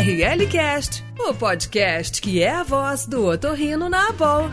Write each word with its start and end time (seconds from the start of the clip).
RL 0.00 0.46
Cast, 0.48 1.04
o 1.18 1.34
podcast 1.34 2.22
que 2.22 2.42
é 2.42 2.48
a 2.48 2.62
voz 2.62 3.04
do 3.04 3.26
otorrino 3.26 3.86
na 3.86 4.08
Abol. 4.08 4.48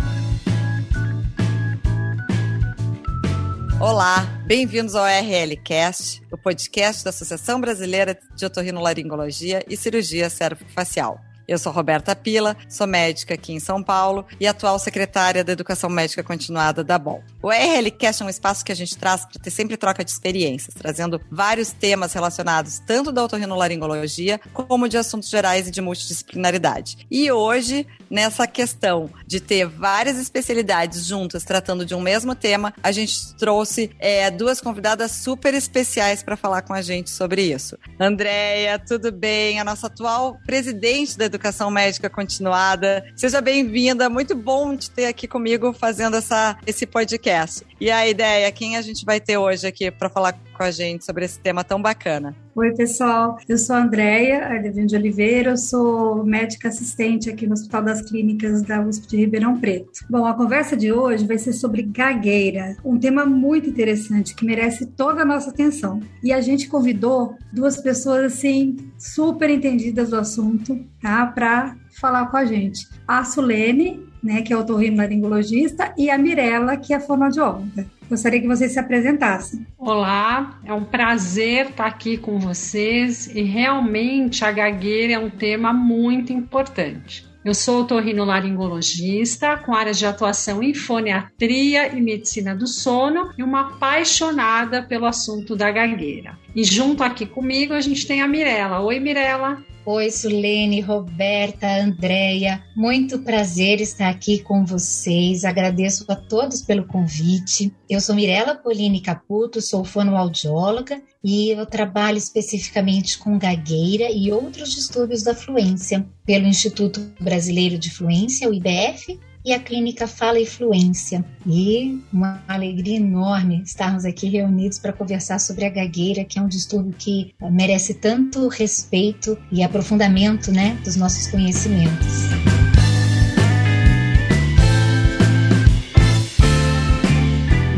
Olá, 3.79 4.25
bem-vindos 4.45 4.93
ao 4.93 5.05
RL 5.05 5.55
Cast, 5.63 6.21
o 6.29 6.37
podcast 6.37 7.01
da 7.05 7.11
Associação 7.11 7.61
Brasileira 7.61 8.19
de 8.35 8.45
Otorrinolaringologia 8.45 9.63
e 9.69 9.77
Cirurgia 9.77 10.29
Cérebro-Facial. 10.29 11.17
Eu 11.47 11.57
sou 11.57 11.71
Roberta 11.71 12.13
Pila, 12.13 12.57
sou 12.67 12.85
médica 12.85 13.35
aqui 13.35 13.53
em 13.53 13.59
São 13.59 13.81
Paulo 13.81 14.25
e 14.37 14.45
atual 14.45 14.77
secretária 14.77 15.45
da 15.45 15.53
Educação 15.53 15.89
Médica 15.89 16.21
Continuada 16.21 16.83
da 16.83 16.99
BOL. 16.99 17.23
O 17.41 17.49
RLCast 17.49 18.21
é 18.21 18.25
um 18.25 18.29
espaço 18.29 18.65
que 18.65 18.71
a 18.73 18.75
gente 18.75 18.97
traz 18.97 19.25
para 19.25 19.41
ter 19.41 19.49
sempre 19.49 19.77
troca 19.77 20.03
de 20.03 20.11
experiências, 20.11 20.75
trazendo 20.75 21.21
vários 21.31 21.71
temas 21.71 22.11
relacionados 22.11 22.79
tanto 22.79 23.13
da 23.13 23.23
otorrinolaringologia 23.23 24.41
como 24.51 24.89
de 24.89 24.97
assuntos 24.97 25.29
gerais 25.29 25.69
e 25.69 25.71
de 25.71 25.79
multidisciplinaridade. 25.79 26.97
E 27.09 27.31
hoje, 27.31 27.87
nessa 28.09 28.45
questão 28.45 29.09
de 29.25 29.39
ter 29.39 29.65
várias 29.67 30.17
especialidades 30.17 31.05
juntas 31.05 31.45
tratando 31.45 31.85
de 31.85 31.95
um 31.95 32.01
mesmo 32.01 32.35
tema, 32.35 32.73
a 32.83 32.91
gente 32.91 33.33
trouxe 33.37 33.89
é, 33.99 34.29
duas 34.29 34.59
convidadas 34.59 35.11
super 35.11 35.53
especiais 35.53 36.21
para 36.21 36.35
falar 36.35 36.63
com 36.63 36.73
a 36.73 36.81
gente 36.81 37.09
sobre 37.09 37.41
isso. 37.43 37.77
Andréia, 37.97 38.77
tudo 38.77 39.13
bem? 39.13 39.61
A 39.61 39.63
nossa 39.63 39.87
atual 39.87 40.37
presidente 40.45 41.17
da 41.17 41.23
Educação 41.23 41.36
Educação 41.37 41.69
Médica 41.69 42.09
Continuada. 42.09 43.05
Seja 43.15 43.39
bem-vinda, 43.39 44.09
muito 44.09 44.35
bom 44.35 44.75
te 44.75 44.89
ter 44.89 45.05
aqui 45.05 45.27
comigo 45.27 45.71
fazendo 45.71 46.17
essa, 46.17 46.57
esse 46.65 46.87
podcast. 46.87 47.63
E 47.79 47.91
a 47.91 48.07
ideia, 48.07 48.51
quem 48.51 48.75
a 48.75 48.81
gente 48.81 49.05
vai 49.05 49.19
ter 49.19 49.37
hoje 49.37 49.67
aqui 49.67 49.91
para 49.91 50.09
falar 50.09 50.35
com 50.57 50.63
a 50.63 50.71
gente 50.71 51.05
sobre 51.05 51.23
esse 51.23 51.39
tema 51.39 51.63
tão 51.63 51.79
bacana? 51.79 52.35
Oi, 52.55 52.73
pessoal. 52.73 53.37
Eu 53.47 53.57
sou 53.57 53.75
a 53.75 53.83
Andréia 53.83 54.45
Ardevinho 54.45 54.87
de 54.87 54.95
Oliveira, 54.95 55.51
eu 55.51 55.57
sou 55.57 56.25
médica 56.25 56.69
assistente 56.69 57.29
aqui 57.29 57.45
no 57.45 57.53
Hospital 57.53 57.83
das 57.83 58.01
Clínicas 58.01 58.63
da 58.63 58.81
USP 58.81 59.07
de 59.07 59.17
Ribeirão 59.17 59.59
Preto. 59.59 60.03
Bom, 60.09 60.25
a 60.25 60.33
conversa 60.33 60.75
de 60.75 60.91
hoje 60.91 61.27
vai 61.27 61.37
ser 61.37 61.53
sobre 61.53 61.83
gagueira, 61.83 62.75
um 62.83 62.97
tema 62.97 63.25
muito 63.25 63.69
interessante 63.69 64.33
que 64.33 64.43
merece 64.43 64.87
toda 64.87 65.21
a 65.21 65.25
nossa 65.25 65.51
atenção. 65.51 65.99
E 66.23 66.33
a 66.33 66.41
gente 66.41 66.67
convidou 66.67 67.35
duas 67.53 67.77
pessoas 67.77 68.33
assim 68.33 68.91
super 68.97 69.49
entendidas 69.49 70.09
do 70.09 70.17
assunto, 70.17 70.83
tá, 70.99 71.27
para 71.27 71.75
falar 71.99 72.27
com 72.27 72.37
a 72.37 72.45
gente. 72.45 72.87
A 73.07 73.23
Sulene, 73.23 74.03
né, 74.23 74.41
que 74.41 74.51
é 74.51 74.57
otorrinolaringologista, 74.57 75.93
e 75.97 76.09
a 76.09 76.17
Mirella, 76.17 76.77
que 76.77 76.93
é 76.93 76.99
fonoaudióloga. 76.99 77.85
Gostaria 78.09 78.39
que 78.39 78.47
vocês 78.47 78.71
se 78.71 78.79
apresentassem. 78.79 79.67
Olá, 79.77 80.59
é 80.63 80.73
um 80.73 80.83
prazer 80.83 81.69
estar 81.69 81.85
aqui 81.85 82.17
com 82.17 82.39
vocês 82.39 83.27
e 83.35 83.41
realmente 83.41 84.45
a 84.45 84.51
gagueira 84.51 85.13
é 85.13 85.19
um 85.19 85.29
tema 85.29 85.73
muito 85.73 86.31
importante. 86.31 87.27
Eu 87.43 87.53
sou 87.53 87.81
otorrinolaringologista 87.81 89.57
com 89.57 89.73
áreas 89.73 89.97
de 89.97 90.05
atuação 90.05 90.63
em 90.63 90.73
foniatria 90.73 91.93
e 91.95 92.01
medicina 92.01 92.55
do 92.55 92.65
sono 92.65 93.31
e 93.37 93.43
uma 93.43 93.61
apaixonada 93.61 94.83
pelo 94.83 95.05
assunto 95.05 95.55
da 95.55 95.69
gagueira. 95.69 96.37
E 96.55 96.63
junto 96.63 97.03
aqui 97.03 97.25
comigo 97.25 97.73
a 97.73 97.81
gente 97.81 98.07
tem 98.07 98.21
a 98.21 98.27
Mirella. 98.27 98.79
Oi, 98.79 98.99
Mirella. 98.99 99.61
Oi, 99.89 100.11
Sulene, 100.11 100.81
Roberta, 100.81 101.65
Andréia. 101.81 102.61
Muito 102.75 103.19
prazer 103.19 103.79
estar 103.79 104.09
aqui 104.09 104.39
com 104.39 104.65
vocês. 104.65 105.45
Agradeço 105.45 106.03
a 106.09 106.15
todos 106.17 106.61
pelo 106.61 106.85
convite. 106.85 107.73
Eu 107.89 108.01
sou 108.01 108.13
Mirella 108.13 108.53
Polini 108.53 108.99
Caputo, 108.99 109.61
sou 109.61 109.85
fonoaudióloga 109.85 111.01
e 111.23 111.51
eu 111.51 111.65
trabalho 111.65 112.17
especificamente 112.17 113.17
com 113.17 113.39
gagueira 113.39 114.11
e 114.11 114.29
outros 114.29 114.73
distúrbios 114.75 115.23
da 115.23 115.33
fluência 115.33 116.05
pelo 116.25 116.47
Instituto 116.47 116.99
Brasileiro 117.17 117.77
de 117.77 117.89
Fluência, 117.89 118.49
o 118.49 118.53
IBF, 118.53 119.17
e 119.47 119.53
a 119.53 119.59
clínica 119.59 120.05
Fala 120.07 120.41
e 120.41 120.45
Fluência. 120.45 121.23
E 121.45 122.03
uma 122.11 122.43
alegria 122.45 122.97
enorme 122.97 123.61
estarmos 123.65 124.03
aqui 124.03 124.27
reunidos 124.27 124.77
para 124.77 124.91
conversar 124.91 125.39
sobre 125.39 125.63
a 125.63 125.69
gagueira, 125.69 126.25
que 126.25 126.37
é 126.37 126.41
um 126.41 126.49
distúrbio 126.49 126.93
que 126.99 127.33
merece 127.49 127.93
tanto 127.93 128.49
respeito 128.49 129.37
e 129.49 129.63
aprofundamento 129.63 130.51
né, 130.51 130.77
dos 130.83 130.97
nossos 130.97 131.27
conhecimentos. 131.27 132.56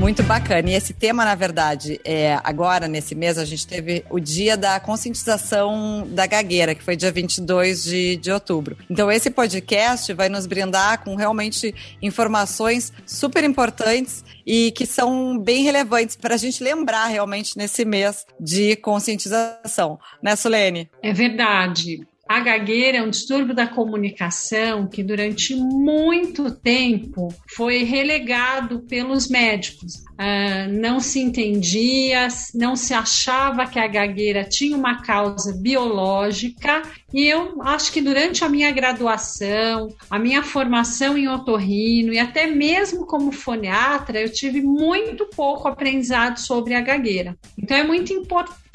Muito 0.09 0.23
bacana. 0.23 0.71
E 0.71 0.73
esse 0.73 0.91
tema, 0.91 1.23
na 1.23 1.35
verdade, 1.35 2.01
é, 2.03 2.39
agora, 2.43 2.87
nesse 2.87 3.13
mês, 3.13 3.37
a 3.37 3.45
gente 3.45 3.67
teve 3.67 4.03
o 4.09 4.19
dia 4.19 4.57
da 4.57 4.79
conscientização 4.79 6.07
da 6.09 6.25
gagueira, 6.25 6.73
que 6.73 6.81
foi 6.81 6.95
dia 6.95 7.11
22 7.11 7.83
de, 7.83 8.15
de 8.15 8.31
outubro. 8.31 8.75
Então, 8.89 9.11
esse 9.11 9.29
podcast 9.29 10.11
vai 10.13 10.27
nos 10.27 10.47
brindar 10.47 11.03
com 11.03 11.13
realmente 11.13 11.75
informações 12.01 12.91
super 13.05 13.43
importantes 13.43 14.25
e 14.43 14.71
que 14.71 14.87
são 14.87 15.37
bem 15.37 15.63
relevantes 15.63 16.15
para 16.15 16.33
a 16.33 16.37
gente 16.39 16.63
lembrar 16.63 17.05
realmente 17.05 17.55
nesse 17.55 17.85
mês 17.85 18.25
de 18.39 18.75
conscientização. 18.77 19.99
Né, 20.23 20.35
Solene? 20.35 20.89
É 21.03 21.13
verdade. 21.13 22.08
A 22.29 22.41
gagueira 22.41 22.99
é 22.99 23.01
um 23.01 23.09
distúrbio 23.09 23.55
da 23.55 23.65
comunicação 23.65 24.85
que 24.85 25.01
durante 25.01 25.55
muito 25.55 26.51
tempo 26.51 27.33
foi 27.55 27.83
relegado 27.83 28.81
pelos 28.81 29.27
médicos. 29.27 29.95
Uh, 30.13 30.69
não 30.79 30.99
se 30.99 31.19
entendia, 31.19 32.27
não 32.53 32.75
se 32.75 32.93
achava 32.93 33.65
que 33.65 33.79
a 33.79 33.87
gagueira 33.87 34.43
tinha 34.43 34.77
uma 34.77 35.01
causa 35.01 35.57
biológica, 35.59 36.83
e 37.11 37.25
eu 37.25 37.63
acho 37.63 37.91
que 37.91 37.99
durante 37.99 38.43
a 38.43 38.49
minha 38.49 38.69
graduação, 38.69 39.87
a 40.07 40.19
minha 40.19 40.43
formação 40.43 41.17
em 41.17 41.27
otorrino 41.27 42.13
e 42.13 42.19
até 42.19 42.45
mesmo 42.45 43.07
como 43.07 43.31
foniatra, 43.31 44.21
eu 44.21 44.31
tive 44.31 44.61
muito 44.61 45.25
pouco 45.25 45.67
aprendizado 45.67 46.37
sobre 46.37 46.75
a 46.75 46.81
gagueira. 46.81 47.35
Então 47.57 47.75
é 47.75 47.83
muito 47.83 48.13
importante 48.13 48.68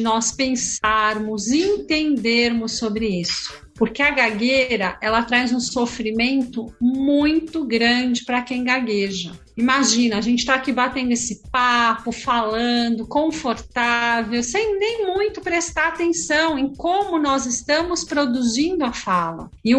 nós 0.00 0.32
pensarmos, 0.32 1.48
entendermos 1.48 2.78
sobre 2.78 3.06
isso 3.06 3.68
porque 3.78 4.02
a 4.02 4.10
gagueira 4.10 4.98
ela 5.00 5.22
traz 5.22 5.52
um 5.52 5.60
sofrimento 5.60 6.74
muito 6.80 7.64
grande 7.64 8.24
para 8.24 8.42
quem 8.42 8.64
gagueja. 8.64 9.32
Imagina, 9.56 10.18
a 10.18 10.20
gente 10.20 10.40
está 10.40 10.54
aqui 10.54 10.72
batendo 10.72 11.12
esse 11.12 11.42
papo, 11.50 12.12
falando, 12.12 13.06
confortável, 13.06 14.42
sem 14.42 14.78
nem 14.78 15.06
muito 15.06 15.40
prestar 15.40 15.88
atenção 15.88 16.58
em 16.58 16.72
como 16.74 17.18
nós 17.18 17.46
estamos 17.46 18.04
produzindo 18.04 18.84
a 18.84 18.92
fala. 18.92 19.50
E 19.64 19.72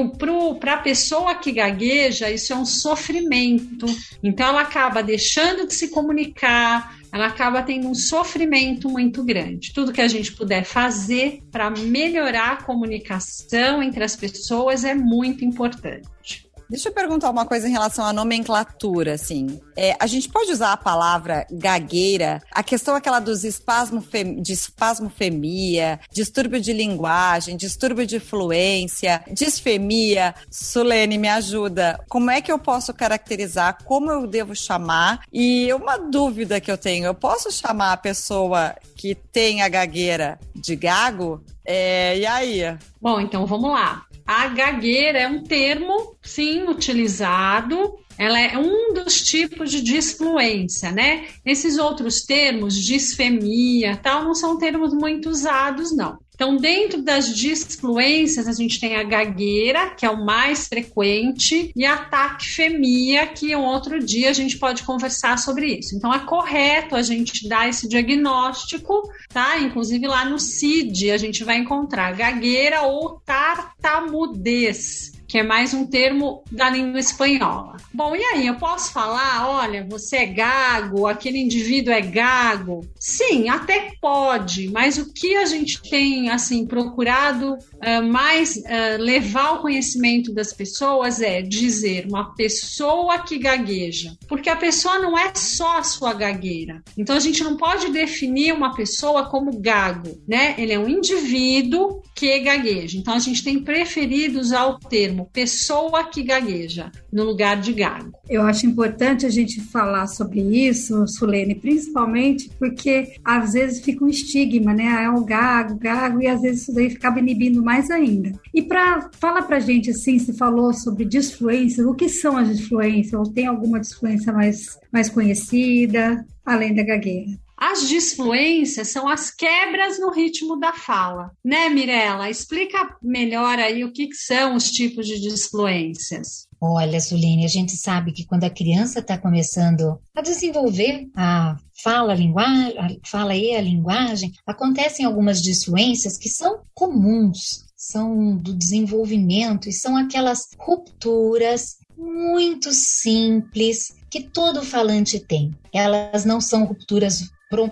para 0.59 0.73
a 0.73 0.81
pessoa 0.81 1.35
que 1.35 1.51
gagueja, 1.51 2.29
isso 2.29 2.51
é 2.51 2.55
um 2.55 2.65
sofrimento. 2.65 3.85
Então 4.23 4.47
ela 4.47 4.61
acaba 4.61 5.01
deixando 5.01 5.67
de 5.67 5.73
se 5.73 5.89
comunicar, 5.89 6.98
ela 7.11 7.27
acaba 7.27 7.63
tendo 7.63 7.87
um 7.87 7.95
sofrimento 7.95 8.89
muito 8.89 9.23
grande. 9.23 9.73
Tudo 9.73 9.93
que 9.93 10.01
a 10.01 10.07
gente 10.07 10.33
puder 10.33 10.63
fazer 10.63 11.41
para 11.51 11.69
melhorar 11.69 12.51
a 12.51 12.63
comunicação 12.63 13.81
entre 13.81 14.03
as 14.03 14.15
pessoas 14.15 14.83
é 14.83 14.93
muito 14.93 15.43
importante. 15.43 16.48
Deixa 16.69 16.89
eu 16.89 16.93
perguntar 16.93 17.31
uma 17.31 17.47
coisa 17.47 17.67
em 17.67 17.71
relação 17.71 18.05
à 18.05 18.13
nomenclatura, 18.13 19.15
assim. 19.15 19.59
É, 19.75 19.95
a 19.99 20.05
gente 20.05 20.29
pode 20.29 20.51
usar 20.51 20.71
a 20.71 20.77
palavra 20.77 21.47
gagueira, 21.51 22.43
a 22.51 22.61
questão 22.61 22.95
aquela 22.95 23.19
dos 23.19 23.43
espasmo 23.43 24.03
de 24.39 24.53
espasmofemia, 24.53 25.99
distúrbio 26.11 26.61
de 26.61 26.71
linguagem, 26.71 27.57
distúrbio 27.57 28.05
de 28.05 28.19
fluência, 28.19 29.23
disfemia. 29.31 30.35
Sulene, 30.51 31.17
me 31.17 31.27
ajuda. 31.27 31.99
Como 32.07 32.29
é 32.29 32.39
que 32.39 32.51
eu 32.51 32.59
posso 32.59 32.93
caracterizar? 32.93 33.83
Como 33.83 34.11
eu 34.11 34.27
devo 34.27 34.55
chamar? 34.55 35.21
E 35.33 35.73
uma 35.73 35.97
dúvida 35.97 36.61
que 36.61 36.71
eu 36.71 36.77
tenho, 36.77 37.05
eu 37.05 37.15
posso 37.15 37.51
chamar 37.51 37.93
a 37.93 37.97
pessoa 37.97 38.75
que 38.95 39.15
tem 39.15 39.63
a 39.63 39.69
gagueira 39.69 40.37
de 40.53 40.75
gago? 40.75 41.43
É, 41.65 42.17
e 42.17 42.25
aí? 42.27 42.77
Bom, 43.01 43.19
então 43.19 43.45
vamos 43.45 43.71
lá. 43.71 44.05
A 44.31 44.47
gagueira 44.49 45.17
é 45.17 45.27
um 45.27 45.41
termo, 45.41 46.15
sim, 46.21 46.61
utilizado. 46.67 47.95
Ela 48.15 48.39
é 48.39 48.55
um 48.59 48.93
dos 48.93 49.23
tipos 49.23 49.71
de 49.71 49.81
disfluência, 49.81 50.91
né? 50.91 51.25
Esses 51.43 51.79
outros 51.79 52.21
termos, 52.21 52.75
disfemia, 52.75 53.97
tal, 53.97 54.23
não 54.23 54.35
são 54.35 54.59
termos 54.59 54.93
muito 54.93 55.31
usados, 55.31 55.95
não. 55.97 56.19
Então, 56.39 56.55
dentro 56.55 57.01
das 57.01 57.35
disfluências, 57.35 58.47
a 58.47 58.53
gente 58.53 58.79
tem 58.79 58.95
a 58.95 59.03
gagueira, 59.03 59.89
que 59.89 60.05
é 60.05 60.09
o 60.09 60.23
mais 60.23 60.69
frequente, 60.69 61.69
e 61.75 61.85
a 61.85 61.97
taquifemia, 61.97 63.27
que 63.27 63.53
um 63.53 63.65
outro 63.65 63.99
dia 63.99 64.29
a 64.29 64.33
gente 64.33 64.57
pode 64.57 64.83
conversar 64.83 65.37
sobre 65.37 65.79
isso. 65.79 65.97
Então, 65.97 66.13
é 66.13 66.19
correto 66.19 66.95
a 66.95 67.01
gente 67.01 67.45
dar 67.45 67.67
esse 67.67 67.89
diagnóstico, 67.89 69.03
tá? 69.27 69.59
Inclusive 69.59 70.07
lá 70.07 70.23
no 70.23 70.39
CID 70.39 71.11
a 71.11 71.17
gente 71.17 71.43
vai 71.43 71.57
encontrar 71.57 72.15
gagueira 72.15 72.83
ou 72.83 73.19
tartamudez 73.25 75.18
que 75.29 75.37
é 75.37 75.43
mais 75.43 75.75
um 75.75 75.85
termo 75.85 76.43
da 76.51 76.71
língua 76.71 76.99
espanhola. 76.99 77.77
Bom, 77.93 78.15
e 78.15 78.23
aí, 78.23 78.47
eu 78.47 78.55
posso 78.55 78.91
falar, 78.91 79.47
olha, 79.47 79.85
você 79.87 80.17
é 80.17 80.25
gago, 80.25 81.05
aquele 81.05 81.37
indivíduo 81.37 81.93
é 81.93 82.01
gago? 82.01 82.83
Sim, 82.99 83.47
até 83.47 83.91
pode, 84.01 84.69
mas 84.71 84.97
o 84.97 85.13
que 85.13 85.35
a 85.35 85.45
gente 85.45 85.79
tem, 85.83 86.31
assim, 86.31 86.65
procurado 86.65 87.53
uh, 87.53 88.07
mais 88.09 88.55
uh, 88.55 88.99
levar 88.99 89.49
ao 89.49 89.61
conhecimento 89.61 90.33
das 90.33 90.51
pessoas 90.51 91.21
é 91.21 91.43
dizer 91.43 92.07
uma 92.07 92.33
pessoa 92.33 93.19
que 93.19 93.37
gagueja, 93.37 94.17
porque 94.27 94.49
a 94.49 94.55
pessoa 94.55 94.97
não 94.97 95.15
é 95.15 95.31
só 95.35 95.77
a 95.77 95.83
sua 95.83 96.11
gagueira. 96.13 96.81
Então, 96.97 97.15
a 97.15 97.19
gente 97.19 97.43
não 97.43 97.55
pode 97.55 97.91
definir 97.91 98.51
uma 98.51 98.73
pessoa 98.73 99.29
como 99.29 99.59
gago, 99.59 100.19
né? 100.27 100.55
Ele 100.57 100.73
é 100.73 100.79
um 100.79 100.89
indivíduo 100.89 102.01
que 102.15 102.39
gagueja. 102.39 102.97
Então, 102.97 103.13
a 103.13 103.19
gente 103.19 103.43
tem 103.43 103.59
preferido 103.59 104.39
usar 104.39 104.65
o 104.65 104.79
termo 104.79 105.18
termo 105.19 105.29
pessoa 105.33 106.03
que 106.03 106.23
gagueja 106.23 106.91
no 107.11 107.23
lugar 107.23 107.59
de 107.59 107.73
gago. 107.73 108.11
Eu 108.29 108.43
acho 108.43 108.65
importante 108.65 109.25
a 109.25 109.29
gente 109.29 109.61
falar 109.61 110.07
sobre 110.07 110.41
isso, 110.41 111.07
Sulene, 111.07 111.55
principalmente 111.55 112.49
porque 112.59 113.13
às 113.23 113.53
vezes 113.53 113.83
fica 113.83 114.03
um 114.05 114.09
estigma, 114.09 114.73
né? 114.73 114.87
Ah, 114.87 115.01
é 115.03 115.09
o 115.09 115.23
gago, 115.23 115.77
gago, 115.77 116.21
e 116.21 116.27
às 116.27 116.41
vezes 116.41 116.63
isso 116.63 116.73
daí 116.73 116.87
acaba 116.87 117.19
inibindo 117.19 117.63
mais 117.63 117.89
ainda. 117.89 118.31
E 118.53 118.61
para 118.61 119.09
falar 119.19 119.43
pra 119.43 119.59
gente 119.59 119.89
assim, 119.89 120.19
se 120.19 120.37
falou 120.37 120.73
sobre 120.73 121.05
disfluências, 121.05 121.85
o 121.85 121.95
que 121.95 122.07
são 122.07 122.37
as 122.37 122.47
disfluências? 122.49 123.13
Ou 123.13 123.31
tem 123.31 123.47
alguma 123.47 123.79
disfluência 123.79 124.31
mais, 124.31 124.77
mais 124.91 125.09
conhecida, 125.09 126.25
além 126.45 126.73
da 126.73 126.83
gagueira? 126.83 127.31
As 127.61 127.89
disfluências 127.89 128.87
são 128.87 129.05
as 129.05 129.29
quebras 129.29 129.99
no 129.99 130.11
ritmo 130.11 130.57
da 130.57 130.71
fala, 130.71 131.31
né, 131.43 131.67
Mirella? 131.67 132.29
Explica 132.29 132.95
melhor 133.03 133.59
aí 133.59 133.83
o 133.83 133.91
que, 133.91 134.07
que 134.07 134.15
são 134.15 134.55
os 134.55 134.71
tipos 134.71 135.05
de 135.05 135.19
disfluências. 135.19 136.47
Olha, 136.61 137.01
Suline, 137.01 137.43
a 137.43 137.49
gente 137.49 137.75
sabe 137.75 138.13
que 138.13 138.25
quando 138.25 138.45
a 138.45 138.49
criança 138.49 138.99
está 138.99 139.17
começando 139.17 139.99
a 140.15 140.21
desenvolver 140.21 141.09
a 141.13 141.57
fala, 141.83 142.13
a 142.13 142.15
linguagem, 142.15 142.77
a 142.77 142.89
fala 143.05 143.35
e 143.35 143.53
a 143.53 143.61
linguagem, 143.61 144.31
acontecem 144.47 145.05
algumas 145.05 145.41
disfluências 145.41 146.17
que 146.17 146.29
são 146.29 146.61
comuns, 146.73 147.65
são 147.75 148.37
do 148.37 148.53
desenvolvimento 148.53 149.67
e 149.67 149.73
são 149.73 149.97
aquelas 149.97 150.47
rupturas 150.57 151.77
muito 151.97 152.71
simples 152.71 153.93
que 154.09 154.21
todo 154.21 154.63
falante 154.63 155.19
tem. 155.19 155.53
Elas 155.73 156.23
não 156.23 156.39
são 156.39 156.63
rupturas 156.63 157.29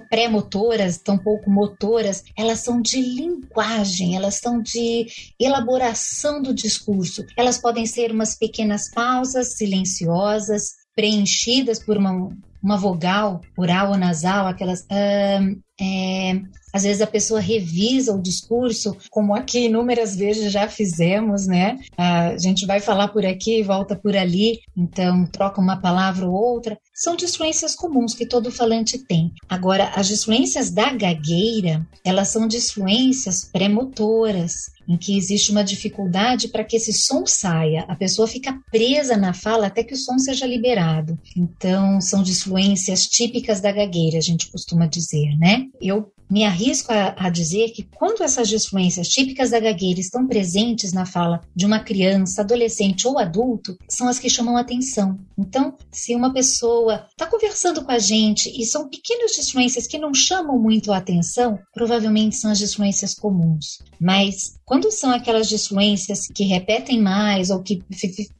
pré-motoras, 0.09 0.97
tampouco 0.97 1.49
motoras, 1.49 2.23
elas 2.35 2.59
são 2.59 2.81
de 2.81 2.99
linguagem, 2.99 4.15
elas 4.15 4.35
são 4.35 4.61
de 4.61 5.07
elaboração 5.39 6.41
do 6.41 6.53
discurso. 6.53 7.23
Elas 7.37 7.59
podem 7.59 7.85
ser 7.85 8.11
umas 8.11 8.35
pequenas 8.35 8.89
pausas 8.89 9.55
silenciosas, 9.55 10.71
preenchidas 10.95 11.77
por 11.77 11.95
uma, 11.95 12.29
uma 12.61 12.77
vogal 12.77 13.41
oral 13.55 13.91
ou 13.91 13.97
nasal, 13.97 14.47
aquelas. 14.47 14.81
Uh, 14.81 15.61
é, 15.79 16.41
às 16.77 16.83
vezes 16.83 17.01
a 17.01 17.07
pessoa 17.07 17.39
revisa 17.39 18.13
o 18.13 18.21
discurso, 18.21 18.95
como 19.09 19.35
aqui 19.35 19.65
inúmeras 19.65 20.15
vezes 20.15 20.51
já 20.51 20.67
fizemos, 20.67 21.47
né? 21.47 21.79
A 21.97 22.37
gente 22.37 22.65
vai 22.65 22.79
falar 22.79 23.07
por 23.07 23.25
aqui, 23.25 23.63
volta 23.63 23.95
por 23.95 24.15
ali, 24.15 24.59
então 24.75 25.25
troca 25.25 25.59
uma 25.59 25.77
palavra 25.77 26.27
ou 26.27 26.33
outra. 26.33 26.77
São 26.93 27.15
disfluências 27.15 27.75
comuns 27.75 28.13
que 28.13 28.27
todo 28.27 28.51
falante 28.51 28.99
tem. 28.99 29.33
Agora, 29.49 29.91
as 29.95 30.07
disfluências 30.07 30.69
da 30.69 30.91
gagueira, 30.93 31.85
elas 32.05 32.29
são 32.29 32.47
disfluências 32.47 33.43
premotoras, 33.43 34.71
em 34.87 34.97
que 34.97 35.17
existe 35.17 35.51
uma 35.51 35.63
dificuldade 35.63 36.47
para 36.47 36.63
que 36.63 36.77
esse 36.77 36.93
som 36.93 37.25
saia. 37.25 37.85
A 37.87 37.95
pessoa 37.95 38.27
fica 38.27 38.57
presa 38.71 39.17
na 39.17 39.33
fala 39.33 39.67
até 39.67 39.83
que 39.83 39.93
o 39.93 39.97
som 39.97 40.17
seja 40.17 40.45
liberado. 40.45 41.19
Então, 41.35 41.99
são 41.99 42.23
disfluências 42.23 43.05
típicas 43.05 43.59
da 43.59 43.71
gagueira, 43.71 44.17
a 44.17 44.21
gente 44.21 44.49
costuma 44.49 44.85
dizer, 44.85 45.37
né? 45.37 45.65
Eu 45.81 46.11
me 46.29 46.43
arrisco 46.43 46.66
a, 46.89 47.15
a, 47.17 47.29
dizer 47.29 47.71
que 47.71 47.83
quando 47.83 48.23
essas 48.23 48.47
disfluências 48.47 49.07
típicas 49.07 49.51
da 49.51 49.59
gagueira 49.59 49.99
estão 49.99 50.27
presentes 50.27 50.93
na 50.93 51.05
fala 51.05 51.41
de 51.55 51.65
uma 51.65 51.79
criança, 51.79 52.41
adolescente 52.41 53.07
ou 53.07 53.17
adulto, 53.19 53.77
são 53.89 54.07
as 54.07 54.19
que 54.19 54.29
chamam 54.29 54.57
atenção. 54.57 55.17
Então, 55.37 55.75
se 55.91 56.15
uma 56.15 56.33
pessoa 56.33 57.05
está 57.11 57.25
conversando 57.25 57.83
com 57.83 57.91
a 57.91 57.99
gente 57.99 58.49
e 58.49 58.65
são 58.65 58.89
pequenas 58.89 59.31
disfluências 59.31 59.87
que 59.87 59.97
não 59.97 60.13
chamam 60.13 60.57
muito 60.59 60.91
a 60.91 60.97
atenção, 60.97 61.59
provavelmente 61.73 62.35
são 62.35 62.51
as 62.51 62.59
disfluências 62.59 63.13
comuns. 63.13 63.79
Mas 63.99 64.57
quando 64.65 64.91
são 64.91 65.11
aquelas 65.11 65.47
disfluências 65.47 66.27
que 66.27 66.43
repetem 66.43 67.01
mais 67.01 67.49
ou 67.49 67.61
que 67.61 67.81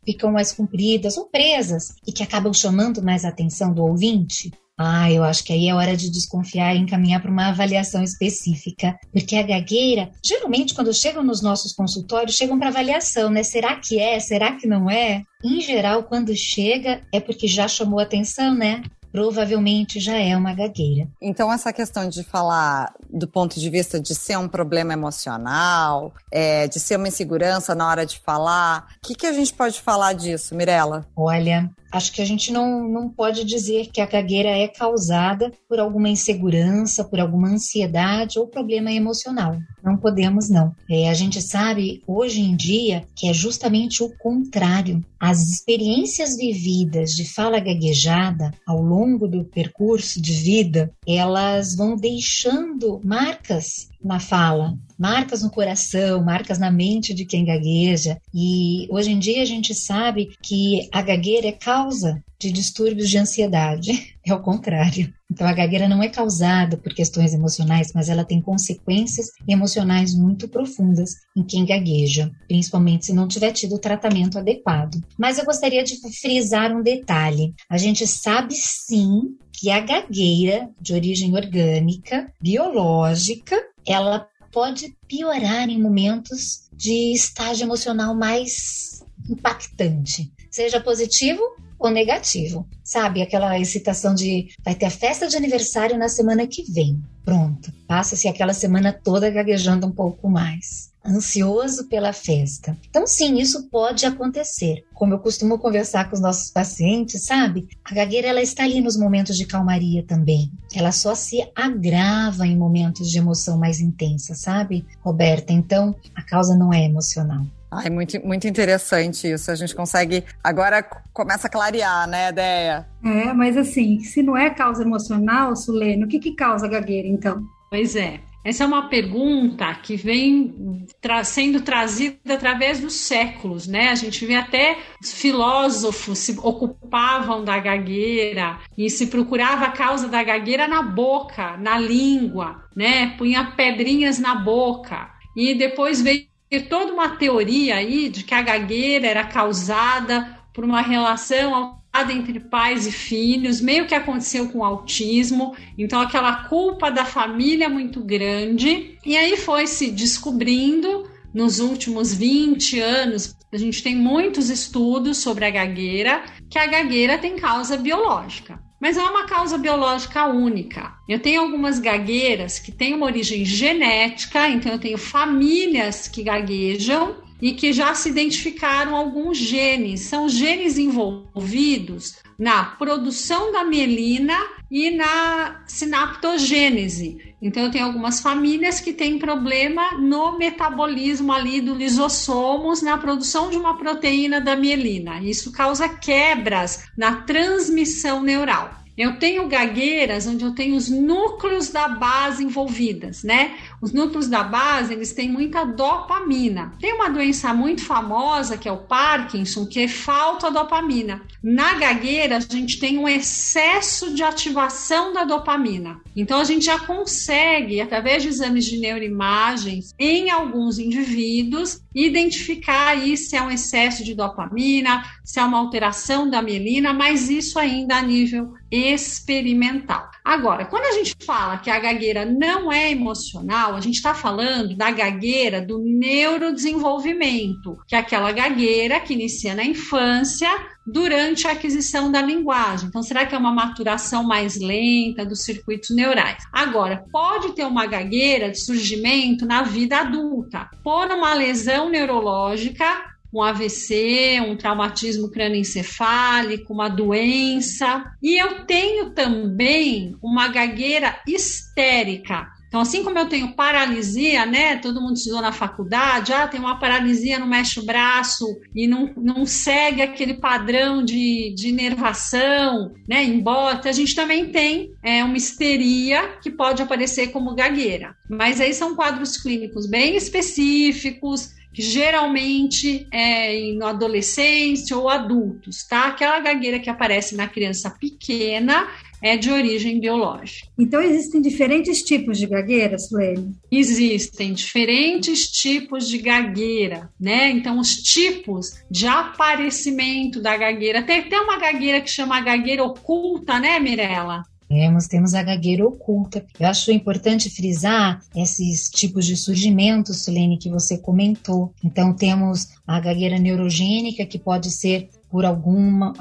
ficam 0.05 0.31
mais 0.31 0.51
compridas 0.51 1.17
ou 1.17 1.25
presas 1.25 1.95
e 2.05 2.11
que 2.11 2.23
acabam 2.23 2.53
chamando 2.53 3.01
mais 3.01 3.25
a 3.25 3.29
atenção 3.29 3.73
do 3.73 3.83
ouvinte, 3.83 4.51
ah, 4.77 5.11
eu 5.11 5.23
acho 5.23 5.43
que 5.43 5.51
aí 5.51 5.67
é 5.67 5.73
hora 5.73 5.97
de 5.97 6.09
desconfiar 6.09 6.75
e 6.75 6.79
encaminhar 6.79 7.21
para 7.21 7.31
uma 7.31 7.47
avaliação 7.49 8.03
específica, 8.03 8.97
porque 9.11 9.35
a 9.35 9.41
gagueira, 9.41 10.11
geralmente 10.23 10.75
quando 10.75 10.93
chegam 10.93 11.23
nos 11.23 11.41
nossos 11.41 11.73
consultórios, 11.73 12.35
chegam 12.35 12.59
para 12.59 12.69
avaliação, 12.69 13.29
né? 13.29 13.41
Será 13.41 13.75
que 13.77 13.99
é? 13.99 14.19
Será 14.19 14.51
que 14.55 14.67
não 14.67 14.89
é? 14.89 15.23
Em 15.43 15.59
geral, 15.61 16.03
quando 16.03 16.35
chega, 16.35 17.01
é 17.11 17.19
porque 17.19 17.47
já 17.47 17.67
chamou 17.67 17.99
atenção, 17.99 18.53
né? 18.53 18.83
provavelmente 19.11 19.99
já 19.99 20.17
é 20.17 20.35
uma 20.37 20.53
gagueira. 20.53 21.07
Então, 21.19 21.51
essa 21.51 21.73
questão 21.73 22.07
de 22.07 22.23
falar 22.23 22.93
do 23.09 23.27
ponto 23.27 23.59
de 23.59 23.67
vista 23.67 23.99
de 23.99 24.13
ser 24.13 24.37
um 24.37 24.47
problema 24.47 24.93
emocional, 24.93 26.13
é, 26.31 26.67
de 26.67 26.79
ser 26.79 26.97
uma 26.97 27.07
insegurança 27.07 27.73
na 27.73 27.87
hora 27.87 28.05
de 28.05 28.19
falar, 28.19 28.87
o 28.97 29.07
que, 29.07 29.15
que 29.15 29.25
a 29.25 29.33
gente 29.33 29.53
pode 29.53 29.81
falar 29.81 30.13
disso, 30.13 30.53
Mirella? 30.53 31.07
Olha, 31.15 31.67
acho 31.91 32.11
que 32.11 32.21
a 32.21 32.25
gente 32.25 32.51
não, 32.51 32.87
não 32.87 33.09
pode 33.09 33.43
dizer 33.43 33.87
que 33.87 34.01
a 34.01 34.05
gagueira 34.05 34.49
é 34.49 34.67
causada 34.67 35.51
por 35.67 35.79
alguma 35.79 36.09
insegurança, 36.09 37.03
por 37.03 37.19
alguma 37.19 37.49
ansiedade 37.49 38.39
ou 38.39 38.47
problema 38.47 38.91
emocional. 38.91 39.57
Não 39.83 39.97
podemos, 39.97 40.49
não. 40.49 40.73
É, 40.89 41.09
a 41.09 41.13
gente 41.13 41.41
sabe 41.41 42.01
hoje 42.07 42.41
em 42.41 42.55
dia 42.55 43.05
que 43.15 43.27
é 43.27 43.33
justamente 43.33 44.03
o 44.03 44.15
contrário. 44.17 45.03
As 45.19 45.41
experiências 45.41 46.35
vividas 46.35 47.11
de 47.11 47.25
fala 47.25 47.59
gaguejada 47.59 48.51
ao 48.65 48.81
longo 48.81 49.27
do 49.27 49.43
percurso 49.43 50.21
de 50.21 50.33
vida, 50.33 50.91
elas 51.07 51.75
vão 51.75 51.95
deixando 51.95 53.01
marcas 53.03 53.89
na 54.03 54.19
fala, 54.19 54.77
marcas 54.97 55.41
no 55.41 55.49
coração, 55.49 56.23
marcas 56.23 56.57
na 56.57 56.71
mente 56.71 57.13
de 57.13 57.25
quem 57.25 57.45
gagueja. 57.45 58.19
E 58.33 58.87
hoje 58.89 59.11
em 59.11 59.19
dia 59.19 59.41
a 59.41 59.45
gente 59.45 59.73
sabe 59.75 60.35
que 60.41 60.89
a 60.91 61.01
gagueira 61.01 61.47
é 61.47 61.51
causa 61.51 62.23
de 62.39 62.51
distúrbios 62.51 63.09
de 63.09 63.17
ansiedade. 63.17 64.15
É 64.27 64.33
o 64.33 64.41
contrário. 64.41 65.13
Então 65.31 65.47
a 65.47 65.53
gagueira 65.53 65.87
não 65.87 66.03
é 66.03 66.09
causada 66.09 66.75
por 66.75 66.93
questões 66.93 67.33
emocionais, 67.33 67.93
mas 67.95 68.09
ela 68.09 68.25
tem 68.25 68.41
consequências 68.41 69.27
emocionais 69.47 70.13
muito 70.13 70.49
profundas 70.49 71.15
em 71.33 71.43
quem 71.43 71.65
gagueja, 71.65 72.29
principalmente 72.45 73.05
se 73.05 73.13
não 73.13 73.25
tiver 73.25 73.53
tido 73.53 73.75
o 73.75 73.79
tratamento 73.79 74.37
adequado. 74.37 75.01
Mas 75.17 75.37
eu 75.37 75.45
gostaria 75.45 75.81
de 75.81 75.95
frisar 76.19 76.75
um 76.75 76.83
detalhe. 76.83 77.53
A 77.69 77.77
gente 77.77 78.05
sabe 78.05 78.53
sim 78.53 79.37
que 79.53 79.71
a 79.71 79.79
gagueira 79.79 80.69
de 80.81 80.93
origem 80.93 81.33
orgânica, 81.33 82.29
biológica, 82.41 83.55
ela 83.85 84.27
pode 84.57 84.97
piorar 85.07 85.69
em 85.69 85.79
momentos 85.79 86.67
de 86.73 87.13
estágio 87.13 87.65
emocional 87.65 88.15
mais 88.15 89.05
impactante, 89.29 90.33
seja 90.49 90.81
positivo 90.81 91.39
ou 91.77 91.91
negativo. 91.91 92.67
Sabe, 92.83 93.21
aquela 93.21 93.59
excitação 93.59 94.15
de 94.15 94.47
vai 94.65 94.73
ter 94.73 94.87
a 94.87 94.89
festa 94.89 95.27
de 95.27 95.37
aniversário 95.37 95.95
na 95.95 96.09
semana 96.09 96.47
que 96.47 96.63
vem. 96.71 96.99
Pronto, 97.23 97.71
passa-se 97.87 98.27
aquela 98.27 98.51
semana 98.51 98.91
toda 98.91 99.29
gaguejando 99.29 99.85
um 99.85 99.91
pouco 99.91 100.27
mais 100.27 100.91
ansioso 101.07 101.87
pela 101.87 102.11
festa. 102.11 102.77
Então, 102.89 103.07
sim, 103.07 103.39
isso 103.39 103.69
pode 103.69 104.05
acontecer. 104.05 104.85
Como 104.93 105.13
eu 105.13 105.19
costumo 105.19 105.57
conversar 105.57 106.09
com 106.09 106.15
os 106.15 106.21
nossos 106.21 106.51
pacientes, 106.51 107.23
sabe? 107.23 107.67
A 107.85 107.93
gagueira 107.93 108.27
ela 108.27 108.41
está 108.41 108.63
ali 108.63 108.81
nos 108.81 108.97
momentos 108.97 109.37
de 109.37 109.45
calmaria 109.45 110.03
também. 110.03 110.51
Ela 110.75 110.91
só 110.91 111.15
se 111.15 111.47
agrava 111.55 112.45
em 112.45 112.57
momentos 112.57 113.09
de 113.09 113.17
emoção 113.17 113.57
mais 113.57 113.79
intensa, 113.79 114.35
sabe, 114.35 114.85
Roberta? 115.01 115.53
Então, 115.53 115.95
a 116.13 116.21
causa 116.21 116.55
não 116.55 116.73
é 116.73 116.83
emocional. 116.83 117.45
Ai, 117.69 117.89
muito, 117.89 118.19
muito 118.25 118.47
interessante 118.47 119.29
isso. 119.29 119.51
A 119.51 119.55
gente 119.55 119.75
consegue. 119.75 120.23
Agora 120.43 120.81
começa 121.13 121.47
a 121.47 121.49
clarear, 121.49 122.07
né, 122.07 122.29
ideia? 122.29 122.87
É, 123.03 123.33
mas 123.33 123.57
assim, 123.57 123.99
se 123.99 124.23
não 124.23 124.37
é 124.37 124.49
causa 124.49 124.83
emocional, 124.83 125.55
Sulene, 125.55 126.05
o 126.05 126.07
que, 126.07 126.19
que 126.19 126.31
causa 126.31 126.67
gagueira, 126.67 127.07
então? 127.07 127.43
Pois 127.69 127.95
é. 127.95 128.21
Essa 128.47 128.63
é 128.63 128.67
uma 128.67 128.87
pergunta 128.87 129.75
que 129.75 129.97
vem 129.97 130.85
tra 131.01 131.21
sendo 131.25 131.59
trazida 131.59 132.35
através 132.35 132.79
dos 132.79 132.93
séculos, 132.93 133.67
né? 133.67 133.89
A 133.89 133.95
gente 133.95 134.25
vê 134.25 134.35
até 134.35 134.77
filósofos 135.03 136.19
se 136.19 136.39
ocupavam 136.41 137.43
da 137.43 137.59
gagueira 137.59 138.57
e 138.77 138.89
se 138.89 139.07
procurava 139.07 139.65
a 139.65 139.71
causa 139.71 140.07
da 140.07 140.23
gagueira 140.23 140.65
na 140.65 140.81
boca, 140.81 141.57
na 141.57 141.77
língua, 141.77 142.63
né? 142.73 143.17
Punha 143.17 143.51
pedrinhas 143.51 144.17
na 144.17 144.33
boca. 144.33 145.09
E 145.35 145.53
depois 145.53 146.01
veio 146.01 146.25
toda 146.69 146.93
uma 146.93 147.17
teoria 147.17 147.75
aí 147.75 148.07
de 148.07 148.23
que 148.23 148.33
a 148.33 148.41
gagueira 148.41 149.07
era 149.07 149.25
causada 149.25 150.39
por 150.53 150.63
uma 150.63 150.79
relação 150.79 151.76
entre 152.09 152.39
pais 152.39 152.85
e 152.85 152.91
filhos, 152.91 153.59
meio 153.59 153.87
que 153.87 153.95
aconteceu 153.95 154.49
com 154.49 154.59
o 154.59 154.63
autismo, 154.63 155.55
então 155.77 155.99
aquela 155.99 156.43
culpa 156.47 156.91
da 156.91 157.03
família 157.03 157.67
muito 157.69 158.01
grande, 158.01 158.97
e 159.05 159.17
aí 159.17 159.35
foi 159.35 159.65
se 159.65 159.91
descobrindo 159.91 161.09
nos 161.33 161.59
últimos 161.59 162.13
20 162.13 162.79
anos, 162.79 163.35
a 163.51 163.57
gente 163.57 163.81
tem 163.81 163.95
muitos 163.95 164.49
estudos 164.49 165.17
sobre 165.17 165.45
a 165.45 165.49
gagueira, 165.49 166.23
que 166.49 166.59
a 166.59 166.67
gagueira 166.67 167.17
tem 167.17 167.35
causa 167.35 167.77
biológica. 167.77 168.59
Mas 168.79 168.95
é 168.95 169.03
uma 169.03 169.25
causa 169.25 169.57
biológica 169.57 170.27
única. 170.27 170.93
Eu 171.09 171.19
tenho 171.19 171.41
algumas 171.41 171.79
gagueiras 171.79 172.59
que 172.59 172.71
têm 172.71 172.93
uma 172.93 173.07
origem 173.07 173.43
genética, 173.43 174.47
então 174.49 174.71
eu 174.71 174.79
tenho 174.79 174.97
famílias 174.97 176.07
que 176.07 176.21
gaguejam 176.21 177.15
e 177.41 177.53
que 177.53 177.71
já 177.71 177.93
se 177.93 178.09
identificaram 178.09 178.95
alguns 178.95 179.37
genes. 179.37 180.01
São 180.01 180.27
genes 180.27 180.77
envolvidos 180.77 182.17
na 182.37 182.63
produção 182.63 183.51
da 183.51 183.63
mielina 183.63 184.37
e 184.69 184.91
na 184.91 185.61
sinaptogênese. 185.65 187.35
Então, 187.41 187.71
tenho 187.71 187.85
algumas 187.85 188.19
famílias 188.19 188.79
que 188.79 188.91
têm 188.93 189.17
problema 189.17 189.93
no 189.93 190.37
metabolismo 190.37 191.31
ali 191.31 191.61
do 191.61 191.75
lisossomos, 191.75 192.81
na 192.81 192.97
produção 192.97 193.49
de 193.49 193.57
uma 193.57 193.77
proteína 193.77 194.41
da 194.41 194.55
mielina. 194.55 195.21
Isso 195.21 195.51
causa 195.51 195.87
quebras 195.87 196.85
na 196.97 197.21
transmissão 197.21 198.21
neural. 198.21 198.86
Eu 198.97 199.19
tenho 199.19 199.47
gagueiras 199.47 200.25
onde 200.25 200.43
eu 200.43 200.55
tenho 200.55 200.75
os 200.75 200.89
núcleos 200.89 201.69
da 201.69 201.87
base 201.87 202.43
envolvidas, 202.43 203.23
né? 203.23 203.55
Os 203.79 203.93
núcleos 203.93 204.27
da 204.27 204.43
base, 204.43 204.93
eles 204.93 205.13
têm 205.13 205.29
muita 205.29 205.63
dopamina. 205.63 206.73
Tem 206.79 206.93
uma 206.93 207.07
doença 207.07 207.53
muito 207.53 207.85
famosa, 207.85 208.57
que 208.57 208.67
é 208.67 208.71
o 208.71 208.77
Parkinson, 208.77 209.67
que 209.67 209.81
é 209.81 209.87
falta 209.87 210.49
dopamina. 210.49 211.21
Na 211.43 211.75
gagueira, 211.75 212.37
a 212.37 212.39
gente 212.39 212.79
tem 212.79 212.97
um 212.97 213.07
excesso 213.07 214.15
de 214.15 214.23
ativação 214.23 215.13
da 215.13 215.23
dopamina. 215.23 216.01
Então, 216.15 216.39
a 216.39 216.43
gente 216.43 216.65
já 216.65 216.79
consegue, 216.79 217.79
através 217.79 218.23
de 218.23 218.29
exames 218.29 218.65
de 218.65 218.79
neuroimagens, 218.79 219.93
em 219.99 220.31
alguns 220.31 220.79
indivíduos, 220.79 221.79
identificar 222.05 222.89
aí 222.89 223.17
se 223.17 223.35
é 223.35 223.41
um 223.41 223.49
excesso 223.49 224.03
de 224.03 224.13
dopamina, 224.13 225.03
se 225.23 225.39
é 225.39 225.43
uma 225.43 225.57
alteração 225.57 226.29
da 226.29 226.41
mielina, 226.41 226.93
mas 226.93 227.29
isso 227.29 227.57
ainda 227.57 227.95
a 227.97 228.01
nível 228.01 228.53
experimental. 228.69 230.09
Agora, 230.27 230.65
quando 230.65 230.83
a 230.83 230.91
gente 230.91 231.15
fala 231.25 231.57
que 231.57 231.69
a 231.69 231.79
gagueira 231.79 232.25
não 232.25 232.69
é 232.69 232.91
emocional, 232.91 233.75
a 233.75 233.79
gente 233.79 233.95
está 233.95 234.13
falando 234.13 234.75
da 234.75 234.91
gagueira 234.91 235.61
do 235.61 235.79
neurodesenvolvimento, 235.79 237.77
que 237.87 237.95
é 237.95 237.99
aquela 237.99 238.33
gagueira 238.33 238.99
que 238.99 239.13
inicia 239.13 239.55
na 239.55 239.63
infância 239.63 240.49
durante 240.85 241.47
a 241.47 241.51
aquisição 241.51 242.11
da 242.11 242.21
linguagem. 242.21 242.89
Então, 242.89 243.01
será 243.01 243.25
que 243.25 243.33
é 243.33 243.37
uma 243.37 243.53
maturação 243.53 244.21
mais 244.21 244.59
lenta 244.59 245.25
dos 245.25 245.45
circuitos 245.45 245.95
neurais? 245.95 246.43
Agora, 246.51 247.05
pode 247.09 247.53
ter 247.55 247.63
uma 247.63 247.85
gagueira 247.85 248.51
de 248.51 248.59
surgimento 248.59 249.45
na 249.45 249.61
vida 249.61 249.99
adulta, 249.99 250.69
por 250.83 251.09
uma 251.09 251.33
lesão 251.33 251.89
neurológica 251.89 253.15
um 253.33 253.41
AVC, 253.41 254.41
um 254.41 254.55
traumatismo 254.55 255.29
crânioencefálico, 255.29 256.73
uma 256.73 256.89
doença. 256.89 258.05
E 258.21 258.41
eu 258.41 258.65
tenho 258.65 259.11
também 259.11 260.15
uma 260.21 260.47
gagueira 260.47 261.19
histérica. 261.27 262.47
Então, 262.67 262.81
assim 262.81 263.03
como 263.03 263.17
eu 263.17 263.29
tenho 263.29 263.53
paralisia, 263.53 264.45
né? 264.45 264.75
Todo 264.75 265.01
mundo 265.01 265.15
estudou 265.15 265.41
na 265.41 265.53
faculdade, 265.53 266.33
ah, 266.33 266.47
tem 266.47 266.59
uma 266.59 266.79
paralisia, 266.79 267.39
não 267.39 267.47
mexe 267.47 267.79
o 267.79 267.85
braço 267.85 268.45
e 268.75 268.85
não, 268.85 269.13
não 269.15 269.45
segue 269.45 270.01
aquele 270.01 270.33
padrão 270.33 271.03
de, 271.03 271.53
de 271.55 271.69
inervação, 271.69 272.93
né? 273.07 273.23
Embora 273.23 273.81
a 273.83 273.91
gente 273.91 274.13
também 274.13 274.51
tem 274.51 274.91
é, 275.01 275.23
uma 275.23 275.37
histeria 275.37 276.37
que 276.41 276.51
pode 276.51 276.81
aparecer 276.81 277.27
como 277.27 277.55
gagueira. 277.55 278.15
Mas 278.29 278.59
aí 278.59 278.73
são 278.73 278.95
quadros 278.95 279.37
clínicos 279.37 279.87
bem 279.87 280.17
específicos, 280.17 281.56
geralmente 281.73 283.07
é 283.11 283.71
no 283.73 283.85
adolescência 283.85 284.97
ou 284.97 285.09
adultos, 285.09 285.85
tá? 285.87 286.07
Aquela 286.07 286.39
gagueira 286.39 286.79
que 286.79 286.89
aparece 286.89 287.35
na 287.35 287.47
criança 287.47 287.89
pequena 287.89 288.87
é 289.21 289.35
de 289.35 289.49
origem 289.49 289.99
biológica. 289.99 290.67
Então 290.77 291.01
existem 291.01 291.41
diferentes 291.41 292.03
tipos 292.03 292.37
de 292.37 292.45
gagueira, 292.45 292.97
Sueli? 292.97 293.51
Existem 293.71 294.53
diferentes 294.53 295.47
tipos 295.47 296.07
de 296.07 296.19
gagueira, 296.19 297.09
né? 297.19 297.49
Então 297.49 297.79
os 297.79 297.95
tipos 297.95 298.83
de 298.89 299.07
aparecimento 299.07 300.41
da 300.41 300.55
gagueira, 300.55 301.03
tem 301.03 301.19
até 301.19 301.39
uma 301.39 301.57
gagueira 301.57 302.01
que 302.01 302.09
chama 302.09 302.41
gagueira 302.41 302.83
oculta, 302.83 303.59
né, 303.59 303.79
Mirella? 303.79 304.43
Temos, 304.67 305.07
temos 305.07 305.33
a 305.33 305.43
gagueira 305.43 305.87
oculta. 305.87 306.45
Eu 306.59 306.67
acho 306.67 306.91
importante 306.91 307.49
frisar 307.49 308.21
esses 308.35 308.89
tipos 308.89 309.25
de 309.25 309.37
surgimento, 309.37 310.13
Sulene, 310.13 310.57
que 310.57 310.69
você 310.69 310.97
comentou. 310.97 311.73
Então, 311.83 312.13
temos 312.13 312.67
a 312.85 312.99
gagueira 312.99 313.39
neurogênica, 313.39 314.25
que 314.25 314.37
pode 314.37 314.69
ser 314.71 315.09
por 315.29 315.45
alguma, 315.45 316.13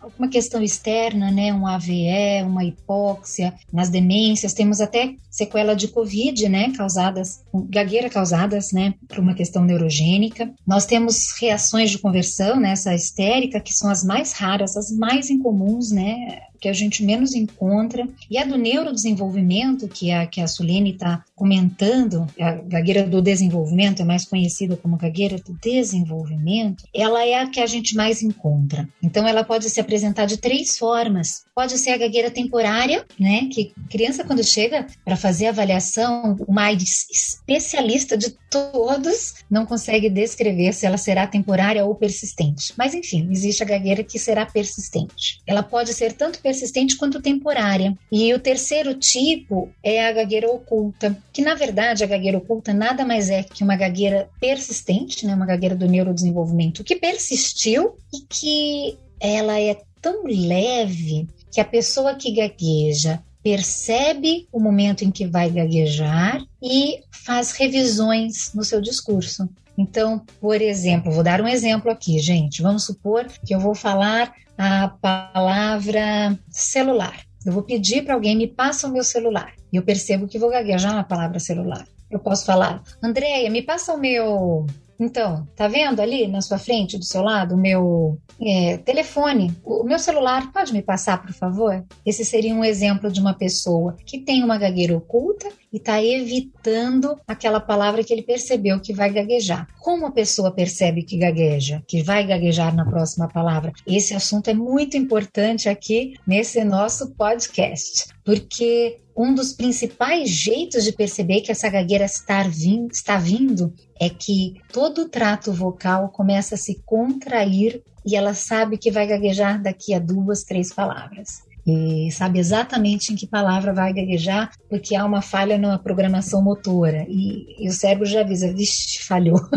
alguma 0.00 0.28
questão 0.28 0.62
externa, 0.62 1.30
né, 1.30 1.52
um 1.52 1.66
AVE, 1.66 2.44
uma 2.44 2.64
hipóxia, 2.64 3.52
nas 3.72 3.88
demências, 3.88 4.54
temos 4.54 4.80
até 4.80 5.16
sequela 5.30 5.74
de 5.74 5.88
Covid, 5.88 6.48
né, 6.48 6.72
causadas, 6.76 7.42
gagueira 7.68 8.08
causadas, 8.08 8.72
né, 8.72 8.94
por 9.08 9.18
uma 9.18 9.34
questão 9.34 9.64
neurogênica. 9.64 10.52
Nós 10.66 10.86
temos 10.86 11.32
reações 11.40 11.90
de 11.90 11.98
conversão, 11.98 12.60
né, 12.60 12.70
essa 12.70 12.94
histérica, 12.94 13.60
que 13.60 13.72
são 13.72 13.90
as 13.90 14.04
mais 14.04 14.32
raras, 14.32 14.76
as 14.76 14.92
mais 14.92 15.28
incomuns, 15.28 15.90
né, 15.90 16.42
que 16.62 16.68
a 16.68 16.72
gente 16.72 17.02
menos 17.04 17.34
encontra. 17.34 18.08
E 18.30 18.38
a 18.38 18.44
do 18.44 18.56
neurodesenvolvimento, 18.56 19.88
que 19.88 20.12
a, 20.12 20.26
que 20.26 20.40
a 20.40 20.46
Suline 20.46 20.92
está 20.92 21.24
comentando, 21.34 22.24
a 22.40 22.52
gagueira 22.52 23.02
do 23.02 23.20
desenvolvimento, 23.20 24.00
é 24.00 24.04
mais 24.04 24.24
conhecida 24.24 24.76
como 24.76 24.96
gagueira 24.96 25.36
do 25.38 25.58
desenvolvimento, 25.60 26.84
ela 26.94 27.26
é 27.26 27.34
a 27.34 27.50
que 27.50 27.58
a 27.58 27.66
gente 27.66 27.96
mais 27.96 28.22
encontra. 28.22 28.88
Então, 29.02 29.26
ela 29.26 29.42
pode 29.42 29.68
se 29.68 29.80
apresentar 29.80 30.26
de 30.26 30.36
três 30.36 30.78
formas. 30.78 31.42
Pode 31.52 31.76
ser 31.78 31.90
a 31.90 31.98
gagueira 31.98 32.30
temporária, 32.30 33.04
né? 33.18 33.48
Que 33.52 33.72
criança, 33.90 34.22
quando 34.22 34.44
chega 34.44 34.86
para 35.04 35.16
fazer 35.16 35.46
avaliação, 35.46 36.36
o 36.46 36.52
mais 36.52 37.06
especialista 37.10 38.16
de 38.16 38.30
todos 38.48 39.34
não 39.50 39.66
consegue 39.66 40.08
descrever 40.08 40.72
se 40.72 40.86
ela 40.86 40.96
será 40.96 41.26
temporária 41.26 41.84
ou 41.84 41.94
persistente. 41.96 42.72
Mas, 42.78 42.94
enfim, 42.94 43.28
existe 43.32 43.64
a 43.64 43.66
gagueira 43.66 44.04
que 44.04 44.18
será 44.18 44.46
persistente. 44.46 45.40
Ela 45.44 45.62
pode 45.62 45.92
ser 45.92 46.12
tanto 46.12 46.38
persistente 46.38 46.51
persistente 46.52 46.96
quanto 46.96 47.22
temporária. 47.22 47.96
E 48.10 48.32
o 48.34 48.38
terceiro 48.38 48.94
tipo 48.94 49.70
é 49.82 50.06
a 50.06 50.12
gagueira 50.12 50.50
oculta, 50.50 51.16
que 51.32 51.40
na 51.40 51.54
verdade 51.54 52.04
a 52.04 52.06
gagueira 52.06 52.36
oculta 52.36 52.74
nada 52.74 53.04
mais 53.06 53.30
é 53.30 53.42
que 53.42 53.64
uma 53.64 53.74
gagueira 53.74 54.28
persistente, 54.38 55.26
né, 55.26 55.34
uma 55.34 55.46
gagueira 55.46 55.74
do 55.74 55.88
neurodesenvolvimento 55.88 56.84
que 56.84 56.96
persistiu 56.96 57.96
e 58.12 58.20
que 58.28 58.98
ela 59.18 59.58
é 59.58 59.80
tão 60.00 60.24
leve 60.24 61.26
que 61.50 61.60
a 61.60 61.64
pessoa 61.64 62.14
que 62.14 62.32
gagueja 62.32 63.22
percebe 63.42 64.46
o 64.52 64.60
momento 64.60 65.04
em 65.04 65.10
que 65.10 65.26
vai 65.26 65.50
gaguejar 65.50 66.44
e 66.62 67.00
faz 67.10 67.52
revisões 67.52 68.52
no 68.54 68.62
seu 68.62 68.80
discurso. 68.80 69.48
Então, 69.76 70.22
por 70.40 70.60
exemplo, 70.60 71.10
vou 71.10 71.22
dar 71.22 71.40
um 71.40 71.48
exemplo 71.48 71.90
aqui, 71.90 72.18
gente. 72.18 72.60
Vamos 72.62 72.84
supor 72.84 73.26
que 73.44 73.54
eu 73.54 73.58
vou 73.58 73.74
falar 73.74 74.32
a 74.56 74.88
palavra 74.88 76.38
celular. 76.50 77.20
Eu 77.44 77.52
vou 77.52 77.62
pedir 77.62 78.04
para 78.04 78.14
alguém 78.14 78.36
me 78.36 78.46
passa 78.46 78.86
o 78.86 78.92
meu 78.92 79.02
celular. 79.02 79.52
E 79.72 79.76
eu 79.76 79.82
percebo 79.82 80.28
que 80.28 80.38
vou 80.38 80.50
gaguejar 80.50 80.94
na 80.94 81.04
palavra 81.04 81.40
celular. 81.40 81.86
Eu 82.10 82.18
posso 82.18 82.44
falar, 82.44 82.82
Andréia, 83.02 83.50
me 83.50 83.62
passa 83.62 83.94
o 83.94 83.98
meu 83.98 84.66
então, 85.02 85.48
tá 85.56 85.66
vendo 85.66 86.00
ali 86.00 86.28
na 86.28 86.40
sua 86.40 86.58
frente, 86.58 86.96
do 86.96 87.04
seu 87.04 87.22
lado, 87.22 87.56
o 87.56 87.58
meu 87.58 88.20
é, 88.40 88.76
telefone? 88.76 89.52
O 89.64 89.82
meu 89.82 89.98
celular, 89.98 90.52
pode 90.52 90.72
me 90.72 90.80
passar, 90.80 91.20
por 91.20 91.32
favor? 91.32 91.84
Esse 92.06 92.24
seria 92.24 92.54
um 92.54 92.64
exemplo 92.64 93.10
de 93.10 93.20
uma 93.20 93.34
pessoa 93.34 93.96
que 94.06 94.20
tem 94.20 94.44
uma 94.44 94.56
gagueira 94.56 94.96
oculta 94.96 95.48
e 95.72 95.78
está 95.78 96.02
evitando 96.02 97.18
aquela 97.26 97.60
palavra 97.60 98.04
que 98.04 98.12
ele 98.12 98.22
percebeu 98.22 98.80
que 98.80 98.92
vai 98.92 99.10
gaguejar. 99.10 99.66
Como 99.80 100.06
a 100.06 100.12
pessoa 100.12 100.52
percebe 100.52 101.02
que 101.02 101.16
gagueja, 101.16 101.82
que 101.86 102.02
vai 102.02 102.26
gaguejar 102.26 102.74
na 102.74 102.84
próxima 102.84 103.28
palavra? 103.28 103.72
Esse 103.86 104.14
assunto 104.14 104.48
é 104.48 104.54
muito 104.54 104.96
importante 104.96 105.68
aqui 105.68 106.14
nesse 106.26 106.62
nosso 106.64 107.14
podcast, 107.14 108.08
porque 108.24 109.00
um 109.16 109.34
dos 109.34 109.52
principais 109.52 110.28
jeitos 110.28 110.84
de 110.84 110.92
perceber 110.92 111.42
que 111.42 111.52
essa 111.52 111.68
gagueira 111.68 112.04
está 112.04 112.42
vindo, 112.42 112.90
está 112.92 113.18
vindo 113.18 113.72
é 114.00 114.08
que 114.08 114.54
todo 114.72 115.02
o 115.02 115.08
trato 115.08 115.52
vocal 115.52 116.08
começa 116.08 116.54
a 116.54 116.58
se 116.58 116.82
contrair 116.84 117.82
e 118.04 118.16
ela 118.16 118.34
sabe 118.34 118.78
que 118.78 118.90
vai 118.90 119.06
gaguejar 119.06 119.62
daqui 119.62 119.94
a 119.94 119.98
duas, 119.98 120.42
três 120.42 120.72
palavras. 120.72 121.42
E 121.66 122.10
sabe 122.10 122.38
exatamente 122.38 123.12
em 123.12 123.16
que 123.16 123.26
palavra 123.26 123.72
vai 123.72 123.92
gaguejar, 123.92 124.50
porque 124.68 124.96
há 124.96 125.04
uma 125.04 125.22
falha 125.22 125.56
na 125.56 125.78
programação 125.78 126.42
motora 126.42 127.06
e, 127.08 127.64
e 127.64 127.68
o 127.68 127.72
cérebro 127.72 128.06
já 128.06 128.20
avisa, 128.20 128.52
vixe, 128.52 129.02
falhou. 129.02 129.40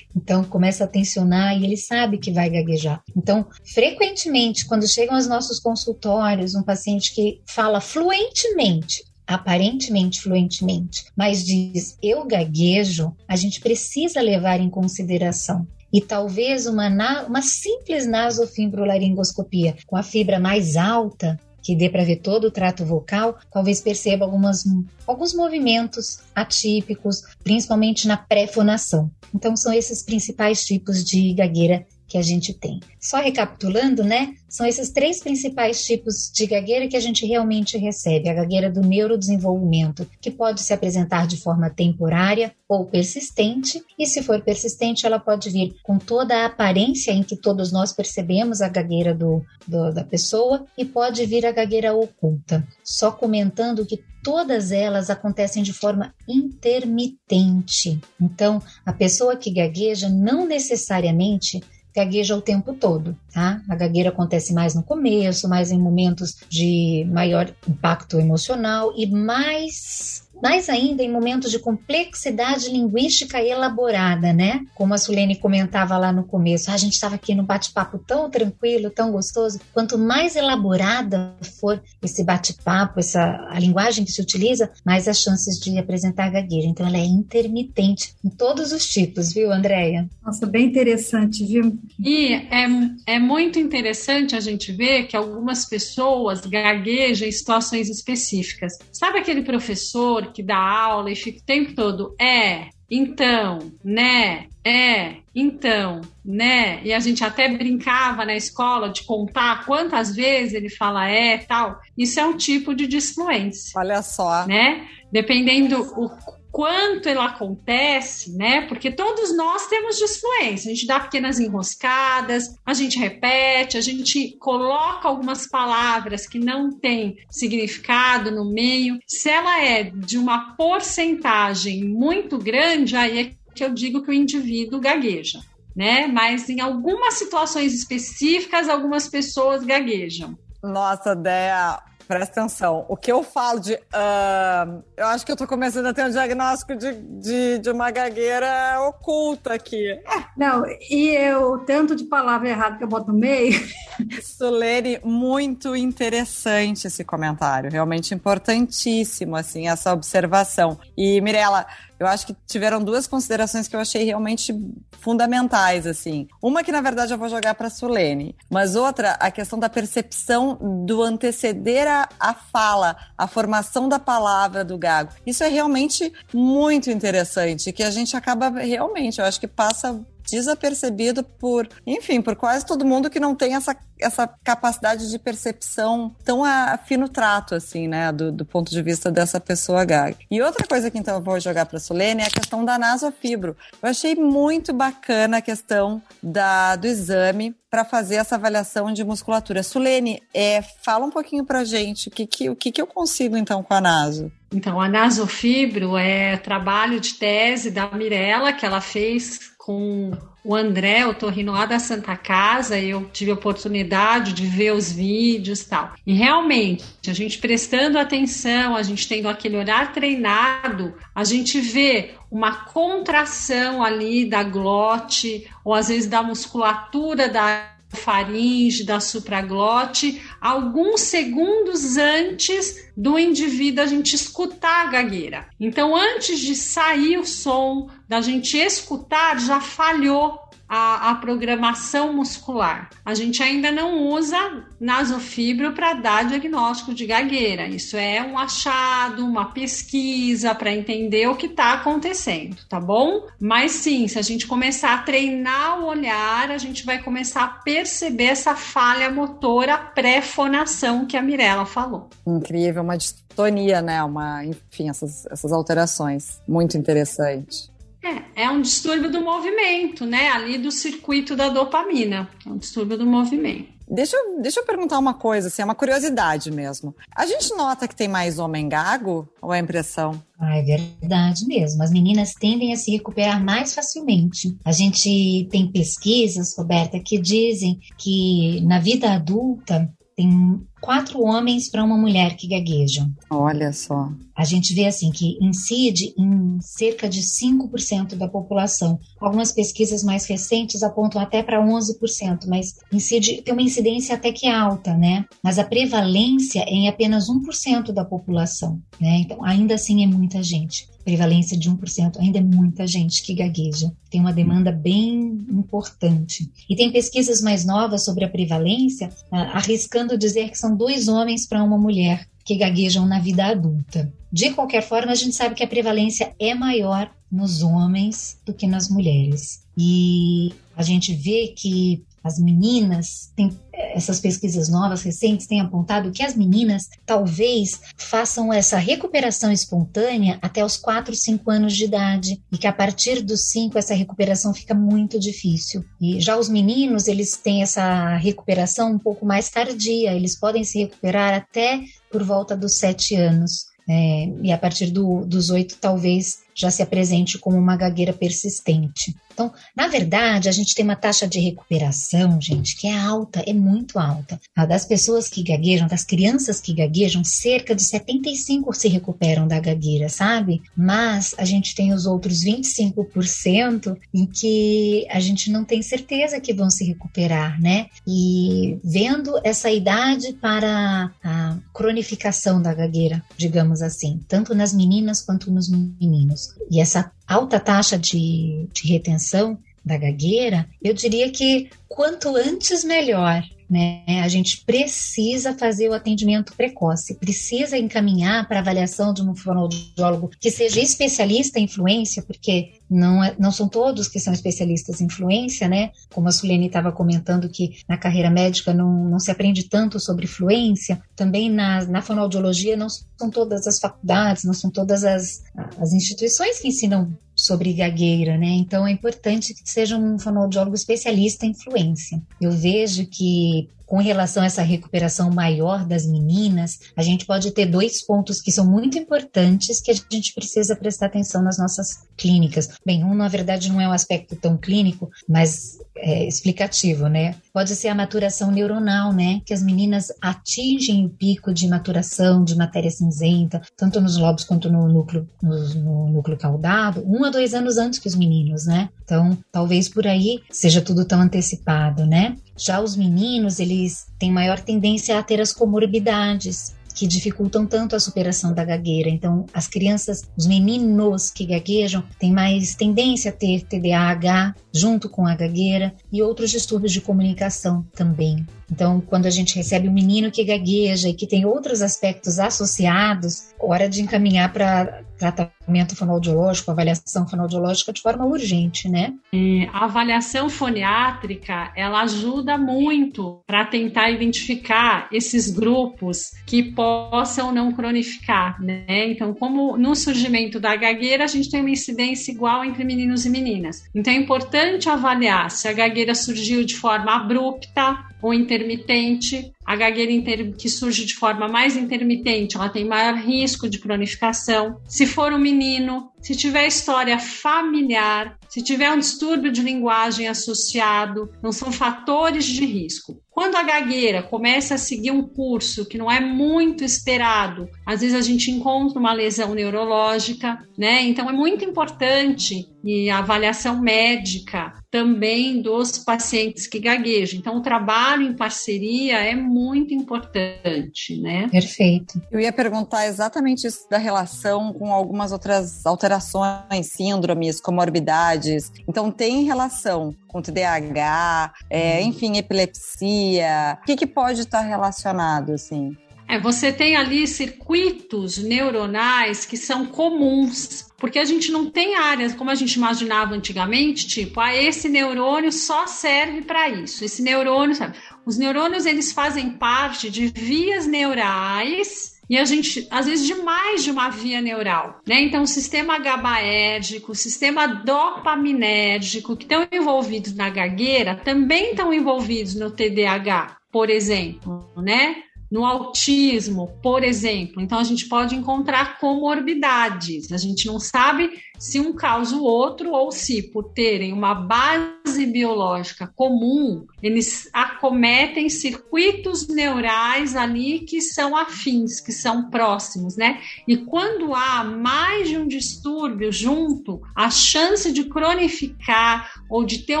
Então 0.16 0.44
começa 0.44 0.84
a 0.84 0.86
tensionar 0.86 1.58
e 1.58 1.64
ele 1.64 1.76
sabe 1.76 2.18
que 2.18 2.30
vai 2.30 2.48
gaguejar. 2.48 3.02
Então, 3.16 3.46
frequentemente, 3.74 4.64
quando 4.64 4.88
chegam 4.88 5.16
aos 5.16 5.26
nossos 5.26 5.58
consultórios 5.58 6.54
um 6.54 6.62
paciente 6.62 7.12
que 7.14 7.42
fala 7.46 7.80
fluentemente, 7.80 9.04
aparentemente 9.26 10.22
fluentemente, 10.22 11.04
mas 11.16 11.44
diz 11.44 11.98
eu 12.02 12.26
gaguejo, 12.26 13.14
a 13.28 13.36
gente 13.36 13.60
precisa 13.60 14.20
levar 14.20 14.60
em 14.60 14.70
consideração 14.70 15.66
e 15.94 16.00
talvez 16.00 16.66
uma, 16.66 16.88
uma 17.24 17.40
simples 17.40 18.04
nasofibrolaringoscopia 18.04 19.76
com 19.86 19.96
a 19.96 20.02
fibra 20.02 20.40
mais 20.40 20.76
alta 20.76 21.38
que 21.64 21.74
dê 21.74 21.88
para 21.88 22.04
ver 22.04 22.16
todo 22.16 22.48
o 22.48 22.50
trato 22.50 22.84
vocal, 22.84 23.38
talvez 23.50 23.80
perceba 23.80 24.26
algumas, 24.26 24.64
alguns 25.06 25.32
movimentos 25.34 26.18
atípicos, 26.34 27.22
principalmente 27.42 28.06
na 28.06 28.18
pré-fonação. 28.18 29.10
Então, 29.34 29.56
são 29.56 29.72
esses 29.72 30.02
principais 30.02 30.62
tipos 30.62 31.02
de 31.02 31.32
gagueira 31.32 31.86
que 32.14 32.18
a 32.18 32.22
gente 32.22 32.54
tem. 32.54 32.78
Só 33.00 33.16
recapitulando, 33.16 34.04
né? 34.04 34.34
São 34.48 34.64
esses 34.64 34.90
três 34.90 35.18
principais 35.18 35.84
tipos 35.84 36.30
de 36.32 36.46
gagueira 36.46 36.86
que 36.86 36.96
a 36.96 37.00
gente 37.00 37.26
realmente 37.26 37.76
recebe: 37.76 38.28
a 38.28 38.34
gagueira 38.34 38.70
do 38.70 38.82
neurodesenvolvimento, 38.82 40.08
que 40.20 40.30
pode 40.30 40.60
se 40.60 40.72
apresentar 40.72 41.26
de 41.26 41.36
forma 41.36 41.68
temporária 41.68 42.54
ou 42.68 42.84
persistente, 42.84 43.82
e 43.98 44.06
se 44.06 44.22
for 44.22 44.40
persistente, 44.42 45.04
ela 45.04 45.18
pode 45.18 45.50
vir 45.50 45.74
com 45.82 45.98
toda 45.98 46.36
a 46.36 46.46
aparência 46.46 47.10
em 47.10 47.24
que 47.24 47.36
todos 47.36 47.72
nós 47.72 47.92
percebemos 47.92 48.62
a 48.62 48.68
gagueira 48.68 49.12
do, 49.12 49.42
do 49.66 49.92
da 49.92 50.04
pessoa, 50.04 50.64
e 50.78 50.84
pode 50.84 51.26
vir 51.26 51.44
a 51.44 51.50
gagueira 51.50 51.92
oculta. 51.94 52.64
Só 52.84 53.10
comentando 53.10 53.84
que 53.84 54.04
todas 54.22 54.70
elas 54.70 55.10
acontecem 55.10 55.64
de 55.64 55.72
forma 55.72 56.14
intermitente. 56.28 58.00
Então, 58.20 58.62
a 58.86 58.92
pessoa 58.92 59.36
que 59.36 59.52
gagueja 59.52 60.08
não 60.08 60.46
necessariamente 60.46 61.60
gagueja 61.94 62.36
o 62.36 62.42
tempo 62.42 62.74
todo, 62.74 63.16
tá? 63.32 63.62
A 63.68 63.74
gagueira 63.76 64.08
acontece 64.08 64.52
mais 64.52 64.74
no 64.74 64.82
começo, 64.82 65.48
mais 65.48 65.70
em 65.70 65.78
momentos 65.78 66.36
de 66.48 67.06
maior 67.10 67.52
impacto 67.68 68.18
emocional 68.18 68.92
e 68.96 69.06
mais 69.06 70.23
mais 70.42 70.68
ainda 70.68 71.02
em 71.02 71.10
momentos 71.10 71.50
de 71.50 71.58
complexidade 71.58 72.68
linguística 72.68 73.42
elaborada, 73.42 74.32
né? 74.32 74.60
Como 74.74 74.94
a 74.94 74.98
Sulene 74.98 75.36
comentava 75.36 75.96
lá 75.96 76.12
no 76.12 76.24
começo, 76.24 76.70
a 76.70 76.76
gente 76.76 76.94
estava 76.94 77.14
aqui 77.14 77.34
no 77.34 77.42
bate-papo 77.42 77.98
tão 77.98 78.30
tranquilo, 78.30 78.90
tão 78.90 79.10
gostoso. 79.12 79.60
Quanto 79.72 79.98
mais 79.98 80.36
elaborada 80.36 81.34
for 81.60 81.82
esse 82.02 82.24
bate-papo, 82.24 83.00
essa 83.00 83.24
a 83.48 83.58
linguagem 83.58 84.04
que 84.04 84.12
se 84.12 84.20
utiliza, 84.20 84.70
mais 84.84 85.08
as 85.08 85.20
chances 85.20 85.58
de 85.58 85.78
apresentar 85.78 86.30
gagueira. 86.30 86.66
Então, 86.66 86.86
ela 86.86 86.98
é 86.98 87.04
intermitente 87.04 88.14
em 88.24 88.30
todos 88.30 88.72
os 88.72 88.86
tipos, 88.86 89.32
viu, 89.32 89.52
Andréia? 89.52 90.08
Nossa, 90.24 90.46
bem 90.46 90.66
interessante, 90.66 91.44
viu? 91.44 91.78
E 91.98 92.34
é, 92.34 92.66
é 93.06 93.18
muito 93.18 93.58
interessante 93.58 94.34
a 94.34 94.40
gente 94.40 94.72
ver 94.72 95.06
que 95.06 95.16
algumas 95.16 95.64
pessoas 95.64 96.40
gaguejam 96.40 97.28
em 97.28 97.32
situações 97.32 97.88
específicas. 97.88 98.78
Sabe 98.92 99.18
aquele 99.18 99.42
professor 99.42 100.23
que 100.32 100.42
dá 100.42 100.56
aula 100.56 101.10
e 101.10 101.16
fica 101.16 101.38
o 101.38 101.44
tempo 101.44 101.74
todo 101.74 102.14
é, 102.20 102.68
então, 102.90 103.72
né, 103.82 104.46
é, 104.64 105.16
então, 105.34 106.00
né? 106.24 106.80
E 106.84 106.92
a 106.92 107.00
gente 107.00 107.22
até 107.22 107.48
brincava 107.48 108.24
na 108.24 108.34
escola 108.34 108.88
de 108.88 109.04
contar 109.04 109.66
quantas 109.66 110.14
vezes 110.14 110.54
ele 110.54 110.70
fala 110.70 111.06
é, 111.06 111.38
tal. 111.38 111.80
Isso 111.98 112.18
é 112.18 112.24
um 112.24 112.36
tipo 112.36 112.74
de 112.74 112.86
disfluência. 112.86 113.78
Olha 113.78 114.00
só. 114.00 114.46
Né? 114.46 114.88
Dependendo 115.12 115.82
o 115.96 116.10
quanto 116.54 117.08
ela 117.08 117.24
acontece, 117.24 118.30
né? 118.36 118.64
Porque 118.68 118.88
todos 118.88 119.36
nós 119.36 119.66
temos 119.66 119.98
disfluência. 119.98 120.70
A 120.70 120.74
gente 120.74 120.86
dá 120.86 121.00
pequenas 121.00 121.40
enroscadas, 121.40 122.54
a 122.64 122.72
gente 122.72 122.96
repete, 122.96 123.76
a 123.76 123.80
gente 123.80 124.36
coloca 124.38 125.08
algumas 125.08 125.48
palavras 125.48 126.28
que 126.28 126.38
não 126.38 126.70
têm 126.70 127.16
significado 127.28 128.30
no 128.30 128.52
meio. 128.52 129.00
Se 129.04 129.28
ela 129.28 129.64
é 129.64 129.82
de 129.82 130.16
uma 130.16 130.54
porcentagem 130.54 131.82
muito 131.82 132.38
grande, 132.38 132.94
aí 132.94 133.18
é 133.18 133.32
que 133.52 133.64
eu 133.64 133.74
digo 133.74 134.04
que 134.04 134.10
o 134.10 134.14
indivíduo 134.14 134.78
gagueja. 134.78 135.40
Né? 135.74 136.06
Mas 136.06 136.48
em 136.48 136.60
algumas 136.60 137.14
situações 137.14 137.74
específicas, 137.74 138.68
algumas 138.68 139.08
pessoas 139.08 139.64
gaguejam. 139.64 140.38
Nossa, 140.62 141.16
Dea, 141.16 141.82
Presta 142.06 142.40
atenção. 142.40 142.84
O 142.88 142.96
que 142.96 143.10
eu 143.10 143.22
falo 143.22 143.60
de. 143.60 143.74
Uh, 143.74 144.82
eu 144.96 145.06
acho 145.06 145.24
que 145.24 145.32
eu 145.32 145.36
tô 145.36 145.46
começando 145.46 145.86
a 145.86 145.94
ter 145.94 146.04
um 146.04 146.10
diagnóstico 146.10 146.76
de, 146.76 146.92
de, 146.92 147.58
de 147.58 147.70
uma 147.70 147.90
gagueira 147.90 148.80
oculta 148.88 149.54
aqui. 149.54 149.98
Não, 150.36 150.64
e 150.90 151.08
eu, 151.16 151.58
tanto 151.60 151.96
de 151.96 152.04
palavra 152.04 152.48
errada 152.48 152.76
que 152.76 152.84
eu 152.84 152.88
boto 152.88 153.10
no 153.10 153.18
meio. 153.18 153.58
Sulene, 154.22 155.00
muito 155.02 155.74
interessante 155.74 156.86
esse 156.86 157.04
comentário. 157.04 157.70
Realmente 157.70 158.14
importantíssimo, 158.14 159.36
assim, 159.36 159.68
essa 159.68 159.92
observação. 159.92 160.78
E, 160.96 161.20
Mirella, 161.20 161.66
eu 162.04 162.08
acho 162.08 162.26
que 162.26 162.36
tiveram 162.46 162.82
duas 162.82 163.06
considerações 163.06 163.68
que 163.68 163.74
eu 163.74 163.80
achei 163.80 164.04
realmente 164.04 164.54
fundamentais, 165.00 165.86
assim. 165.86 166.28
Uma 166.42 166.62
que, 166.62 166.72
na 166.72 166.80
verdade, 166.80 167.12
eu 167.12 167.18
vou 167.18 167.28
jogar 167.28 167.54
para 167.54 167.70
Sulene, 167.70 168.36
mas 168.50 168.76
outra, 168.76 169.12
a 169.12 169.30
questão 169.30 169.58
da 169.58 169.68
percepção 169.68 170.84
do 170.86 171.02
anteceder 171.02 171.86
a, 171.88 172.08
a 172.18 172.34
fala, 172.34 172.96
a 173.16 173.26
formação 173.26 173.88
da 173.88 173.98
palavra 173.98 174.64
do 174.64 174.78
gago. 174.78 175.12
Isso 175.26 175.42
é 175.44 175.48
realmente 175.48 176.12
muito 176.32 176.90
interessante, 176.90 177.72
que 177.72 177.82
a 177.82 177.90
gente 177.90 178.16
acaba 178.16 178.48
realmente, 178.50 179.18
eu 179.18 179.24
acho 179.24 179.40
que 179.40 179.48
passa 179.48 180.04
desapercebido 180.24 181.22
por, 181.22 181.68
enfim, 181.86 182.20
por 182.20 182.34
quase 182.34 182.64
todo 182.64 182.84
mundo 182.84 183.10
que 183.10 183.20
não 183.20 183.34
tem 183.34 183.54
essa, 183.54 183.76
essa 184.00 184.26
capacidade 184.42 185.10
de 185.10 185.18
percepção 185.18 186.14
tão 186.24 186.42
a, 186.42 186.72
a 186.72 186.78
fino 186.78 187.08
trato, 187.08 187.54
assim, 187.54 187.86
né, 187.86 188.10
do, 188.10 188.32
do, 188.32 188.44
ponto 188.44 188.70
de 188.70 188.82
vista 188.82 189.10
dessa 189.10 189.38
pessoa 189.38 189.84
gag. 189.84 190.16
E 190.30 190.42
outra 190.42 190.66
coisa 190.66 190.90
que 190.90 190.98
então 190.98 191.16
eu 191.16 191.22
vou 191.22 191.38
jogar 191.38 191.66
para 191.66 191.78
Solene 191.78 192.22
é 192.22 192.26
a 192.26 192.30
questão 192.30 192.64
da 192.64 192.78
nasofibro. 192.78 193.56
Eu 193.82 193.88
achei 193.90 194.14
muito 194.14 194.72
bacana 194.72 195.38
a 195.38 195.42
questão 195.42 196.02
da, 196.22 196.76
do 196.76 196.86
exame 196.86 197.54
para 197.70 197.84
fazer 197.84 198.16
essa 198.16 198.36
avaliação 198.36 198.92
de 198.92 199.02
musculatura. 199.02 199.62
Sulene, 199.62 200.22
é, 200.32 200.62
fala 200.62 201.04
um 201.04 201.10
pouquinho 201.10 201.44
para 201.44 201.64
gente 201.64 202.06
o 202.06 202.10
que, 202.10 202.24
que, 202.24 202.48
o 202.48 202.54
que, 202.54 202.70
que 202.70 202.80
eu 202.80 202.86
consigo 202.86 203.36
então 203.36 203.64
com 203.64 203.74
a 203.74 203.80
naso. 203.80 204.30
Então, 204.52 204.80
a 204.80 204.88
nasofibro 204.88 205.96
é 205.96 206.36
trabalho 206.36 207.00
de 207.00 207.14
tese 207.14 207.72
da 207.72 207.90
Mirella 207.90 208.52
que 208.52 208.64
ela 208.64 208.80
fez 208.80 209.53
com 209.64 210.10
o 210.44 210.54
André, 210.54 211.06
o 211.06 211.14
Torrino 211.14 211.52
lá 211.52 211.64
da 211.64 211.78
Santa 211.78 212.14
Casa, 212.18 212.78
eu 212.78 213.08
tive 213.10 213.30
a 213.30 213.34
oportunidade 213.34 214.34
de 214.34 214.44
ver 214.44 214.74
os 214.74 214.92
vídeos 214.92 215.64
tal. 215.64 215.94
E 216.06 216.12
realmente, 216.12 216.84
a 217.08 217.14
gente 217.14 217.38
prestando 217.38 217.98
atenção, 217.98 218.76
a 218.76 218.82
gente 218.82 219.08
tendo 219.08 219.26
aquele 219.26 219.56
olhar 219.56 219.90
treinado, 219.90 220.94
a 221.14 221.24
gente 221.24 221.58
vê 221.62 222.10
uma 222.30 222.66
contração 222.66 223.82
ali 223.82 224.26
da 224.26 224.42
glote, 224.42 225.48
ou 225.64 225.72
às 225.72 225.88
vezes 225.88 226.10
da 226.10 226.22
musculatura 226.22 227.26
da 227.26 227.73
faringe, 227.94 228.84
da 228.84 229.00
supraglote, 229.00 230.22
alguns 230.40 231.00
segundos 231.00 231.96
antes 231.96 232.90
do 232.96 233.18
indivíduo 233.18 233.82
a 233.82 233.86
gente 233.86 234.14
escutar 234.14 234.86
a 234.86 234.90
gagueira. 234.90 235.46
Então, 235.58 235.96
antes 235.96 236.38
de 236.38 236.54
sair 236.54 237.18
o 237.18 237.24
som, 237.24 237.88
da 238.08 238.20
gente 238.20 238.56
escutar, 238.56 239.40
já 239.40 239.60
falhou 239.60 240.38
a, 240.68 241.10
a, 241.10 241.14
programação 241.16 242.12
muscular. 242.12 242.90
A 243.04 243.14
gente 243.14 243.42
ainda 243.42 243.70
não 243.70 244.08
usa 244.08 244.64
nasofibro 244.80 245.72
para 245.72 245.94
dar 245.94 246.24
diagnóstico 246.24 246.94
de 246.94 247.06
gagueira. 247.06 247.66
Isso 247.66 247.96
é 247.96 248.22
um 248.22 248.38
achado, 248.38 249.24
uma 249.24 249.46
pesquisa 249.46 250.54
para 250.54 250.72
entender 250.72 251.28
o 251.28 251.36
que 251.36 251.46
está 251.46 251.74
acontecendo, 251.74 252.56
tá 252.68 252.80
bom? 252.80 253.26
Mas 253.40 253.72
sim, 253.72 254.08
se 254.08 254.18
a 254.18 254.22
gente 254.22 254.46
começar 254.46 254.94
a 254.94 254.98
treinar 254.98 255.80
o 255.80 255.86
olhar, 255.86 256.50
a 256.50 256.58
gente 256.58 256.84
vai 256.84 257.02
começar 257.02 257.44
a 257.44 257.48
perceber 257.48 258.24
essa 258.24 258.54
falha 258.54 259.10
motora 259.10 259.76
pré-fonação 259.76 261.06
que 261.06 261.16
a 261.16 261.22
Mirella 261.22 261.66
falou. 261.66 262.08
Incrível, 262.26 262.82
uma 262.82 262.96
distonia, 262.96 263.82
né? 263.82 264.02
Uma, 264.02 264.44
enfim, 264.44 264.88
essas, 264.88 265.26
essas 265.26 265.52
alterações. 265.52 266.40
Muito 266.46 266.76
interessante. 266.76 267.73
É, 268.04 268.44
é 268.44 268.50
um 268.50 268.60
distúrbio 268.60 269.10
do 269.10 269.20
movimento, 269.20 270.04
né? 270.04 270.28
Ali 270.28 270.58
do 270.58 270.70
circuito 270.70 271.34
da 271.34 271.48
dopamina. 271.48 272.28
É 272.46 272.50
um 272.50 272.58
distúrbio 272.58 272.98
do 272.98 273.06
movimento. 273.06 273.72
Deixa 273.88 274.16
eu, 274.16 274.40
deixa 274.40 274.60
eu 274.60 274.64
perguntar 274.64 274.98
uma 274.98 275.12
coisa, 275.12 275.48
assim, 275.48 275.60
é 275.60 275.64
uma 275.64 275.74
curiosidade 275.74 276.50
mesmo. 276.50 276.94
A 277.14 277.26
gente 277.26 277.54
nota 277.54 277.86
que 277.86 277.94
tem 277.94 278.08
mais 278.08 278.38
homem 278.38 278.66
gago 278.66 279.28
ou 279.42 279.52
é 279.52 279.58
impressão? 279.58 280.22
Ah, 280.40 280.56
é 280.56 280.62
verdade 280.62 281.46
mesmo. 281.46 281.82
As 281.82 281.90
meninas 281.90 282.32
tendem 282.32 282.72
a 282.72 282.76
se 282.76 282.90
recuperar 282.90 283.42
mais 283.42 283.74
facilmente. 283.74 284.56
A 284.64 284.72
gente 284.72 285.46
tem 285.50 285.70
pesquisas, 285.70 286.56
Roberta, 286.56 286.98
que 286.98 287.20
dizem 287.20 287.78
que 287.98 288.60
na 288.62 288.78
vida 288.78 289.12
adulta 289.12 289.92
tem 290.16 290.60
quatro 290.80 291.20
homens 291.22 291.70
para 291.70 291.82
uma 291.82 291.96
mulher 291.96 292.36
que 292.36 292.48
gaguejam. 292.48 293.12
Olha 293.30 293.72
só. 293.72 294.10
A 294.36 294.44
gente 294.44 294.74
vê 294.74 294.86
assim 294.86 295.10
que 295.10 295.38
incide 295.40 296.14
em 296.18 296.58
cerca 296.60 297.08
de 297.08 297.20
5% 297.20 298.14
da 298.14 298.28
população. 298.28 298.98
Algumas 299.20 299.52
pesquisas 299.52 300.02
mais 300.02 300.26
recentes 300.26 300.82
apontam 300.82 301.20
até 301.20 301.42
para 301.42 301.64
11%, 301.64 302.46
mas 302.46 302.74
incide, 302.92 303.42
tem 303.42 303.52
uma 303.54 303.62
incidência 303.62 304.14
até 304.14 304.32
que 304.32 304.46
alta, 304.46 304.96
né? 304.96 305.24
Mas 305.42 305.58
a 305.58 305.64
prevalência 305.64 306.60
é 306.60 306.72
em 306.72 306.88
apenas 306.88 307.28
1% 307.28 307.92
da 307.92 308.04
população, 308.04 308.80
né? 309.00 309.18
Então, 309.18 309.44
ainda 309.44 309.74
assim 309.74 310.02
é 310.04 310.06
muita 310.06 310.42
gente 310.42 310.93
prevalência 311.04 311.56
de 311.56 311.70
1%, 311.70 312.18
ainda 312.18 312.38
é 312.38 312.42
muita 312.42 312.86
gente 312.86 313.22
que 313.22 313.34
gagueja. 313.34 313.92
Tem 314.10 314.20
uma 314.20 314.32
demanda 314.32 314.72
bem 314.72 315.44
importante. 315.50 316.50
E 316.68 316.74
tem 316.74 316.90
pesquisas 316.90 317.42
mais 317.42 317.64
novas 317.64 318.04
sobre 318.04 318.24
a 318.24 318.28
prevalência, 318.28 319.10
ah, 319.30 319.58
arriscando 319.58 320.16
dizer 320.16 320.50
que 320.50 320.58
são 320.58 320.76
dois 320.76 321.06
homens 321.06 321.46
para 321.46 321.62
uma 321.62 321.78
mulher 321.78 322.26
que 322.44 322.56
gaguejam 322.56 323.06
na 323.06 323.18
vida 323.18 323.46
adulta. 323.46 324.12
De 324.32 324.50
qualquer 324.50 324.82
forma, 324.82 325.12
a 325.12 325.14
gente 325.14 325.34
sabe 325.34 325.54
que 325.54 325.62
a 325.62 325.68
prevalência 325.68 326.34
é 326.38 326.54
maior 326.54 327.10
nos 327.30 327.62
homens 327.62 328.38
do 328.44 328.52
que 328.52 328.66
nas 328.66 328.88
mulheres. 328.88 329.62
E 329.76 330.52
a 330.76 330.82
gente 330.82 331.14
vê 331.14 331.48
que 331.56 332.02
as 332.24 332.38
meninas, 332.38 333.30
tem, 333.36 333.50
essas 333.94 334.18
pesquisas 334.18 334.70
novas 334.70 335.02
recentes 335.02 335.46
têm 335.46 335.60
apontado 335.60 336.10
que 336.10 336.22
as 336.22 336.34
meninas 336.34 336.88
talvez 337.04 337.82
façam 337.98 338.50
essa 338.50 338.78
recuperação 338.78 339.52
espontânea 339.52 340.38
até 340.40 340.64
os 340.64 340.78
4, 340.78 341.14
5 341.14 341.50
anos 341.50 341.76
de 341.76 341.84
idade 341.84 342.42
e 342.50 342.56
que 342.56 342.66
a 342.66 342.72
partir 342.72 343.20
dos 343.20 343.50
5 343.50 343.76
essa 343.76 343.92
recuperação 343.92 344.54
fica 344.54 344.74
muito 344.74 345.20
difícil. 345.20 345.84
E 346.00 346.18
já 346.18 346.38
os 346.38 346.48
meninos, 346.48 347.08
eles 347.08 347.36
têm 347.36 347.62
essa 347.62 348.16
recuperação 348.16 348.92
um 348.92 348.98
pouco 348.98 349.26
mais 349.26 349.50
tardia, 349.50 350.14
eles 350.14 350.38
podem 350.38 350.64
se 350.64 350.78
recuperar 350.78 351.34
até 351.34 351.82
por 352.10 352.22
volta 352.22 352.56
dos 352.56 352.78
7 352.78 353.16
anos. 353.16 353.74
É, 353.86 354.28
e 354.42 354.50
a 354.50 354.56
partir 354.56 354.90
do, 354.90 355.26
dos 355.26 355.50
oito, 355.50 355.76
talvez 355.78 356.38
já 356.54 356.70
se 356.70 356.82
apresente 356.82 357.38
como 357.38 357.58
uma 357.58 357.76
gagueira 357.76 358.14
persistente. 358.14 359.14
Então, 359.34 359.52
na 359.76 359.88
verdade, 359.88 360.48
a 360.48 360.52
gente 360.52 360.74
tem 360.74 360.84
uma 360.84 360.96
taxa 360.96 361.26
de 361.26 361.40
recuperação, 361.40 362.40
gente, 362.40 362.76
que 362.76 362.86
é 362.86 362.96
alta, 362.96 363.42
é 363.46 363.52
muito 363.52 363.98
alta. 363.98 364.40
Das 364.68 364.86
pessoas 364.86 365.28
que 365.28 365.42
gaguejam, 365.42 365.88
das 365.88 366.04
crianças 366.04 366.60
que 366.60 366.72
gaguejam, 366.72 367.24
cerca 367.24 367.74
de 367.74 367.82
75 367.82 368.72
se 368.72 368.88
recuperam 368.88 369.46
da 369.46 369.58
gagueira, 369.58 370.08
sabe? 370.08 370.62
Mas 370.76 371.34
a 371.36 371.44
gente 371.44 371.74
tem 371.74 371.92
os 371.92 372.06
outros 372.06 372.44
25% 372.44 373.96
em 374.12 374.24
que 374.24 375.06
a 375.10 375.18
gente 375.18 375.50
não 375.50 375.64
tem 375.64 375.82
certeza 375.82 376.40
que 376.40 376.54
vão 376.54 376.70
se 376.70 376.84
recuperar, 376.84 377.60
né? 377.60 377.86
E 378.06 378.78
vendo 378.84 379.40
essa 379.42 379.70
idade 379.70 380.32
para 380.34 381.10
a 381.22 381.56
cronificação 381.72 382.62
da 382.62 382.72
gagueira, 382.72 383.22
digamos 383.36 383.82
assim, 383.82 384.20
tanto 384.28 384.54
nas 384.54 384.72
meninas 384.72 385.20
quanto 385.20 385.50
nos 385.50 385.68
meninos 385.68 386.54
e 386.70 386.80
essa 386.80 387.10
alta 387.26 387.58
taxa 387.60 387.98
de, 387.98 388.68
de 388.72 388.92
retenção 388.92 389.58
da 389.84 389.96
gagueira, 389.96 390.68
eu 390.82 390.94
diria 390.94 391.30
que 391.30 391.70
quanto 391.88 392.36
antes 392.36 392.82
melhor. 392.84 393.42
Né? 393.68 394.04
A 394.22 394.28
gente 394.28 394.62
precisa 394.64 395.56
fazer 395.56 395.88
o 395.88 395.94
atendimento 395.94 396.54
precoce, 396.54 397.14
precisa 397.14 397.78
encaminhar 397.78 398.46
para 398.46 398.60
avaliação 398.60 399.12
de 399.12 399.22
um 399.22 399.34
fonoaudiólogo 399.34 400.30
que 400.38 400.50
seja 400.50 400.80
especialista 400.80 401.58
em 401.58 401.66
fluência, 401.66 402.22
porque 402.22 402.74
não, 402.90 403.24
é, 403.24 403.34
não 403.38 403.50
são 403.50 403.68
todos 403.68 404.08
que 404.08 404.20
são 404.20 404.32
especialistas 404.32 405.00
em 405.00 405.08
fluência, 405.08 405.66
né? 405.66 405.90
Como 406.12 406.28
a 406.28 406.32
Sulene 406.32 406.66
estava 406.66 406.92
comentando 406.92 407.48
que 407.48 407.76
na 407.88 407.96
carreira 407.96 408.30
médica 408.30 408.74
não, 408.74 409.04
não 409.08 409.18
se 409.18 409.30
aprende 409.30 409.64
tanto 409.64 409.98
sobre 409.98 410.26
fluência, 410.26 411.02
também 411.16 411.50
na, 411.50 411.84
na 411.86 412.02
fonoaudiologia 412.02 412.76
não 412.76 412.88
são 412.88 413.30
todas 413.30 413.66
as 413.66 413.78
faculdades, 413.78 414.44
não 414.44 414.54
são 414.54 414.70
todas 414.70 415.04
as, 415.04 415.42
as 415.78 415.92
instituições 415.92 416.60
que 416.60 416.68
ensinam 416.68 417.16
sobre 417.34 417.72
gagueira, 417.72 418.38
né? 418.38 418.48
Então 418.48 418.86
é 418.86 418.90
importante 418.90 419.54
que 419.54 419.68
seja 419.68 419.96
um 419.96 420.18
fonoaudiólogo 420.18 420.74
especialista 420.74 421.44
em 421.46 421.54
fluência. 421.54 422.22
Eu 422.40 422.52
vejo 422.52 423.06
que 423.06 423.68
com 423.86 423.98
relação 423.98 424.42
a 424.42 424.46
essa 424.46 424.62
recuperação 424.62 425.30
maior 425.30 425.84
das 425.84 426.06
meninas, 426.06 426.78
a 426.96 427.02
gente 427.02 427.26
pode 427.26 427.50
ter 427.50 427.66
dois 427.66 428.04
pontos 428.04 428.40
que 428.40 428.52
são 428.52 428.66
muito 428.66 428.98
importantes 428.98 429.80
que 429.80 429.90
a 429.90 429.94
gente 429.94 430.34
precisa 430.34 430.76
prestar 430.76 431.06
atenção 431.06 431.42
nas 431.42 431.58
nossas 431.58 432.06
clínicas. 432.16 432.68
Bem, 432.84 433.04
um 433.04 433.14
na 433.14 433.28
verdade 433.28 433.70
não 433.70 433.80
é 433.80 433.88
um 433.88 433.92
aspecto 433.92 434.36
tão 434.36 434.56
clínico, 434.56 435.10
mas 435.28 435.78
é, 435.96 436.26
explicativo, 436.26 437.08
né? 437.08 437.36
Pode 437.52 437.74
ser 437.76 437.88
a 437.88 437.94
maturação 437.94 438.50
neuronal, 438.50 439.12
né? 439.12 439.40
Que 439.46 439.54
as 439.54 439.62
meninas 439.62 440.12
atingem 440.20 441.06
o 441.06 441.08
pico 441.08 441.52
de 441.52 441.68
maturação 441.68 442.42
de 442.44 442.56
matéria 442.56 442.90
cinzenta, 442.90 443.62
tanto 443.76 444.00
nos 444.00 444.16
lobos 444.16 444.44
quanto 444.44 444.70
no 444.70 444.88
núcleo, 444.88 445.28
no, 445.42 445.74
no 445.74 446.08
núcleo 446.08 446.36
caudado, 446.36 447.04
um 447.06 447.24
a 447.24 447.30
dois 447.30 447.54
anos 447.54 447.78
antes 447.78 447.98
que 447.98 448.08
os 448.08 448.16
meninos, 448.16 448.66
né? 448.66 448.88
Então, 449.04 449.36
talvez 449.52 449.88
por 449.88 450.06
aí 450.06 450.40
seja 450.50 450.80
tudo 450.80 451.04
tão 451.04 451.20
antecipado, 451.20 452.06
né? 452.06 452.36
Já 452.56 452.80
os 452.80 452.96
meninos, 452.96 453.60
eles 453.60 454.06
têm 454.18 454.32
maior 454.32 454.58
tendência 454.60 455.18
a 455.18 455.22
ter 455.22 455.40
as 455.40 455.52
comorbidades, 455.52 456.74
que 456.94 457.06
dificultam 457.06 457.66
tanto 457.66 457.96
a 457.96 458.00
superação 458.00 458.54
da 458.54 458.64
gagueira. 458.64 459.10
Então, 459.10 459.44
as 459.52 459.66
crianças, 459.66 460.22
os 460.36 460.46
meninos 460.46 461.30
que 461.30 461.44
gaguejam, 461.44 462.04
têm 462.18 462.32
mais 462.32 462.74
tendência 462.74 463.30
a 463.30 463.34
ter 463.34 463.64
TDAH 463.64 464.54
junto 464.72 465.08
com 465.08 465.26
a 465.26 465.34
gagueira 465.34 465.92
e 466.12 466.22
outros 466.22 466.50
distúrbios 466.50 466.92
de 466.92 467.00
comunicação 467.00 467.84
também. 467.94 468.46
Então, 468.70 469.00
quando 469.00 469.26
a 469.26 469.30
gente 469.30 469.56
recebe 469.56 469.88
um 469.88 469.92
menino 469.92 470.30
que 470.30 470.44
gagueja 470.44 471.08
e 471.08 471.14
que 471.14 471.26
tem 471.26 471.44
outros 471.44 471.82
aspectos 471.82 472.38
associados, 472.38 473.54
hora 473.58 473.88
de 473.88 474.02
encaminhar 474.02 474.52
para 474.52 475.04
tratamento 475.18 475.96
fonoaudiológico, 475.96 476.70
avaliação 476.70 477.26
fonoaudiológica 477.26 477.92
de 477.92 478.02
forma 478.02 478.26
urgente, 478.26 478.88
né? 478.88 479.14
É, 479.32 479.68
a 479.72 479.84
avaliação 479.84 480.48
foniátrica, 480.50 481.72
ela 481.76 482.02
ajuda 482.02 482.58
muito 482.58 483.40
para 483.46 483.64
tentar 483.64 484.10
identificar 484.10 485.08
esses 485.12 485.50
grupos 485.50 486.32
que 486.46 486.62
possam 486.62 487.52
não 487.52 487.72
cronificar, 487.72 488.60
né? 488.60 488.84
Então, 489.10 489.32
como 489.32 489.76
no 489.76 489.94
surgimento 489.94 490.60
da 490.60 490.76
gagueira, 490.76 491.24
a 491.24 491.28
gente 491.28 491.50
tem 491.50 491.60
uma 491.60 491.70
incidência 491.70 492.32
igual 492.32 492.64
entre 492.64 492.84
meninos 492.84 493.24
e 493.24 493.30
meninas. 493.30 493.84
Então, 493.94 494.12
é 494.12 494.16
importante 494.16 494.88
avaliar 494.88 495.50
se 495.50 495.68
a 495.68 495.72
gagueira 495.72 496.14
surgiu 496.14 496.64
de 496.64 496.76
forma 496.76 497.14
abrupta, 497.14 498.04
ou 498.20 498.32
intermitente. 498.54 499.52
A 499.66 499.76
gagueira 499.76 500.04
que 500.52 500.68
surge 500.68 501.04
de 501.04 501.14
forma 501.14 501.48
mais 501.48 501.76
intermitente, 501.76 502.56
ela 502.56 502.68
tem 502.68 502.84
maior 502.84 503.14
risco 503.14 503.68
de 503.68 503.78
cronificação. 503.78 504.78
Se 504.86 505.06
for 505.06 505.32
um 505.32 505.38
menino, 505.38 506.10
se 506.20 506.34
tiver 506.34 506.66
história 506.66 507.18
familiar, 507.18 508.38
se 508.48 508.62
tiver 508.62 508.90
um 508.92 508.98
distúrbio 508.98 509.50
de 509.50 509.62
linguagem 509.62 510.28
associado, 510.28 511.30
não 511.42 511.52
são 511.52 511.72
fatores 511.72 512.44
de 512.44 512.64
risco. 512.64 513.20
Quando 513.30 513.56
a 513.56 513.64
gagueira 513.64 514.22
começa 514.22 514.76
a 514.76 514.78
seguir 514.78 515.10
um 515.10 515.26
curso 515.26 515.86
que 515.86 515.98
não 515.98 516.10
é 516.10 516.20
muito 516.20 516.84
esperado, 516.84 517.68
às 517.84 518.00
vezes 518.00 518.14
a 518.14 518.22
gente 518.22 518.50
encontra 518.50 518.98
uma 518.98 519.12
lesão 519.12 519.54
neurológica, 519.54 520.56
né? 520.78 521.02
Então 521.02 521.28
é 521.28 521.32
muito 521.32 521.64
importante 521.64 522.64
e 522.84 523.10
a 523.10 523.18
avaliação 523.18 523.80
médica 523.80 524.72
também 524.88 525.60
dos 525.60 525.98
pacientes 525.98 526.66
que 526.66 526.78
gaguejam. 526.78 527.40
Então 527.40 527.56
o 527.56 527.62
trabalho 527.62 528.22
em 528.22 528.36
parceria 528.36 529.18
é 529.18 529.34
muito 529.34 529.53
importante, 529.94 531.20
né? 531.20 531.48
Perfeito. 531.48 532.20
Eu 532.30 532.40
ia 532.40 532.52
perguntar 532.52 533.06
exatamente 533.06 533.66
isso 533.66 533.88
da 533.90 533.98
relação 533.98 534.72
com 534.72 534.92
algumas 534.92 535.32
outras 535.32 535.84
alterações, 535.86 536.86
síndromes, 536.86 537.60
comorbidades. 537.60 538.72
Então 538.88 539.10
tem 539.10 539.44
relação 539.44 540.14
com 540.26 540.42
TDAH, 540.42 541.52
é, 541.70 542.00
uhum. 542.00 542.08
enfim, 542.08 542.36
epilepsia. 542.36 543.78
O 543.82 543.86
que, 543.86 543.96
que 543.96 544.06
pode 544.06 544.40
estar 544.40 544.62
relacionado, 544.62 545.52
assim? 545.52 545.96
É, 546.26 546.38
você 546.38 546.72
tem 546.72 546.96
ali 546.96 547.26
circuitos 547.26 548.38
neuronais 548.38 549.44
que 549.44 549.56
são 549.56 549.84
comuns, 549.84 550.86
porque 550.96 551.18
a 551.18 551.24
gente 551.24 551.52
não 551.52 551.70
tem 551.70 551.96
áreas 551.96 552.32
como 552.32 552.50
a 552.50 552.54
gente 552.54 552.74
imaginava 552.74 553.34
antigamente, 553.34 554.06
tipo, 554.06 554.40
ah, 554.40 554.54
esse 554.54 554.88
neurônio 554.88 555.52
só 555.52 555.86
serve 555.86 556.42
para 556.42 556.68
isso. 556.70 557.04
Esse 557.04 557.22
neurônio, 557.22 557.74
sabe? 557.74 557.96
Os 558.26 558.38
neurônios 558.38 558.86
eles 558.86 559.12
fazem 559.12 559.50
parte 559.50 560.10
de 560.10 560.28
vias 560.28 560.86
neurais 560.86 562.14
e 562.28 562.38
a 562.38 562.44
gente, 562.44 562.86
às 562.90 563.06
vezes, 563.06 563.26
de 563.26 563.34
mais 563.34 563.84
de 563.84 563.90
uma 563.90 564.08
via 564.08 564.40
neural, 564.40 565.00
né? 565.06 565.20
Então, 565.20 565.42
o 565.42 565.46
sistema 565.46 565.98
GABAérgico, 565.98 567.12
o 567.12 567.14
sistema 567.14 567.66
dopaminérgico, 567.66 569.36
que 569.36 569.44
estão 569.44 569.66
envolvidos 569.70 570.34
na 570.34 570.48
gagueira, 570.48 571.16
também 571.16 571.70
estão 571.70 571.92
envolvidos 571.92 572.54
no 572.54 572.70
TDAH, 572.70 573.58
por 573.70 573.90
exemplo, 573.90 574.70
né? 574.76 575.16
No 575.54 575.64
autismo, 575.64 576.76
por 576.82 577.04
exemplo. 577.04 577.62
Então, 577.62 577.78
a 577.78 577.84
gente 577.84 578.08
pode 578.08 578.34
encontrar 578.34 578.98
comorbidades. 578.98 580.32
A 580.32 580.36
gente 580.36 580.66
não 580.66 580.80
sabe 580.80 581.30
se 581.60 581.78
um 581.78 581.92
causa 581.92 582.34
o 582.34 582.42
outro 582.42 582.90
ou 582.90 583.12
se, 583.12 583.40
por 583.40 583.72
terem 583.72 584.12
uma 584.12 584.34
base 584.34 585.24
biológica 585.24 586.12
comum, 586.16 586.84
eles 587.00 587.48
acometem 587.52 588.48
circuitos 588.48 589.46
neurais 589.46 590.34
ali 590.34 590.80
que 590.80 591.00
são 591.00 591.36
afins, 591.36 592.00
que 592.00 592.10
são 592.10 592.50
próximos, 592.50 593.16
né? 593.16 593.40
E 593.68 593.76
quando 593.76 594.34
há 594.34 594.64
mais 594.64 595.28
de 595.28 595.38
um 595.38 595.46
distúrbio 595.46 596.32
junto, 596.32 597.00
a 597.14 597.30
chance 597.30 597.92
de 597.92 598.02
cronificar 598.02 599.30
ou 599.48 599.64
de 599.64 599.86
ter 599.86 600.00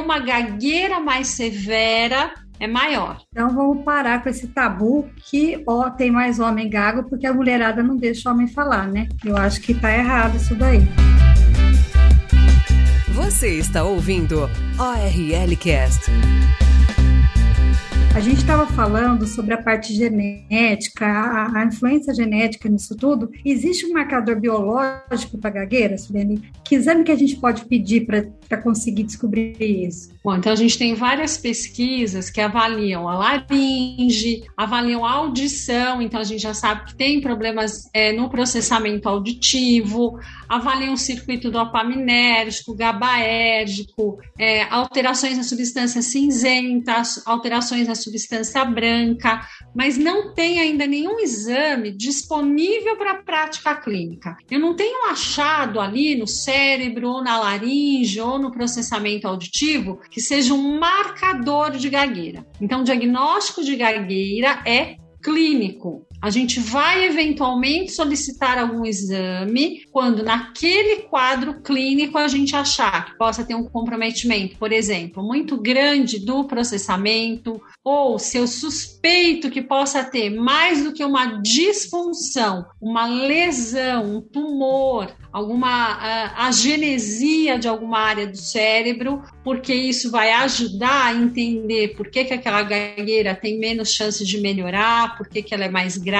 uma 0.00 0.18
gagueira 0.18 0.98
mais 0.98 1.28
severa 1.28 2.34
é 2.60 2.66
maior. 2.66 3.18
Então 3.30 3.50
vamos 3.54 3.84
parar 3.84 4.22
com 4.22 4.28
esse 4.28 4.48
tabu 4.48 5.08
que 5.16 5.62
ó, 5.66 5.90
tem 5.90 6.10
mais 6.10 6.38
homem 6.38 6.68
gago 6.68 7.08
porque 7.08 7.26
a 7.26 7.32
mulherada 7.32 7.82
não 7.82 7.96
deixa 7.96 8.28
o 8.28 8.32
homem 8.32 8.46
falar, 8.48 8.86
né? 8.86 9.08
Eu 9.24 9.36
acho 9.36 9.60
que 9.60 9.74
tá 9.74 9.92
errado 9.92 10.36
isso 10.36 10.54
daí. 10.54 10.86
Você 13.14 13.58
está 13.58 13.84
ouvindo 13.84 14.50
ORL 14.78 15.56
Cast. 15.56 16.10
A 18.14 18.20
gente 18.20 18.36
estava 18.36 18.64
falando 18.64 19.26
sobre 19.26 19.54
a 19.54 19.60
parte 19.60 19.92
genética, 19.92 21.04
a, 21.04 21.58
a, 21.58 21.64
influência 21.64 22.14
genética 22.14 22.68
nisso 22.68 22.96
tudo. 22.96 23.28
Existe 23.44 23.84
um 23.86 23.92
marcador 23.92 24.38
biológico 24.38 25.36
para 25.36 25.50
gagueira, 25.50 25.98
Suliane? 25.98 26.40
Que 26.64 26.76
exame 26.76 27.02
que 27.02 27.10
a 27.10 27.16
gente 27.16 27.34
pode 27.34 27.64
pedir 27.64 28.06
para 28.06 28.62
conseguir 28.62 29.02
descobrir 29.02 29.56
isso? 29.60 30.14
Bom, 30.22 30.36
então 30.36 30.52
a 30.52 30.56
gente 30.56 30.78
tem 30.78 30.94
várias 30.94 31.36
pesquisas 31.36 32.30
que 32.30 32.40
avaliam 32.40 33.08
a 33.08 33.18
laringe, 33.18 34.44
avaliam 34.56 35.04
a 35.04 35.10
audição, 35.10 36.00
então 36.00 36.20
a 36.20 36.24
gente 36.24 36.40
já 36.40 36.54
sabe 36.54 36.84
que 36.84 36.94
tem 36.94 37.20
problemas 37.20 37.90
é, 37.92 38.12
no 38.12 38.30
processamento 38.30 39.08
auditivo, 39.08 40.20
avaliam 40.48 40.94
o 40.94 40.96
circuito 40.96 41.50
dopaminérgico, 41.50 42.76
GABAérgico, 42.76 44.18
é, 44.38 44.62
alterações 44.70 45.36
na 45.36 45.42
substância 45.42 46.00
cinzenta, 46.00 47.02
alterações 47.26 47.88
na 47.88 48.03
substância 48.04 48.64
branca, 48.64 49.40
mas 49.74 49.98
não 49.98 50.32
tem 50.34 50.60
ainda 50.60 50.86
nenhum 50.86 51.18
exame 51.20 51.90
disponível 51.90 52.96
para 52.96 53.22
prática 53.22 53.74
clínica. 53.74 54.36
Eu 54.50 54.60
não 54.60 54.74
tenho 54.74 55.10
achado 55.10 55.80
ali 55.80 56.14
no 56.14 56.26
cérebro, 56.26 57.08
ou 57.08 57.24
na 57.24 57.38
laringe, 57.38 58.20
ou 58.20 58.38
no 58.38 58.50
processamento 58.50 59.26
auditivo 59.26 60.00
que 60.10 60.20
seja 60.20 60.54
um 60.54 60.78
marcador 60.78 61.72
de 61.72 61.88
gagueira. 61.88 62.46
Então, 62.60 62.80
o 62.80 62.84
diagnóstico 62.84 63.64
de 63.64 63.76
gagueira 63.76 64.62
é 64.66 64.96
clínico. 65.22 66.06
A 66.20 66.30
gente 66.30 66.58
vai 66.58 67.04
eventualmente 67.04 67.92
solicitar 67.92 68.58
algum 68.58 68.84
exame 68.84 69.82
quando 69.92 70.22
naquele 70.22 71.02
quadro 71.02 71.60
clínico 71.60 72.16
a 72.16 72.28
gente 72.28 72.56
achar 72.56 73.06
que 73.06 73.18
possa 73.18 73.44
ter 73.44 73.54
um 73.54 73.64
comprometimento, 73.64 74.56
por 74.56 74.72
exemplo, 74.72 75.22
muito 75.22 75.56
grande 75.60 76.18
do 76.18 76.44
processamento, 76.44 77.60
ou 77.84 78.18
se 78.18 78.38
eu 78.38 78.46
suspeito 78.46 79.50
que 79.50 79.60
possa 79.60 80.02
ter 80.02 80.30
mais 80.30 80.82
do 80.82 80.92
que 80.92 81.04
uma 81.04 81.42
disfunção, 81.42 82.64
uma 82.80 83.06
lesão, 83.06 84.16
um 84.16 84.20
tumor, 84.22 85.14
alguma 85.30 85.96
uh, 85.96 86.30
agenesia 86.36 87.58
de 87.58 87.68
alguma 87.68 87.98
área 87.98 88.26
do 88.26 88.36
cérebro, 88.36 89.20
porque 89.42 89.74
isso 89.74 90.10
vai 90.10 90.30
ajudar 90.30 91.06
a 91.06 91.14
entender 91.14 91.96
por 91.96 92.08
que, 92.08 92.24
que 92.24 92.32
aquela 92.32 92.62
gagueira 92.62 93.34
tem 93.34 93.58
menos 93.58 93.92
chance 93.92 94.24
de 94.24 94.40
melhorar, 94.40 95.18
por 95.18 95.28
que, 95.28 95.42
que 95.42 95.52
ela 95.52 95.64
é 95.64 95.68
mais 95.68 95.98
grave, 95.98 96.13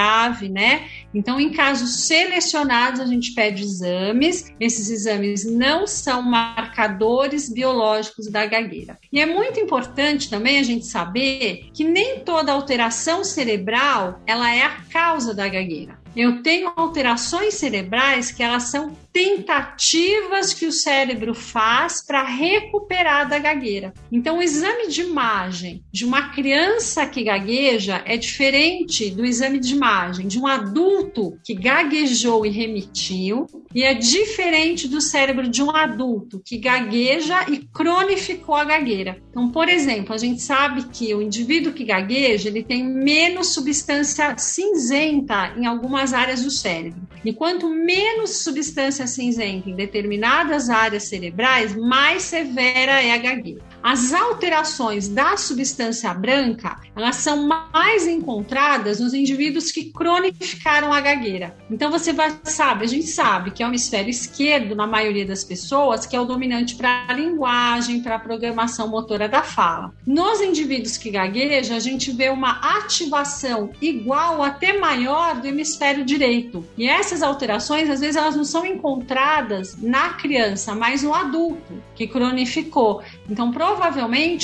né? 0.49 0.87
Então, 1.13 1.39
em 1.39 1.51
casos 1.51 2.05
selecionados, 2.05 2.99
a 2.99 3.05
gente 3.05 3.33
pede 3.33 3.63
exames. 3.63 4.51
Esses 4.59 4.89
exames 4.89 5.45
não 5.45 5.87
são 5.87 6.21
marcadores 6.21 7.49
biológicos 7.51 8.29
da 8.29 8.45
gagueira. 8.45 8.97
E 9.11 9.19
é 9.19 9.25
muito 9.25 9.59
importante 9.59 10.29
também 10.29 10.59
a 10.59 10.63
gente 10.63 10.85
saber 10.85 11.69
que 11.73 11.83
nem 11.83 12.19
toda 12.19 12.51
alteração 12.51 13.23
cerebral 13.23 14.21
ela 14.27 14.53
é 14.53 14.61
a 14.61 14.77
causa 14.91 15.33
da 15.33 15.47
gagueira. 15.47 15.97
Eu 16.15 16.41
tenho 16.41 16.71
alterações 16.75 17.55
cerebrais 17.55 18.31
que 18.31 18.41
elas 18.41 18.63
são 18.63 18.95
tentativas 19.15 20.53
que 20.53 20.65
o 20.65 20.73
cérebro 20.73 21.33
faz 21.33 22.05
para 22.05 22.21
recuperar 22.21 23.29
da 23.29 23.39
gagueira. 23.39 23.93
Então, 24.11 24.39
o 24.39 24.43
exame 24.43 24.89
de 24.89 25.03
imagem 25.03 25.85
de 25.89 26.03
uma 26.03 26.33
criança 26.33 27.07
que 27.07 27.23
gagueja 27.23 28.03
é 28.05 28.17
diferente 28.17 29.09
do 29.09 29.23
exame 29.23 29.57
de 29.57 29.73
imagem 29.73 30.27
de 30.27 30.37
um 30.37 30.45
adulto 30.45 31.39
que 31.45 31.53
gaguejou 31.53 32.45
e 32.45 32.49
remitiu, 32.49 33.47
e 33.73 33.83
é 33.83 33.93
diferente 33.93 34.85
do 34.85 34.99
cérebro 34.99 35.47
de 35.47 35.63
um 35.63 35.73
adulto 35.73 36.41
que 36.43 36.57
gagueja 36.57 37.45
e 37.49 37.59
cronificou 37.73 38.55
a 38.55 38.65
gagueira. 38.65 39.21
Então, 39.29 39.49
por 39.49 39.69
exemplo, 39.69 40.13
a 40.13 40.17
gente 40.17 40.41
sabe 40.41 40.87
que 40.89 41.13
o 41.15 41.21
indivíduo 41.21 41.71
que 41.71 41.85
gagueja 41.85 42.49
ele 42.49 42.63
tem 42.63 42.83
menos 42.83 43.53
substância 43.53 44.37
cinzenta 44.37 45.53
em 45.57 45.65
algumas 45.65 46.13
áreas 46.13 46.43
do 46.43 46.51
cérebro. 46.51 47.07
E 47.23 47.33
quanto 47.33 47.69
menos 47.69 48.43
substância 48.43 49.04
cinzenta 49.11 49.69
em 49.69 49.75
determinadas 49.75 50.69
áreas 50.69 51.03
cerebrais, 51.03 51.75
mais 51.75 52.23
severa 52.23 53.01
é 53.01 53.13
a 53.13 53.17
gagueira. 53.17 53.61
As 53.87 54.11
alterações 54.13 55.07
da 55.07 55.37
substância 55.37 56.11
branca, 56.11 56.79
elas 56.95 57.17
são 57.17 57.47
mais 57.47 58.07
encontradas 58.07 58.99
nos 58.99 59.13
indivíduos 59.13 59.71
que 59.71 59.91
cronificaram 59.91 60.91
a 60.91 60.99
gagueira. 60.99 61.55
Então 61.69 61.91
você 61.91 62.11
vai 62.11 62.35
sabe, 62.45 62.83
a 62.83 62.87
gente 62.87 63.05
sabe 63.05 63.51
que 63.51 63.61
é 63.61 63.65
o 63.67 63.69
hemisfério 63.69 64.09
esquerdo 64.09 64.75
na 64.75 64.87
maioria 64.87 65.23
das 65.23 65.43
pessoas 65.43 66.07
que 66.07 66.15
é 66.15 66.19
o 66.19 66.25
dominante 66.25 66.73
para 66.73 67.05
a 67.07 67.13
linguagem, 67.13 68.01
para 68.01 68.15
a 68.15 68.19
programação 68.19 68.87
motora 68.87 69.29
da 69.29 69.43
fala. 69.43 69.93
Nos 70.03 70.41
indivíduos 70.41 70.97
que 70.97 71.11
gaguejam, 71.11 71.77
a 71.77 71.79
gente 71.79 72.11
vê 72.11 72.29
uma 72.29 72.77
ativação 72.77 73.69
igual 73.79 74.41
até 74.41 74.79
maior 74.79 75.35
do 75.35 75.45
hemisfério 75.45 76.03
direito. 76.03 76.65
E 76.75 76.89
essas 76.89 77.21
alterações, 77.21 77.87
às 77.87 77.99
vezes, 77.99 78.15
elas 78.15 78.35
não 78.35 78.45
são 78.45 78.65
encontradas 78.65 79.77
na 79.79 80.13
criança, 80.13 80.73
mas 80.73 81.03
no 81.03 81.13
adulto 81.13 81.83
que 81.93 82.07
cronificou. 82.07 83.03
Então, 83.29 83.51
provavelmente 83.51 83.74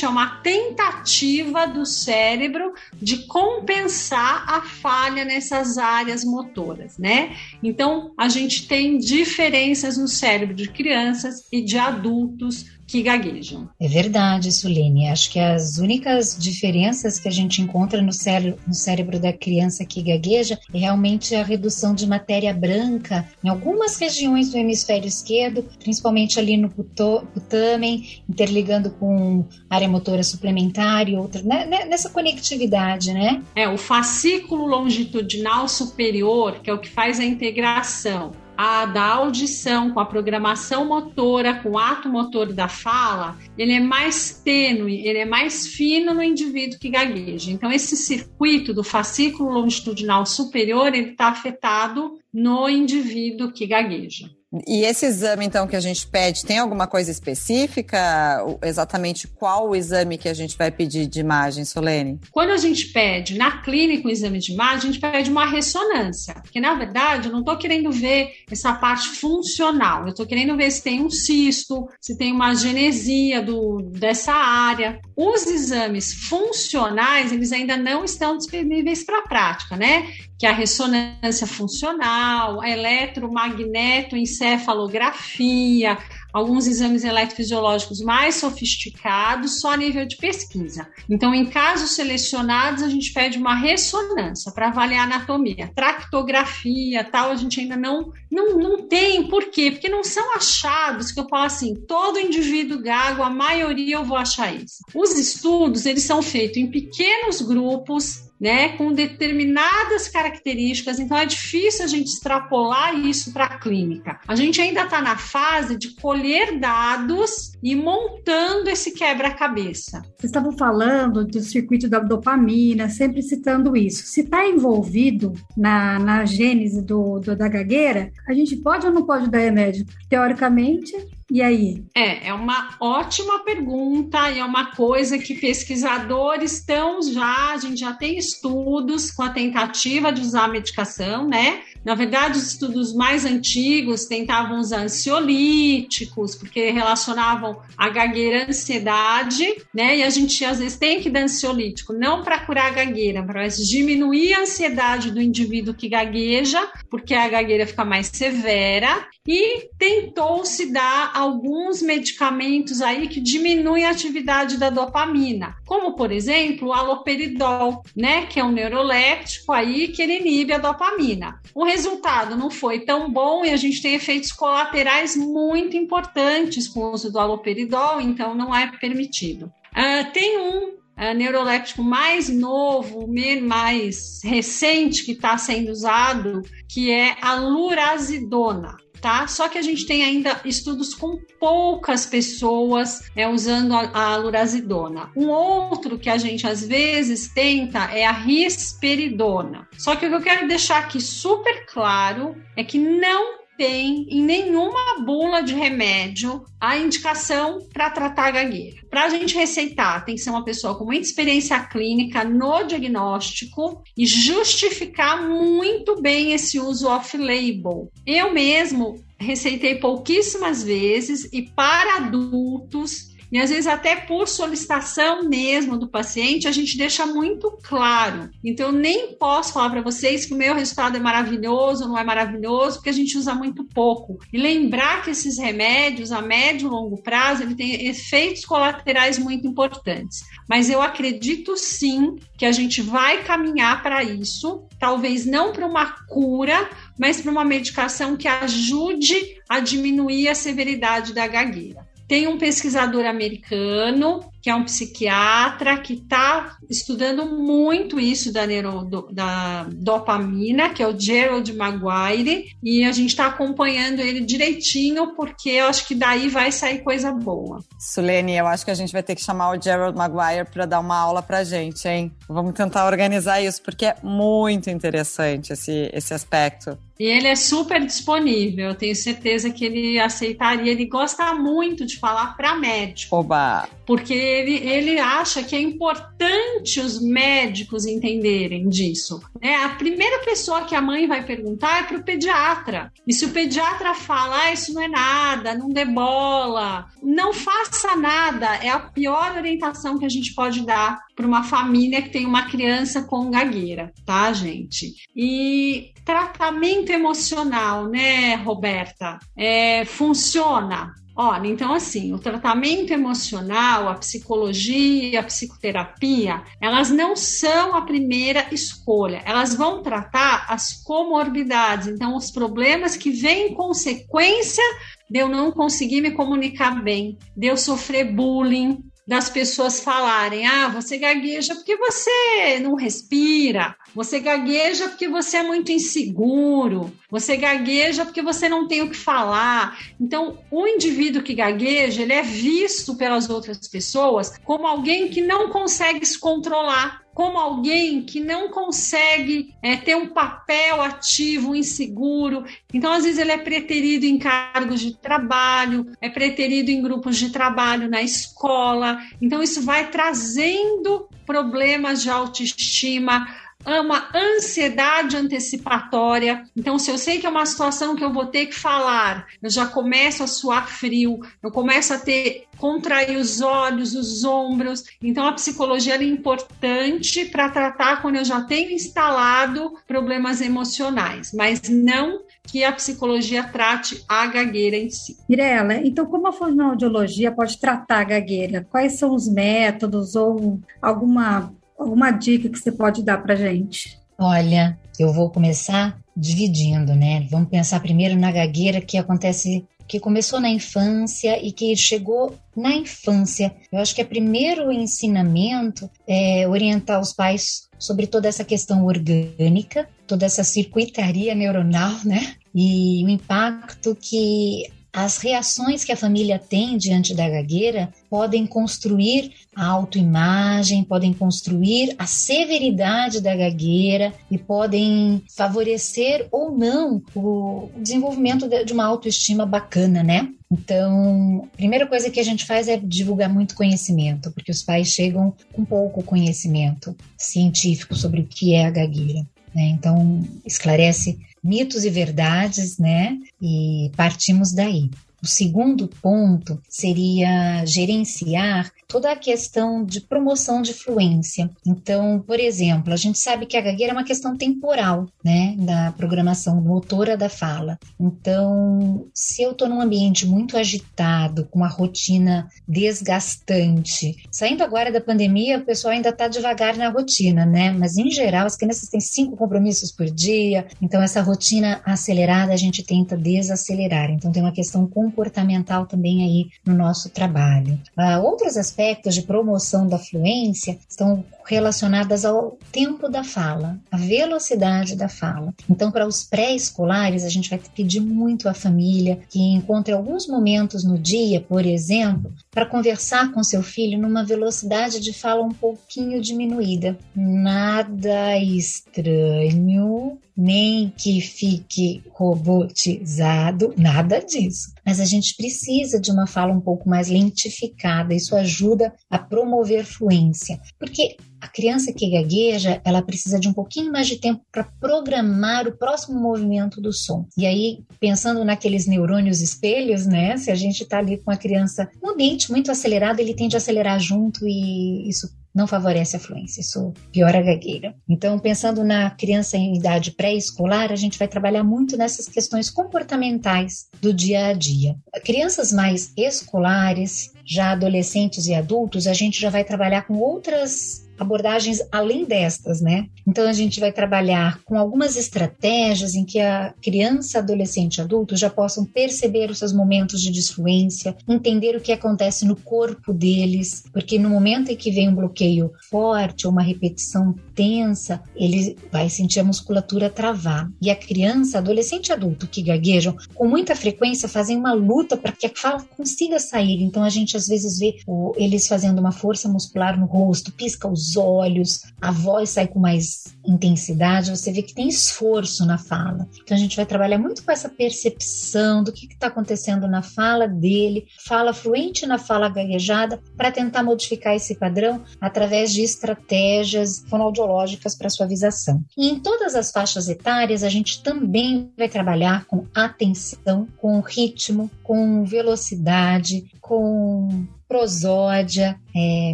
é 0.06 0.10
uma 0.10 0.42
tentativa 0.42 1.66
do 1.66 1.86
cérebro 1.86 2.74
de 2.94 3.26
compensar 3.28 4.46
a 4.48 4.62
falha 4.62 5.26
nessas 5.26 5.78
áreas 5.78 6.24
motoras, 6.24 6.98
né? 6.98 7.36
Então, 7.64 8.14
a 8.18 8.30
gente 8.30 8.68
tem 8.68 8.98
diferenças 8.98 9.98
no 9.98 10.08
cérebro 10.08 10.56
de 10.56 10.70
crianças 10.70 11.48
e 11.52 11.62
de 11.62 11.78
adultos 11.78 12.66
que 12.92 13.02
gaguejam. 13.02 13.70
É 13.80 13.88
verdade, 13.88 14.52
Sulene. 14.52 15.08
Acho 15.08 15.32
que 15.32 15.40
as 15.40 15.78
únicas 15.78 16.38
diferenças 16.38 17.18
que 17.18 17.28
a 17.30 17.32
gente 17.32 17.62
encontra 17.62 18.02
no 18.02 18.12
cérebro, 18.12 18.60
no 18.68 18.74
cérebro 18.74 19.18
da 19.18 19.32
criança 19.32 19.86
que 19.86 20.04
gagueja 20.04 20.60
é 20.74 20.78
realmente 20.78 21.34
a 21.34 21.44
redução 21.44 21.96
de 21.96 22.06
matéria 22.06 22.54
branca 22.54 23.26
em 23.42 23.48
algumas 23.48 23.98
regiões 23.98 24.52
do 24.52 24.58
hemisfério 24.58 25.08
esquerdo, 25.08 25.64
principalmente 25.80 26.38
ali 26.38 26.58
no 26.58 26.70
putamen, 26.70 28.22
interligando 28.28 28.92
com 28.92 29.46
área 29.70 29.88
motora 29.88 30.22
suplementar 30.22 31.08
e 31.08 31.16
outra, 31.16 31.42
né, 31.44 31.66
né, 31.66 31.86
nessa 31.86 32.10
conectividade, 32.10 33.14
né? 33.14 33.42
É, 33.56 33.70
o 33.70 33.78
fascículo 33.78 34.66
longitudinal 34.66 35.70
superior, 35.70 36.60
que 36.62 36.70
é 36.70 36.74
o 36.74 36.80
que 36.80 36.90
faz 36.90 37.22
a 37.22 37.24
integração 37.24 38.34
a 38.64 38.86
da 38.86 39.04
audição 39.04 39.90
com 39.90 40.00
a 40.00 40.06
programação 40.06 40.86
motora, 40.86 41.56
com 41.56 41.72
o 41.72 41.80
ato 41.80 42.08
motor 42.08 42.54
da 42.54 42.68
fala, 42.68 43.36
ele 43.58 43.74
é 43.74 43.80
mais 43.80 44.40
tênue, 44.44 45.04
ele 45.04 45.18
é 45.18 45.26
mais 45.26 45.66
fino 45.66 46.14
no 46.14 46.22
indivíduo 46.22 46.78
que 46.78 46.88
gagueja. 46.88 47.50
Então, 47.50 47.72
esse 47.72 47.98
circuito 47.98 48.72
do 48.72 48.84
fascículo 48.84 49.50
longitudinal 49.50 50.28
superior, 50.28 50.94
ele 50.94 51.10
está 51.10 51.30
afetado 51.30 52.20
no 52.32 52.70
indivíduo 52.70 53.52
que 53.52 53.66
gagueja. 53.66 54.30
E 54.68 54.84
esse 54.84 55.06
exame, 55.06 55.46
então, 55.46 55.66
que 55.66 55.78
a 55.78 55.80
gente 55.80 56.06
pede, 56.06 56.46
tem 56.46 56.60
alguma 56.60 56.86
coisa 56.86 57.10
específica? 57.10 58.44
Exatamente 58.62 59.28
qual 59.28 59.70
o 59.70 59.76
exame 59.76 60.18
que 60.18 60.28
a 60.28 60.34
gente 60.34 60.58
vai 60.58 60.70
pedir 60.70 61.08
de 61.08 61.22
imagem, 61.22 61.64
Solene? 61.64 62.20
Quando 62.32 62.52
a 62.52 62.58
gente 62.58 62.88
pede 62.88 63.38
na 63.38 63.62
clínica 63.62 64.08
um 64.08 64.12
exame 64.12 64.40
de 64.40 64.52
imagem, 64.52 64.90
a 64.90 64.94
gente 64.94 65.00
pede 65.00 65.32
uma 65.32 65.46
ressonância. 65.46 66.34
Porque, 66.34 66.60
na 66.60 66.74
verdade, 66.74 67.28
eu 67.28 67.32
não 67.32 67.40
estou 67.40 67.58
querendo 67.58 67.92
ver 67.92 68.32
essa 68.52 68.74
parte 68.74 69.08
funcional. 69.08 70.04
Eu 70.04 70.10
estou 70.10 70.26
querendo 70.26 70.58
ver 70.58 70.70
se 70.70 70.84
tem 70.84 71.02
um 71.02 71.10
cisto, 71.10 71.88
se 72.02 72.18
tem 72.18 72.34
uma 72.34 72.54
genesia 72.54 73.42
do, 73.42 73.82
dessa 73.82 74.34
área. 74.34 75.00
Os 75.16 75.48
exames 75.48 76.14
funcionais, 76.28 77.32
eles 77.32 77.54
ainda 77.54 77.78
não 77.78 78.04
estão 78.04 78.38
disponíveis 78.38 79.06
para 79.06 79.20
a 79.20 79.28
prática, 79.28 79.78
né? 79.78 80.08
Que 80.42 80.48
é 80.48 80.50
a 80.50 80.54
ressonância 80.54 81.46
funcional, 81.46 82.64
a 82.64 82.68
eletromagneto 82.68 84.18
encefalografia, 84.18 86.00
alguns 86.34 86.66
exames 86.66 87.04
eletrofisiológicos 87.04 88.02
mais 88.02 88.38
sofisticados, 88.38 89.60
só 89.60 89.74
a 89.74 89.78
nível 89.78 90.04
de 90.04 90.18
pesquisa. 90.18 90.88
Então, 91.08 91.32
em 91.32 91.46
casos 91.46 91.92
selecionados, 91.92 92.82
a 92.82 92.90
gente 92.90 93.14
pede 93.14 93.38
uma 93.38 93.54
ressonância 93.54 94.52
para 94.52 94.70
avaliar 94.70 95.02
a 95.02 95.16
anatomia. 95.16 95.72
Tractografia, 95.76 97.04
tal, 97.04 97.30
a 97.30 97.36
gente 97.36 97.60
ainda 97.60 97.78
não, 97.78 98.12
não, 98.32 98.58
não 98.58 98.88
tem. 98.88 99.28
Por 99.28 99.52
quê? 99.52 99.70
Porque 99.70 99.90
não 99.90 100.04
são 100.04 100.36
achados 100.36 101.12
que 101.12 101.20
eu 101.20 101.30
falo 101.30 101.46
assim, 101.46 101.76
todo 101.88 102.18
indivíduo 102.20 102.82
gago, 102.82 103.22
a 103.22 103.30
maioria 103.30 103.98
eu 103.98 104.04
vou 104.04 104.18
achar 104.18 104.52
isso. 104.56 104.78
Os 104.96 105.12
estudos, 105.20 105.86
eles 105.86 106.02
são 106.02 106.20
feitos 106.24 106.58
em 106.58 106.66
pequenos 106.66 107.44
grupos, 107.44 108.31
né, 108.42 108.70
com 108.70 108.92
determinadas 108.92 110.08
características, 110.08 111.00
então 111.00 111.16
é 111.16 111.28
difícil 111.28 111.86
a 111.86 111.88
gente 111.88 112.08
extrapolar 112.08 112.96
isso 112.96 113.32
para 113.32 113.46
a 113.46 113.60
clínica. 113.60 114.20
A 114.28 114.36
gente 114.36 114.60
ainda 114.60 114.82
está 114.82 115.00
na 115.00 115.16
fase 115.16 115.78
de 115.78 115.94
colher 115.96 116.60
dados 116.60 117.52
e 117.62 117.76
montando 117.76 118.68
esse 118.68 118.92
quebra-cabeça. 118.92 120.02
Vocês 120.18 120.32
estavam 120.32 120.58
falando 120.58 121.24
do 121.24 121.40
circuito 121.40 121.88
da 121.88 122.00
dopamina, 122.00 122.90
sempre 122.90 123.22
citando 123.22 123.78
isso. 123.78 124.08
Se 124.08 124.22
está 124.22 124.48
envolvido 124.48 125.34
na, 125.56 126.00
na 126.00 126.26
gênese 126.26 126.82
do, 126.82 127.20
do, 127.20 127.36
da 127.36 127.48
gagueira, 127.48 128.12
a 128.28 128.34
gente 128.34 128.56
pode 128.58 128.88
ou 128.88 128.92
não 128.92 129.06
pode 129.06 129.30
dar 129.30 129.38
remédio? 129.38 129.86
Teoricamente, 130.10 130.94
e 131.32 131.42
aí? 131.42 131.86
É, 131.96 132.28
é 132.28 132.34
uma 132.34 132.76
ótima 132.78 133.40
pergunta 133.40 134.30
e 134.30 134.40
é 134.40 134.44
uma 134.44 134.76
coisa 134.76 135.18
que 135.18 135.34
pesquisadores 135.34 136.60
estão 136.60 137.02
já, 137.02 137.54
a 137.54 137.58
gente 137.58 137.80
já 137.80 137.94
tem 137.94 138.18
estudos 138.18 139.10
com 139.12 139.24
a 139.24 139.30
tentativa 139.30 140.12
de 140.12 140.20
usar 140.20 140.44
a 140.44 140.48
medicação, 140.50 141.26
né? 141.26 141.62
Na 141.84 141.96
verdade, 141.96 142.38
os 142.38 142.48
estudos 142.48 142.94
mais 142.94 143.26
antigos 143.26 144.06
tentavam 144.06 144.60
usar 144.60 144.82
ansiolíticos, 144.82 146.36
porque 146.36 146.70
relacionavam 146.70 147.60
a 147.78 147.90
gagueira 147.90 148.44
à 148.44 148.50
ansiedade, 148.50 149.46
né? 149.74 149.98
E 149.98 150.04
a 150.04 150.10
gente 150.10 150.46
às 150.46 150.60
vezes 150.60 150.78
tem 150.78 151.02
que 151.02 151.10
dar 151.10 151.24
ansiolítico, 151.24 151.94
não 151.94 152.24
para 152.24 152.40
curar 152.46 152.68
a 152.68 152.76
gagueira, 152.76 153.24
mas 153.24 153.58
diminuir 153.58 154.34
a 154.34 154.42
ansiedade 154.42 155.12
do 155.12 155.22
indivíduo 155.22 155.74
que 155.74 155.90
gagueja, 155.90 156.72
porque 156.90 157.14
a 157.14 157.28
gagueira 157.28 157.66
fica 157.66 157.84
mais 157.84 158.08
severa. 158.08 159.08
E 159.28 159.70
tentou-se 159.78 160.72
dar 160.72 161.12
alguns 161.14 161.82
medicamentos 161.82 162.82
aí 162.82 163.08
que 163.08 163.20
diminuem 163.20 163.86
a 163.86 163.92
atividade 163.92 164.58
da 164.58 164.70
dopamina, 164.70 165.56
como 165.72 165.94
por 165.94 166.12
exemplo 166.12 166.68
o 166.68 166.74
aloperidol, 166.74 167.82
né? 167.96 168.26
Que 168.26 168.42
é 168.42 168.44
um 168.44 168.52
neuroléptico 168.52 169.54
aí 169.54 169.88
que 169.88 170.02
ele 170.02 170.18
inibe 170.18 170.52
a 170.52 170.58
dopamina. 170.58 171.40
O 171.56 171.64
resultado 171.64 172.36
não 172.36 172.52
foi 172.52 172.82
tão 172.82 173.10
bom 173.10 173.46
e 173.46 173.52
a 173.52 173.56
gente 173.56 173.82
tem 173.82 173.94
efeitos 173.94 174.34
colaterais 174.34 175.16
muito 175.16 175.78
importantes 175.78 176.68
com 176.68 176.82
o 176.82 176.92
uso 176.92 177.10
do 177.10 177.18
aloperidol, 177.18 178.02
então 178.02 178.36
não 178.36 178.54
é 178.54 178.70
permitido. 178.82 179.46
Uh, 179.72 180.12
tem 180.12 180.40
um 180.40 180.72
uh, 180.72 181.14
neuroléptico 181.16 181.82
mais 181.82 182.28
novo, 182.28 183.08
mais 183.42 184.20
recente 184.26 185.06
que 185.06 185.14
está 185.14 185.38
sendo 185.38 185.72
usado, 185.72 186.42
que 186.68 186.92
é 186.92 187.16
a 187.22 187.36
lurazidona 187.36 188.76
tá? 189.02 189.28
Só 189.28 189.50
que 189.50 189.58
a 189.58 189.62
gente 189.62 189.86
tem 189.86 190.04
ainda 190.04 190.40
estudos 190.46 190.94
com 190.94 191.18
poucas 191.40 192.06
pessoas 192.06 193.10
é, 193.16 193.28
usando 193.28 193.74
a, 193.74 194.14
a 194.14 194.16
lurazidona. 194.18 195.10
Um 195.16 195.30
outro 195.30 195.98
que 195.98 196.10
a 196.10 196.18
gente 196.18 196.46
às 196.46 196.66
vezes 196.66 197.28
tenta 197.34 197.86
é 197.92 198.06
a 198.06 198.12
risperidona. 198.12 199.68
Só 199.78 199.96
que 199.96 200.06
o 200.06 200.10
que 200.10 200.16
eu 200.16 200.22
quero 200.22 200.48
deixar 200.48 200.78
aqui 200.78 201.02
super 201.02 201.66
claro 201.66 202.36
é 202.56 202.64
que 202.64 202.78
não 202.78 203.41
tem 203.62 204.08
em 204.10 204.24
nenhuma 204.24 205.04
bula 205.06 205.44
de 205.44 205.54
remédio 205.54 206.44
a 206.60 206.78
indicação 206.78 207.60
para 207.72 207.92
tratar 207.92 208.30
a 208.30 208.32
gagueira. 208.32 208.82
Para 208.90 209.04
a 209.04 209.10
gente 209.10 209.36
receitar, 209.36 210.04
tem 210.04 210.16
que 210.16 210.22
ser 210.22 210.32
uma 210.32 210.44
pessoa 210.44 210.76
com 210.76 210.84
muita 210.84 211.06
experiência 211.06 211.60
clínica 211.60 212.24
no 212.24 212.64
diagnóstico 212.64 213.84
e 213.96 214.04
justificar 214.08 215.30
muito 215.30 216.02
bem 216.02 216.34
esse 216.34 216.60
uso 216.60 216.88
off-label. 216.88 217.88
Eu 218.04 218.34
mesmo 218.34 219.00
receitei 219.20 219.76
pouquíssimas 219.76 220.64
vezes 220.64 221.30
e 221.32 221.44
para 221.44 221.98
adultos 221.98 223.11
e 223.32 223.40
às 223.40 223.50
vezes 223.50 223.68
até 223.68 223.96
por 223.96 224.28
solicitação 224.28 225.28
mesmo 225.28 225.78
do 225.78 225.88
paciente, 225.88 226.48
a 226.48 226.52
gente 226.52 226.78
deixa 226.78 227.06
muito 227.06 227.58
claro. 227.64 228.30
Então, 228.44 228.68
eu 228.68 228.72
nem 228.74 229.16
posso 229.16 229.54
falar 229.54 229.70
para 229.70 229.82
vocês 229.82 230.26
que 230.26 230.34
o 230.34 230.38
meu 230.38 230.54
resultado 230.54 230.98
é 230.98 231.00
maravilhoso 231.00 231.84
ou 231.84 231.90
não 231.90 231.98
é 231.98 232.04
maravilhoso, 232.04 232.78
porque 232.78 232.90
a 232.90 232.94
gente 232.94 233.18
usa 233.18 233.34
muito 233.34 233.64
pouco. 233.64 234.18
E 234.34 234.38
lembrar 234.38 235.04
que 235.04 235.12
esses 235.12 235.38
remédios, 235.38 236.12
a 236.12 236.22
médio 236.22 236.68
e 236.68 236.72
longo 236.72 237.02
prazo, 237.02 237.44
ele 237.44 237.56
tem 237.56 237.88
efeitos 237.88 238.44
colaterais 238.44 239.18
muito 239.18 239.48
importantes. 239.48 240.20
Mas 240.50 240.70
eu 240.70 240.82
acredito 240.82 241.56
sim 241.56 242.16
que 242.38 242.46
a 242.46 242.52
gente 242.52 242.82
vai 242.82 243.24
caminhar 243.24 243.82
para 243.82 244.04
isso, 244.04 244.68
talvez 244.80 245.26
não 245.26 245.54
para 245.54 245.66
uma 245.66 245.86
cura, 246.08 246.70
mas 247.00 247.22
para 247.22 247.32
uma 247.32 247.46
medicação 247.46 248.18
que 248.18 248.28
ajude 248.28 249.16
a 249.48 249.60
diminuir 249.60 250.28
a 250.28 250.36
severidade 250.36 251.14
da 251.14 251.28
gagueira. 251.28 251.91
Tem 252.12 252.28
um 252.28 252.38
pesquisador 252.38 253.06
americano 253.06 254.31
que 254.42 254.50
é 254.50 254.56
um 254.56 254.64
psiquiatra 254.64 255.78
que 255.78 255.94
está 255.94 256.58
estudando 256.70 257.26
muito 257.26 258.00
isso 258.00 258.34
da, 258.34 258.48
neuro, 258.48 258.88
da 259.12 259.68
dopamina, 259.72 260.70
que 260.70 260.82
é 260.82 260.88
o 260.88 261.00
Gerald 261.00 261.54
Maguire, 261.54 262.56
e 262.64 262.84
a 262.84 262.92
gente 262.92 263.10
está 263.10 263.28
acompanhando 263.28 264.00
ele 264.00 264.22
direitinho, 264.22 265.16
porque 265.16 265.50
eu 265.50 265.68
acho 265.68 265.88
que 265.88 265.94
daí 265.94 266.28
vai 266.28 266.52
sair 266.52 266.80
coisa 266.80 267.12
boa. 267.12 267.64
Sulene, 267.80 268.36
eu 268.36 268.48
acho 268.48 268.66
que 268.66 268.72
a 268.72 268.76
gente 268.76 268.92
vai 268.92 269.04
ter 269.04 269.16
que 269.16 269.22
chamar 269.22 269.52
o 269.52 269.62
Gerald 269.62 269.98
Maguire 269.98 270.50
para 270.52 270.66
dar 270.66 270.80
uma 270.80 270.98
aula 270.98 271.22
para 271.22 271.44
gente, 271.44 271.88
hein? 271.88 272.12
Vamos 272.28 272.54
tentar 272.54 272.86
organizar 272.86 273.42
isso, 273.42 273.62
porque 273.62 273.86
é 273.86 273.96
muito 274.02 274.70
interessante 274.70 275.54
esse, 275.54 275.90
esse 275.94 276.14
aspecto. 276.14 276.78
E 277.00 277.06
ele 277.06 277.28
é 277.28 277.36
super 277.36 277.84
disponível, 277.84 278.70
eu 278.70 278.76
tenho 278.76 278.96
certeza 278.96 279.50
que 279.50 279.66
ele 279.66 280.00
aceitaria. 280.00 280.72
Ele 280.72 280.86
gosta 280.86 281.34
muito 281.34 281.84
de 281.84 281.98
falar 281.98 282.38
para 282.38 282.56
médico. 282.56 283.16
Oba! 283.16 283.68
Porque 283.88 284.14
ele, 284.32 284.68
ele 284.68 285.00
acha 285.00 285.44
que 285.44 285.56
é 285.56 285.60
importante 285.60 286.80
os 286.80 287.02
médicos 287.02 287.86
entenderem 287.86 288.70
disso. 288.70 289.22
Né? 289.42 289.56
A 289.56 289.70
primeira 289.70 290.20
pessoa 290.24 290.66
que 290.66 290.76
a 290.76 290.82
mãe 290.82 291.08
vai 291.08 291.26
perguntar 291.26 291.80
é 291.80 291.84
para 291.84 291.98
o 291.98 292.04
pediatra. 292.04 292.92
E 293.08 293.14
se 293.14 293.26
o 293.26 293.32
pediatra 293.32 293.94
fala, 293.94 294.44
ah, 294.44 294.54
isso 294.54 294.74
não 294.74 294.82
é 294.82 294.88
nada, 294.88 295.56
não 295.56 295.70
dê 295.70 295.86
bola, 295.86 296.88
não 297.02 297.34
faça 297.34 297.96
nada, 297.96 298.56
é 298.58 298.70
a 298.70 298.80
pior 298.80 299.36
orientação 299.36 299.98
que 299.98 300.06
a 300.06 300.10
gente 300.10 300.34
pode 300.34 300.66
dar 300.66 301.00
para 301.16 301.28
uma 301.28 301.44
família 301.44 302.02
que 302.02 302.10
tem 302.10 302.26
uma 302.26 302.50
criança 302.50 303.04
com 303.04 303.30
gagueira, 303.30 303.92
tá, 304.06 304.32
gente? 304.34 304.94
E 305.16 305.92
tratamento 306.06 306.92
emocional, 306.92 307.88
né, 307.88 308.36
Roberta? 308.36 309.20
É, 309.38 309.86
funciona? 309.86 310.94
Olha, 311.24 311.48
então 311.48 311.72
assim, 311.72 312.12
o 312.14 312.18
tratamento 312.18 312.92
emocional, 312.92 313.88
a 313.88 313.94
psicologia, 313.94 315.20
a 315.20 315.24
psicoterapia, 315.24 316.42
elas 316.60 316.90
não 316.90 317.16
são 317.16 317.76
a 317.76 317.84
primeira 317.84 318.48
escolha. 318.52 319.22
Elas 319.24 319.54
vão 319.54 319.84
tratar 319.84 320.48
as 320.50 320.82
comorbidades, 320.82 321.90
então 321.90 322.16
os 322.16 322.32
problemas 322.32 322.98
que 322.98 323.12
vêm 323.12 323.50
em 323.50 323.54
consequência 323.54 324.64
de 325.08 325.20
eu 325.20 325.30
não 325.30 325.52
conseguir 325.52 326.02
me 326.02 326.10
comunicar 326.10 326.82
bem, 326.84 327.20
de 327.38 327.46
eu 327.46 327.56
sofrer 327.56 328.12
bullying, 328.16 328.84
das 329.08 329.30
pessoas 329.30 329.80
falarem: 329.80 330.46
ah, 330.46 330.70
você 330.70 330.98
gagueja 330.98 331.56
porque 331.56 331.76
você 331.76 332.60
não 332.62 332.76
respira, 332.76 333.76
você 333.94 334.20
gagueja 334.20 334.90
porque 334.90 335.08
você 335.08 335.38
é 335.38 335.44
muito 335.44 335.72
inseguro, 335.72 336.92
você 337.10 337.36
gagueja 337.36 338.06
porque 338.06 338.22
você 338.22 338.48
não 338.48 338.68
tem 338.68 338.82
o 338.82 338.90
que 338.90 338.98
falar. 338.98 339.78
Então, 340.00 340.40
o 340.50 340.68
indivíduo 340.68 341.24
que 341.24 341.34
gagueja, 341.34 342.02
ele 342.02 342.14
é 342.14 342.22
visto 342.22 342.96
pelas 342.96 343.30
outras 343.30 343.68
pessoas 343.68 344.38
como 344.44 344.68
alguém 344.68 345.10
que 345.10 345.22
não 345.22 345.50
consegue 345.50 346.06
se 346.06 346.20
controlar 346.20 347.01
como 347.22 347.38
alguém 347.38 348.02
que 348.02 348.20
não 348.20 348.50
consegue 348.50 349.54
é, 349.62 349.78
ter 349.78 349.96
um 349.96 350.08
papel 350.08 350.82
ativo, 350.82 351.56
inseguro. 351.56 352.44
Então, 352.74 352.92
às 352.92 353.04
vezes, 353.04 353.20
ele 353.20 353.32
é 353.32 353.38
preterido 353.38 354.08
em 354.08 354.18
cargos 354.18 354.82
de 354.82 354.98
trabalho, 354.98 355.86
é 356.02 356.10
preterido 356.10 356.72
em 356.72 356.82
grupos 356.82 357.18
de 357.18 357.30
trabalho 357.30 357.88
na 357.88 358.02
escola. 358.02 359.00
Então, 359.22 359.44
isso 359.44 359.62
vai 359.62 359.92
trazendo 359.92 361.08
problemas 361.28 362.02
de 362.02 362.10
autoestima, 362.10 363.28
uma 363.66 364.10
ansiedade 364.16 365.16
antecipatória. 365.18 366.44
Então, 366.56 366.80
se 366.80 366.90
eu 366.90 366.98
sei 366.98 367.20
que 367.20 367.26
é 367.26 367.30
uma 367.30 367.46
situação 367.46 367.96
que 367.96 368.04
eu 368.04 368.12
vou 368.12 368.26
ter 368.26 368.48
que 368.48 368.56
falar, 368.56 369.28
eu 369.42 369.50
já 369.50 369.66
começo 369.66 370.24
a 370.24 370.28
suar 370.28 370.68
frio, 370.68 371.20
eu 371.42 371.52
começo 371.52 371.94
a 371.94 372.00
ter 372.00 372.46
contrair 372.58 373.18
os 373.18 373.42
olhos, 373.42 373.96
os 373.96 374.24
ombros. 374.24 374.84
Então, 375.02 375.26
a 375.26 375.34
psicologia 375.34 375.96
é 375.96 376.04
importante 376.04 377.26
para 377.26 377.50
tratar 377.50 378.02
quando 378.02 378.18
eu 378.18 378.26
já 378.26 378.42
tenho 378.42 378.72
instalado 378.72 379.74
problemas 379.88 380.42
emocionais, 380.42 381.32
mas 381.34 381.62
não 381.68 382.22
que 382.44 382.64
a 382.64 382.72
psicologia 382.72 383.44
trate 383.44 384.04
a 384.08 384.28
gagueira 384.28 384.76
em 384.76 384.90
si. 384.90 385.18
Mirela, 385.28 385.76
então 385.76 386.06
como 386.06 386.28
a 386.28 386.34
fonoaudiologia 386.34 387.32
pode 387.32 387.60
tratar 387.60 388.02
a 388.02 388.04
gagueira? 388.04 388.68
Quais 388.70 389.00
são 389.00 389.14
os 389.14 389.28
métodos 389.28 390.16
ou 390.16 390.60
alguma, 390.82 391.54
alguma 391.82 392.12
dica 392.12 392.50
que 392.50 392.58
você 392.58 392.72
pode 392.72 393.04
dar 393.04 393.18
para 393.18 393.36
gente? 393.36 394.00
Olha, 394.18 394.78
eu 395.00 395.12
vou 395.12 395.30
começar 395.30 396.00
dividindo, 396.16 396.94
né? 396.94 397.28
Vamos 397.30 397.50
pensar 397.50 397.80
primeiro 397.80 398.16
na 398.18 398.32
gagueira 398.32 398.82
que 398.82 398.98
acontece 398.98 399.66
que 399.88 400.00
começou 400.00 400.40
na 400.40 400.50
infância 400.50 401.44
e 401.46 401.52
que 401.52 401.76
chegou 401.76 402.36
na 402.56 402.74
infância. 402.74 403.54
Eu 403.70 403.80
acho 403.80 403.94
que 403.94 404.02
é 404.02 404.06
primeiro 404.06 404.72
ensinamento 404.72 405.90
é 406.08 406.48
orientar 406.48 407.02
os 407.02 407.12
pais 407.12 407.68
sobre 407.78 408.08
toda 408.08 408.30
essa 408.30 408.46
questão 408.46 408.86
orgânica, 408.86 409.90
toda 410.08 410.26
essa 410.26 410.46
circuitaria 410.46 411.36
neuronal, 411.36 411.94
né? 412.06 412.36
E 412.56 413.04
o 413.04 413.10
impacto 413.10 413.98
que 414.00 414.72
as 414.94 415.18
reações 415.18 415.84
que 415.84 415.92
a 415.92 415.98
família 415.98 416.38
tem 416.38 416.78
diante 416.78 417.14
da 417.14 417.30
gagueira 417.30 417.94
podem 418.10 418.46
construir 418.46 419.32
a 419.56 419.66
autoimagem, 419.66 420.84
podem 420.84 421.14
construir 421.14 421.96
a 421.98 422.06
severidade 422.06 423.22
da 423.22 423.36
gagueira 423.36 424.14
e 424.30 424.38
podem 424.38 425.24
favorecer 425.36 426.28
ou 426.32 426.52
não 426.58 427.02
o 427.16 427.70
desenvolvimento 427.78 428.50
de 428.66 428.74
uma 428.74 428.86
autoestima 428.86 429.46
bacana, 429.46 430.04
né? 430.04 430.30
Então, 430.52 431.48
a 431.54 431.56
primeira 431.56 431.88
coisa 431.88 432.10
que 432.10 432.20
a 432.20 432.24
gente 432.24 432.46
faz 432.46 432.68
é 432.68 432.76
divulgar 432.76 433.34
muito 433.34 433.56
conhecimento, 433.56 434.32
porque 434.32 434.52
os 434.52 434.62
pais 434.62 434.90
chegam 434.90 435.34
com 435.54 435.64
pouco 435.64 436.04
conhecimento 436.04 436.94
científico 437.18 437.96
sobre 437.96 438.20
o 438.20 438.28
que 438.28 438.54
é 438.54 438.66
a 438.66 438.72
gagueira. 438.72 439.26
Né? 439.56 439.70
Então, 439.70 440.22
esclarece 440.46 441.18
mitos 441.44 441.84
e 441.84 441.90
verdades, 441.90 442.78
né? 442.78 443.18
E 443.42 443.92
partimos 443.96 444.52
daí. 444.52 444.90
O 445.22 445.28
segundo 445.28 445.88
ponto 445.88 446.60
seria 446.68 447.64
gerenciar 447.66 448.72
toda 448.92 449.10
a 449.10 449.16
questão 449.16 449.86
de 449.86 450.02
promoção 450.02 450.62
de 450.62 450.74
fluência. 450.74 451.50
Então, 451.66 452.20
por 452.20 452.38
exemplo, 452.38 452.92
a 452.92 452.98
gente 452.98 453.18
sabe 453.18 453.46
que 453.46 453.56
a 453.56 453.62
gagueira 453.62 453.94
é 453.94 453.96
uma 453.96 454.04
questão 454.04 454.36
temporal, 454.36 455.08
né, 455.24 455.56
da 455.58 455.94
programação 455.94 456.60
motora 456.60 457.16
da 457.16 457.30
fala. 457.30 457.80
Então, 457.98 459.08
se 459.14 459.42
eu 459.42 459.52
estou 459.52 459.70
num 459.70 459.80
ambiente 459.80 460.28
muito 460.28 460.58
agitado, 460.58 461.46
com 461.46 461.60
uma 461.60 461.70
rotina 461.70 462.50
desgastante, 462.68 464.18
saindo 464.30 464.62
agora 464.62 464.92
da 464.92 465.00
pandemia, 465.00 465.60
o 465.60 465.66
pessoal 465.66 465.94
ainda 465.94 466.10
está 466.10 466.28
devagar 466.28 466.76
na 466.76 466.90
rotina, 466.90 467.46
né? 467.46 467.72
Mas 467.72 467.96
em 467.96 468.12
geral, 468.12 468.46
as 468.46 468.58
crianças 468.58 468.90
têm 468.90 469.00
cinco 469.00 469.38
compromissos 469.38 469.90
por 469.90 470.08
dia, 470.08 470.68
então 470.82 471.02
essa 471.02 471.22
rotina 471.22 471.80
acelerada 471.86 472.52
a 472.52 472.58
gente 472.58 472.84
tenta 472.84 473.16
desacelerar. 473.16 474.12
Então, 474.12 474.34
tem 474.34 474.44
uma 474.44 474.52
questão 474.52 474.86
comportamental 474.86 475.86
também 475.86 476.24
aí 476.26 476.50
no 476.66 476.76
nosso 476.76 477.10
trabalho. 477.10 477.80
Uh, 477.98 478.22
outros 478.22 478.58
aspectos 478.58 478.81
de 479.10 479.22
promoção 479.22 479.88
da 479.88 480.00
fluência 480.00 480.78
estão 480.90 481.24
relacionadas 481.52 482.24
ao 482.24 482.58
tempo 482.72 483.10
da 483.10 483.26
fala, 483.26 483.78
a 483.92 483.98
velocidade 483.98 484.96
da 484.96 485.10
fala. 485.10 485.54
Então, 485.70 485.92
para 485.92 486.08
os 486.08 486.24
pré-escolares, 486.24 487.26
a 487.26 487.30
gente 487.30 487.50
vai 487.50 487.60
pedir 487.76 488.00
muito 488.00 488.48
à 488.48 488.54
família 488.54 489.20
que 489.30 489.40
encontre 489.40 489.94
alguns 489.94 490.28
momentos 490.28 490.86
no 490.86 490.98
dia, 490.98 491.42
por 491.42 491.66
exemplo, 491.66 492.34
para 492.50 492.66
conversar 492.66 493.34
com 493.34 493.44
seu 493.44 493.62
filho 493.62 494.00
numa 494.00 494.24
velocidade 494.24 495.02
de 495.02 495.12
fala 495.12 495.44
um 495.44 495.52
pouquinho 495.52 496.22
diminuída. 496.22 496.98
Nada 497.14 498.38
estranho, 498.38 500.18
nem 500.36 500.90
que 500.98 501.20
fique 501.20 502.02
robotizado, 502.12 503.74
nada 503.78 504.20
disso. 504.20 504.74
Mas 504.86 505.00
a 505.00 505.06
gente 505.06 505.36
precisa 505.36 506.00
de 506.00 506.12
uma 506.12 506.26
fala 506.26 506.54
um 506.54 506.62
pouco 506.62 506.90
mais 506.90 507.10
lentificada, 507.10 508.14
isso 508.14 508.36
ajuda 508.36 508.94
a 509.10 509.20
promover 509.20 509.86
fluência, 509.86 510.60
porque 510.80 511.18
a 511.42 511.48
criança 511.48 511.92
que 511.92 512.12
gagueja, 512.12 512.80
ela 512.86 513.02
precisa 513.02 513.40
de 513.40 513.48
um 513.48 513.54
pouquinho 513.54 513.92
mais 513.92 514.08
de 514.08 514.18
tempo 514.18 514.42
para 514.52 514.64
programar 514.64 515.68
o 515.68 515.76
próximo 515.76 516.20
movimento 516.20 516.80
do 516.80 516.94
som. 516.94 517.26
E 517.36 517.48
aí, 517.48 517.80
pensando 518.00 518.46
naqueles 518.46 518.86
neurônios 518.86 519.42
espelhos, 519.42 520.06
né? 520.06 520.38
Se 520.38 520.52
a 520.52 520.56
gente 520.56 520.84
está 520.84 521.00
ali 521.00 521.18
com 521.18 521.32
a 521.32 521.38
criança 521.38 521.90
no 522.02 522.12
ambiente 522.12 522.52
muito 522.52 522.70
acelerado, 522.70 523.20
ele 523.20 523.34
tende 523.34 523.56
a 523.56 523.58
acelerar 523.58 524.00
junto 524.00 524.48
e 524.48 525.10
isso 525.10 525.28
não 525.54 525.68
favorece 525.68 526.16
a 526.16 526.20
fluência, 526.20 526.62
isso 526.62 526.94
piora 527.12 527.40
a 527.40 527.42
gagueira. 527.42 527.94
Então, 528.08 528.40
pensando 528.40 528.84
na 528.84 529.10
criança 529.10 529.58
em 529.58 529.76
idade 529.76 530.12
pré-escolar, 530.12 530.92
a 530.92 530.96
gente 530.96 531.20
vai 531.20 531.28
trabalhar 531.28 531.64
muito 531.64 531.98
nessas 531.98 532.28
questões 532.28 532.70
comportamentais 532.70 533.88
do 534.02 534.14
dia 534.14 534.48
a 534.48 534.54
dia. 534.54 534.96
Crianças 535.26 535.74
mais 535.74 536.14
escolares, 536.16 537.34
já 537.46 537.72
adolescentes 537.72 538.48
e 538.48 538.54
adultos, 538.54 539.08
a 539.08 539.14
gente 539.14 539.42
já 539.42 539.50
vai 539.50 539.64
trabalhar 539.64 540.04
com 540.04 540.18
outras 540.20 541.01
abordagens 541.22 541.80
além 541.92 542.26
destas, 542.26 542.82
né? 542.82 543.06
Então 543.28 543.48
a 543.48 543.54
gente 543.54 543.80
vai 543.80 543.92
trabalhar 543.92 544.60
com 544.66 544.76
algumas 544.78 545.16
estratégias 545.16 546.16
em 546.16 546.26
que 546.26 546.40
a 546.40 546.74
criança, 546.82 547.38
adolescente, 547.38 548.02
adulto 548.02 548.36
já 548.36 548.50
possam 548.50 548.84
perceber 548.84 549.52
os 549.52 549.60
seus 549.60 549.72
momentos 549.72 550.20
de 550.22 550.32
disfluência, 550.32 551.16
entender 551.30 551.76
o 551.76 551.82
que 551.82 551.92
acontece 551.92 552.44
no 552.44 552.56
corpo 552.56 553.14
deles, 553.14 553.84
porque 553.94 554.18
no 554.18 554.30
momento 554.30 554.72
em 554.72 554.76
que 554.76 554.92
vem 554.92 555.10
um 555.10 555.16
bloqueio 555.16 555.72
forte 555.90 556.48
ou 556.48 556.52
uma 556.52 556.64
repetição 556.64 557.36
tensa, 557.62 558.24
ele 558.36 558.76
vai 558.92 559.08
sentir 559.08 559.40
a 559.40 559.44
musculatura 559.44 560.10
travar. 560.10 560.68
E 560.82 560.90
a 560.90 560.96
criança, 560.96 561.60
adolescente 561.60 562.08
e 562.08 562.12
adulto 562.12 562.48
que 562.48 562.64
gaguejam, 562.64 563.16
com 563.36 563.48
muita 563.48 563.76
frequência 563.76 564.28
fazem 564.28 564.58
uma 564.58 564.74
luta 564.74 565.16
para 565.16 565.32
que 565.32 565.46
a 565.46 565.52
fala 565.56 565.86
consiga 565.96 566.40
sair. 566.40 566.82
Então 566.82 567.04
a 567.04 567.10
gente 567.10 567.38
às 567.38 567.48
vezes 567.48 567.78
vê 567.78 567.98
eles 568.36 568.68
fazendo 568.68 568.98
uma 568.98 569.12
força 569.12 569.48
muscular 569.48 570.00
no 570.00 570.08
rosto, 570.08 570.52
pisca 570.52 570.88
os 570.88 571.16
olhos, 571.16 571.84
a 572.02 572.12
voz 572.12 572.50
sai 572.50 572.68
com 572.68 572.80
mais 572.80 573.26
intensidade, 573.46 574.32
você 574.32 574.52
vê 574.52 574.64
que 574.64 574.74
tem 574.74 574.88
esforço 574.88 575.64
na 575.64 575.78
fala. 575.78 576.28
Então 576.42 576.58
a 576.58 576.60
gente 576.60 576.76
vai 576.76 576.86
trabalhar 576.86 577.20
muito 577.20 577.44
com 577.44 577.52
essa 577.52 577.70
percepção 577.70 578.84
do 578.84 578.92
que 578.92 579.06
está 579.06 579.28
acontecendo 579.28 579.88
na 579.88 580.02
fala 580.02 580.48
dele, 580.48 581.06
fala 581.24 581.54
fluente 581.54 582.08
na 582.08 582.18
fala 582.18 582.50
gaguejada, 582.50 583.22
para 583.38 583.52
tentar 583.52 583.84
modificar 583.84 584.36
esse 584.36 584.56
padrão 584.56 585.04
através 585.20 585.72
de 585.72 585.84
estratégias 585.84 587.04
fonoaudiológicas 587.08 587.51
para 587.98 588.10
suavização. 588.10 588.84
E 588.98 589.10
em 589.10 589.20
todas 589.20 589.56
as 589.56 589.72
faixas 589.72 590.10
etárias, 590.10 590.64
a 590.64 590.70
gente 590.70 591.02
também 591.04 591.72
vai 591.78 591.90
trabalhar 591.90 592.46
com 592.46 592.66
atenção, 592.74 593.68
com 593.78 594.00
ritmo, 594.00 594.70
com 594.84 595.24
velocidade, 595.24 596.46
com 596.60 597.46
prosódia, 597.68 598.80
é, 598.96 599.34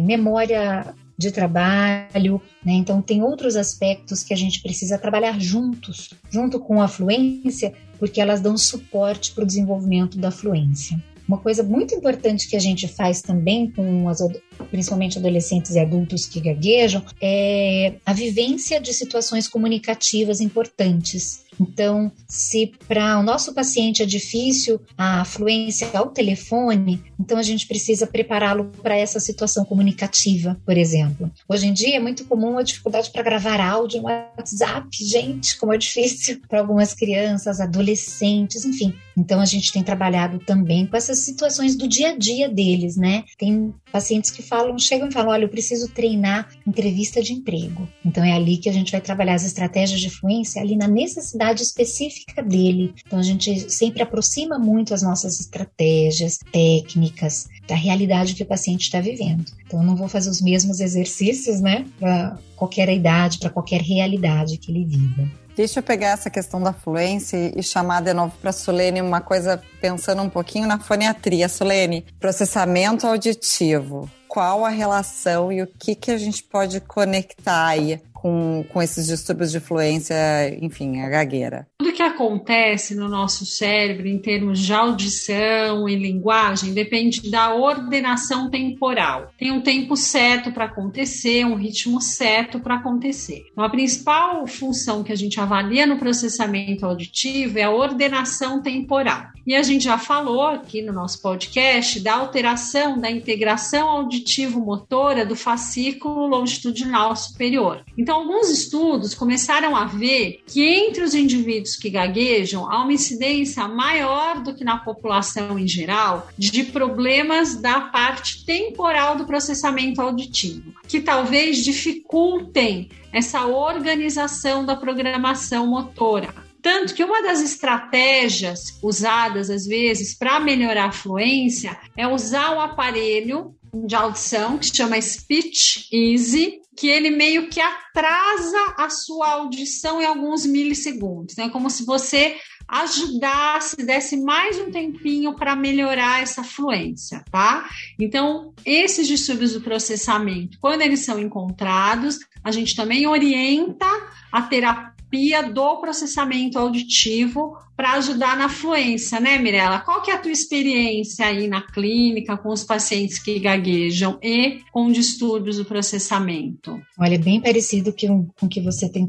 memória 0.00 0.94
de 1.18 1.32
trabalho, 1.32 2.40
né? 2.64 2.74
Então 2.74 3.02
tem 3.02 3.22
outros 3.22 3.56
aspectos 3.56 4.22
que 4.22 4.32
a 4.32 4.36
gente 4.36 4.62
precisa 4.62 4.96
trabalhar 4.96 5.40
juntos, 5.40 6.10
junto 6.30 6.60
com 6.60 6.80
a 6.80 6.86
fluência, 6.86 7.72
porque 7.98 8.20
elas 8.20 8.40
dão 8.40 8.56
suporte 8.56 9.32
para 9.32 9.42
o 9.42 9.46
desenvolvimento 9.46 10.16
da 10.16 10.30
fluência. 10.30 10.96
Uma 11.26 11.38
coisa 11.38 11.62
muito 11.62 11.94
importante 11.94 12.48
que 12.48 12.56
a 12.56 12.60
gente 12.60 12.86
faz 12.86 13.20
também 13.20 13.70
com 13.70 14.08
as, 14.08 14.20
principalmente 14.66 15.18
adolescentes 15.18 15.74
e 15.74 15.78
adultos 15.78 16.26
que 16.26 16.40
gaguejam 16.40 17.04
é 17.20 17.94
a 18.04 18.12
vivência 18.12 18.80
de 18.80 18.92
situações 18.92 19.48
comunicativas 19.48 20.40
importantes. 20.40 21.46
Então, 21.60 22.12
se 22.26 22.72
para 22.86 23.18
o 23.18 23.22
nosso 23.22 23.52
paciente 23.52 24.02
é 24.02 24.06
difícil 24.06 24.80
a 24.96 25.24
fluência 25.24 25.88
ao 25.92 26.10
telefone, 26.10 27.02
então 27.18 27.36
a 27.38 27.42
gente 27.42 27.66
precisa 27.66 28.06
prepará-lo 28.06 28.70
para 28.82 28.96
essa 28.96 29.18
situação 29.18 29.64
comunicativa, 29.64 30.56
por 30.64 30.76
exemplo. 30.76 31.30
Hoje 31.48 31.66
em 31.66 31.72
dia 31.72 31.96
é 31.96 32.00
muito 32.00 32.24
comum 32.24 32.58
a 32.58 32.62
dificuldade 32.62 33.10
para 33.10 33.22
gravar 33.22 33.60
áudio 33.60 34.00
no 34.00 34.06
WhatsApp, 34.06 34.88
gente, 34.92 35.58
como 35.58 35.72
é 35.72 35.78
difícil 35.78 36.40
para 36.48 36.60
algumas 36.60 36.94
crianças, 36.94 37.60
adolescentes, 37.60 38.64
enfim. 38.64 38.94
Então 39.16 39.40
a 39.40 39.44
gente 39.44 39.72
tem 39.72 39.82
trabalhado 39.82 40.38
também 40.38 40.86
com 40.86 40.96
essas 40.96 41.18
situações 41.18 41.74
do 41.74 41.88
dia 41.88 42.10
a 42.10 42.16
dia 42.16 42.48
deles, 42.48 42.96
né? 42.96 43.24
Tem 43.36 43.74
pacientes 43.90 44.30
que 44.30 44.42
falam, 44.48 44.78
chegam 44.78 45.08
e 45.08 45.12
falam: 45.12 45.30
olha, 45.30 45.44
eu 45.44 45.48
preciso 45.48 45.88
treinar 45.88 46.48
entrevista 46.66 47.22
de 47.22 47.32
emprego. 47.32 47.88
Então 48.04 48.24
é 48.24 48.32
ali 48.32 48.56
que 48.56 48.68
a 48.68 48.72
gente 48.72 48.92
vai 48.92 49.00
trabalhar 49.00 49.34
as 49.34 49.44
estratégias 49.44 50.00
de 50.00 50.10
fluência, 50.10 50.60
ali 50.60 50.76
na 50.76 50.88
necessidade 50.88 51.62
específica 51.62 52.42
dele. 52.42 52.94
Então 53.06 53.18
a 53.18 53.22
gente 53.22 53.70
sempre 53.70 54.02
aproxima 54.02 54.58
muito 54.58 54.94
as 54.94 55.02
nossas 55.02 55.38
estratégias, 55.40 56.38
técnicas 56.52 57.48
da 57.68 57.74
realidade 57.74 58.34
que 58.34 58.42
o 58.42 58.46
paciente 58.46 58.82
está 58.82 59.00
vivendo. 59.00 59.44
Então 59.66 59.80
eu 59.80 59.86
não 59.86 59.94
vou 59.94 60.08
fazer 60.08 60.30
os 60.30 60.40
mesmos 60.40 60.80
exercícios, 60.80 61.60
né, 61.60 61.84
para 62.00 62.38
qualquer 62.56 62.88
idade, 62.88 63.38
para 63.38 63.50
qualquer 63.50 63.82
realidade 63.82 64.56
que 64.56 64.72
ele 64.72 64.84
viva. 64.84 65.28
Deixa 65.58 65.80
eu 65.80 65.82
pegar 65.82 66.10
essa 66.10 66.30
questão 66.30 66.62
da 66.62 66.72
fluência 66.72 67.52
e 67.58 67.62
chamar 67.64 68.00
de 68.00 68.14
novo 68.14 68.32
para 68.40 68.50
a 68.50 68.52
Solene 68.52 69.02
uma 69.02 69.20
coisa 69.20 69.60
pensando 69.80 70.22
um 70.22 70.30
pouquinho 70.30 70.68
na 70.68 70.78
foniatria. 70.78 71.48
Solene, 71.48 72.06
processamento 72.20 73.04
auditivo. 73.08 74.08
Qual 74.28 74.64
a 74.64 74.68
relação 74.68 75.50
e 75.50 75.62
o 75.62 75.66
que, 75.66 75.94
que 75.94 76.10
a 76.10 76.18
gente 76.18 76.42
pode 76.42 76.80
conectar 76.80 77.66
aí 77.66 78.00
com, 78.20 78.64
com 78.68 78.82
esses 78.82 79.06
distúrbios 79.06 79.52
de 79.52 79.60
fluência, 79.60 80.14
enfim, 80.60 81.00
a 81.00 81.08
gagueira? 81.08 81.66
Tudo 81.78 81.92
que 81.92 82.02
acontece 82.02 82.94
no 82.94 83.08
nosso 83.08 83.46
cérebro 83.46 84.08
em 84.08 84.18
termos 84.18 84.58
de 84.58 84.72
audição 84.72 85.88
e 85.88 85.94
linguagem 85.94 86.74
depende 86.74 87.30
da 87.30 87.54
ordenação 87.54 88.50
temporal. 88.50 89.30
Tem 89.38 89.52
um 89.52 89.60
tempo 89.60 89.96
certo 89.96 90.50
para 90.50 90.64
acontecer, 90.64 91.44
um 91.44 91.54
ritmo 91.54 92.00
certo 92.00 92.58
para 92.58 92.76
acontecer. 92.76 93.44
Então, 93.52 93.64
a 93.64 93.70
principal 93.70 94.46
função 94.46 95.04
que 95.04 95.12
a 95.12 95.16
gente 95.16 95.40
avalia 95.40 95.86
no 95.86 95.98
processamento 95.98 96.84
auditivo 96.84 97.58
é 97.58 97.62
a 97.62 97.70
ordenação 97.70 98.60
temporal. 98.60 99.28
E 99.46 99.54
a 99.54 99.62
gente 99.62 99.84
já 99.84 99.96
falou 99.96 100.42
aqui 100.42 100.82
no 100.82 100.92
nosso 100.92 101.22
podcast 101.22 102.00
da 102.00 102.14
alteração 102.14 102.98
da 102.98 103.10
integração 103.10 103.88
auditivo-motora 103.88 105.24
do 105.24 105.34
fascículo 105.34 106.26
longitudinal 106.26 107.16
superior. 107.16 107.82
Então, 107.96 108.07
alguns 108.10 108.50
estudos 108.50 109.14
começaram 109.14 109.76
a 109.76 109.84
ver 109.84 110.42
que 110.46 110.64
entre 110.64 111.02
os 111.02 111.14
indivíduos 111.14 111.76
que 111.76 111.90
gaguejam 111.90 112.70
há 112.70 112.82
uma 112.82 112.92
incidência 112.92 113.66
maior 113.66 114.42
do 114.42 114.54
que 114.54 114.64
na 114.64 114.78
população 114.78 115.58
em 115.58 115.66
geral 115.66 116.28
de 116.36 116.64
problemas 116.64 117.56
da 117.56 117.80
parte 117.80 118.44
temporal 118.44 119.16
do 119.16 119.26
processamento 119.26 120.00
auditivo, 120.00 120.74
que 120.86 121.00
talvez 121.00 121.58
dificultem 121.64 122.88
essa 123.12 123.46
organização 123.46 124.64
da 124.64 124.76
programação 124.76 125.66
motora. 125.66 126.34
Tanto 126.60 126.92
que 126.92 127.04
uma 127.04 127.22
das 127.22 127.40
estratégias 127.40 128.78
usadas 128.82 129.48
às 129.48 129.64
vezes 129.64 130.16
para 130.16 130.40
melhorar 130.40 130.86
a 130.86 130.92
fluência 130.92 131.78
é 131.96 132.06
usar 132.06 132.54
um 132.54 132.60
aparelho 132.60 133.54
de 133.74 133.94
audição 133.94 134.58
que 134.58 134.74
chama 134.74 135.00
Speech 135.00 135.88
Easy, 135.92 136.60
que 136.76 136.88
ele 136.88 137.10
meio 137.10 137.48
que 137.48 137.60
atrasa 137.60 138.74
a 138.76 138.88
sua 138.88 139.30
audição 139.30 140.00
em 140.00 140.04
alguns 140.04 140.46
milissegundos, 140.46 141.36
né? 141.36 141.48
Como 141.48 141.68
se 141.68 141.84
você 141.84 142.36
ajudasse, 142.68 143.76
desse 143.76 144.16
mais 144.18 144.58
um 144.58 144.70
tempinho 144.70 145.34
para 145.34 145.56
melhorar 145.56 146.22
essa 146.22 146.44
fluência, 146.44 147.24
tá? 147.32 147.66
Então, 147.98 148.52
esses 148.64 149.08
distúrbios 149.08 149.54
do 149.54 149.62
processamento, 149.62 150.58
quando 150.60 150.82
eles 150.82 151.00
são 151.00 151.18
encontrados, 151.18 152.18
a 152.44 152.50
gente 152.50 152.76
também 152.76 153.06
orienta 153.06 153.86
a 154.30 154.42
terapia 154.42 154.97
terapia 155.10 155.42
do 155.42 155.80
processamento 155.80 156.58
auditivo 156.58 157.56
para 157.76 157.92
ajudar 157.92 158.36
na 158.36 158.48
fluência, 158.48 159.20
né, 159.20 159.38
Mirella? 159.38 159.78
Qual 159.80 160.02
que 160.02 160.10
é 160.10 160.14
a 160.14 160.18
tua 160.18 160.32
experiência 160.32 161.26
aí 161.26 161.46
na 161.46 161.62
clínica 161.62 162.36
com 162.36 162.48
os 162.48 162.64
pacientes 162.64 163.20
que 163.20 163.38
gaguejam 163.38 164.18
e 164.20 164.60
com 164.72 164.90
distúrbios 164.90 165.58
do 165.58 165.64
processamento? 165.64 166.80
Olha, 166.98 167.14
é 167.14 167.18
bem 167.18 167.40
parecido 167.40 167.92
com 167.92 168.28
o 168.42 168.48
que 168.48 168.60
você 168.60 168.88
tem 168.88 169.08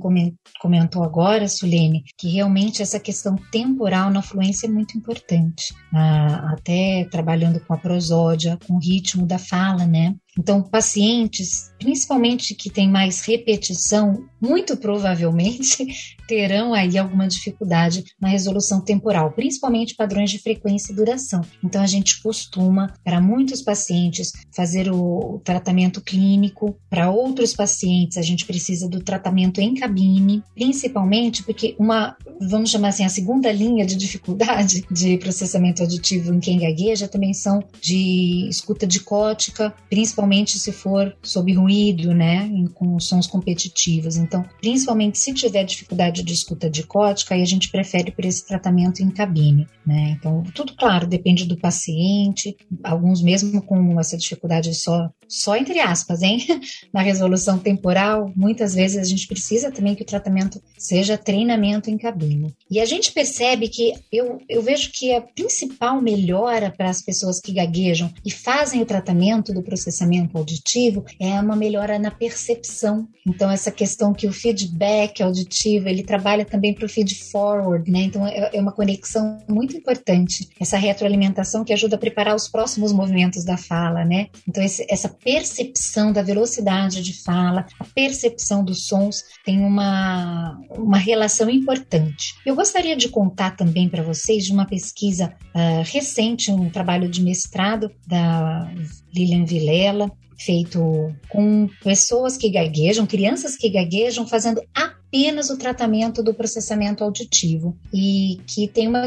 comentou 0.60 1.04
agora, 1.04 1.48
Sulene, 1.48 2.04
que 2.16 2.30
realmente 2.30 2.82
essa 2.82 3.00
questão 3.00 3.36
temporal 3.52 4.12
na 4.12 4.22
fluência 4.22 4.68
é 4.68 4.70
muito 4.70 4.96
importante. 4.96 5.74
Ah, 5.94 6.54
até 6.54 7.08
trabalhando 7.10 7.60
com 7.60 7.74
a 7.74 7.78
prosódia, 7.78 8.58
com 8.68 8.76
o 8.76 8.80
ritmo 8.80 9.26
da 9.26 9.40
fala, 9.40 9.86
né? 9.86 10.16
Então, 10.40 10.62
pacientes, 10.64 11.70
principalmente 11.78 12.56
que 12.56 12.70
têm 12.70 12.90
mais 12.90 13.20
repetição, 13.20 14.24
muito 14.40 14.78
provavelmente 14.78 15.86
terão 16.26 16.74
aí 16.74 16.98
alguma 16.98 17.28
dificuldade 17.28 18.06
na 18.22 18.30
resolução 18.30 18.80
temporal, 18.80 19.34
principalmente 19.34 19.96
padrões 19.96 20.32
de 20.32 20.40
frequência 20.40 20.94
e 20.94 20.96
duração. 20.96 21.42
Então, 21.62 21.82
a 21.82 21.88
gente 21.88 22.22
costuma, 22.22 22.94
para 23.04 23.20
muitos 23.20 23.62
pacientes, 23.62 24.32
fazer 24.56 24.90
o 24.90 25.42
tratamento 25.44 26.00
clínico, 26.00 26.78
para 26.90 27.12
outros 27.12 27.54
pacientes, 27.54 28.18
a 28.18 28.22
gente 28.22 28.46
precisa 28.46 28.88
do 28.88 29.02
tratamento 29.02 29.60
em 29.60 29.74
cabine, 29.74 30.42
principalmente 30.56 31.44
porque 31.44 31.76
uma, 31.78 32.16
vamos 32.40 32.70
chamar 32.70 32.90
assim, 32.90 33.04
a 33.04 33.10
segunda 33.10 33.52
linha 33.52 33.86
de 33.86 33.98
dificuldade 33.98 34.86
de 34.90 35.18
processamento 35.18 35.82
auditivo 35.82 36.34
em 36.34 36.40
quem 36.40 36.60
gagueja 36.60 37.10
também 37.10 37.34
são 37.34 37.62
de 37.82 38.48
escuta 38.48 38.88
dicótica, 38.88 39.74
principalmente 39.90 40.29
se 40.60 40.72
for 40.72 41.16
sob 41.22 41.54
ruído, 41.54 42.14
né, 42.14 42.50
com 42.74 43.00
sons 43.00 43.28
competitivos. 43.28 44.18
Então, 44.18 44.46
principalmente 44.60 45.18
se 45.18 45.34
tiver 45.34 45.64
dificuldade 45.64 46.24
de 46.24 46.34
escuta 46.34 46.70
dicótica 46.70 47.36
e 47.36 47.42
a 47.42 47.46
gente 47.46 47.70
prefere 47.70 48.12
por 48.12 48.26
esse 48.26 48.46
tratamento 48.46 49.02
em 49.02 49.10
cabine, 49.10 49.68
né? 49.86 50.18
Então, 50.20 50.44
tudo 50.54 50.76
claro, 50.76 51.08
depende 51.08 51.46
do 51.46 51.58
paciente, 51.58 52.56
alguns 52.84 53.22
mesmo 53.22 53.62
com 53.62 54.00
essa 54.00 54.18
dificuldade 54.18 54.74
só, 54.74 55.10
só 55.30 55.56
entre 55.56 55.80
aspas, 55.80 56.22
hein? 56.22 56.46
Na 56.94 57.02
resolução 57.02 57.58
temporal, 57.58 58.32
muitas 58.36 58.74
vezes 58.74 58.98
a 58.98 59.04
gente 59.04 59.28
precisa 59.28 59.72
também 59.72 59.96
que 59.96 60.04
o 60.04 60.06
tratamento 60.06 60.62
seja 60.78 61.18
treinamento 61.18 61.90
em 61.90 61.98
cabine. 61.98 62.54
E 62.70 62.80
a 62.80 62.86
gente 62.86 63.12
percebe 63.12 63.70
que 63.70 63.94
eu, 64.12 64.42
eu 64.50 64.62
vejo 64.62 64.92
que 64.92 65.14
a 65.14 65.22
principal 65.22 66.02
melhora 66.02 66.72
para 66.72 66.90
as 66.90 67.02
pessoas 67.02 67.40
que 67.40 67.54
gaguejam 67.54 68.12
e 68.26 68.32
fazem 68.32 68.82
o 68.82 68.86
tratamento 68.86 69.54
do 69.54 69.62
processamento 69.62 70.38
auditivo 70.38 71.06
é 71.20 71.40
uma 71.40 71.56
melhora 71.56 72.00
na 72.00 72.12
percepção. 72.12 73.08
Então, 73.28 73.52
essa 73.52 73.72
questão 73.72 74.14
que 74.14 74.28
o 74.28 74.34
feedback 74.34 75.22
auditivo 75.22 75.88
ele 75.88 76.04
trabalha 76.04 76.44
também 76.46 76.74
para 76.74 76.86
o 76.86 76.90
feed 76.90 77.16
forward, 77.32 77.90
né? 77.92 78.02
Então 78.02 78.26
é, 78.26 78.52
é, 78.54 78.60
uma 78.60 78.72
conexão 78.72 79.38
muito 79.48 79.76
importante, 79.76 80.50
essa 80.60 80.78
retroalimentação 80.78 81.64
que 81.64 81.74
ajuda 81.74 81.96
a 81.96 82.00
preparar 82.00 82.36
os 82.36 82.48
próximos 82.48 82.92
movimentos 82.92 83.44
da 83.44 83.58
fala, 83.58 84.04
né? 84.04 84.28
Então 84.48 84.64
esse, 84.64 84.86
essa 84.90 85.10
percepção 85.24 86.12
da 86.12 86.22
velocidade 86.22 87.02
de 87.02 87.22
fala, 87.24 87.66
a 87.80 87.86
percepção 87.86 88.64
dos 88.64 88.86
sons 88.86 89.24
tem 89.46 89.60
uma, 89.60 90.60
uma 90.70 90.98
relação 90.98 91.50
importante. 91.50 92.36
Eu 92.46 92.56
gostaria 92.56 92.96
de 92.96 93.10
contar 93.10 93.56
também 93.56 93.90
para 93.90 94.04
vocês 94.04 94.46
de 94.46 94.52
uma 94.52 94.66
pesquisa 94.66 95.34
uh, 95.56 95.84
recente, 95.86 96.52
um 96.52 96.70
trabalho 96.70 97.10
de 97.10 97.22
mestrado 97.22 97.92
da 98.08 98.72
Lilian 99.14 99.46
Vilela, 99.46 100.12
feito 100.40 101.14
com 101.28 101.70
pessoas 101.84 102.38
que 102.38 102.50
gaguejam, 102.50 103.06
crianças 103.06 103.58
que 103.58 103.70
gaguejam, 103.70 104.26
fazendo 104.26 104.62
apenas 104.74 105.50
o 105.50 105.58
tratamento 105.58 106.24
do 106.24 106.34
processamento 106.34 107.04
auditivo 107.04 107.78
e 107.94 108.40
que 108.48 108.68
tem 108.68 108.88
uma, 108.88 109.06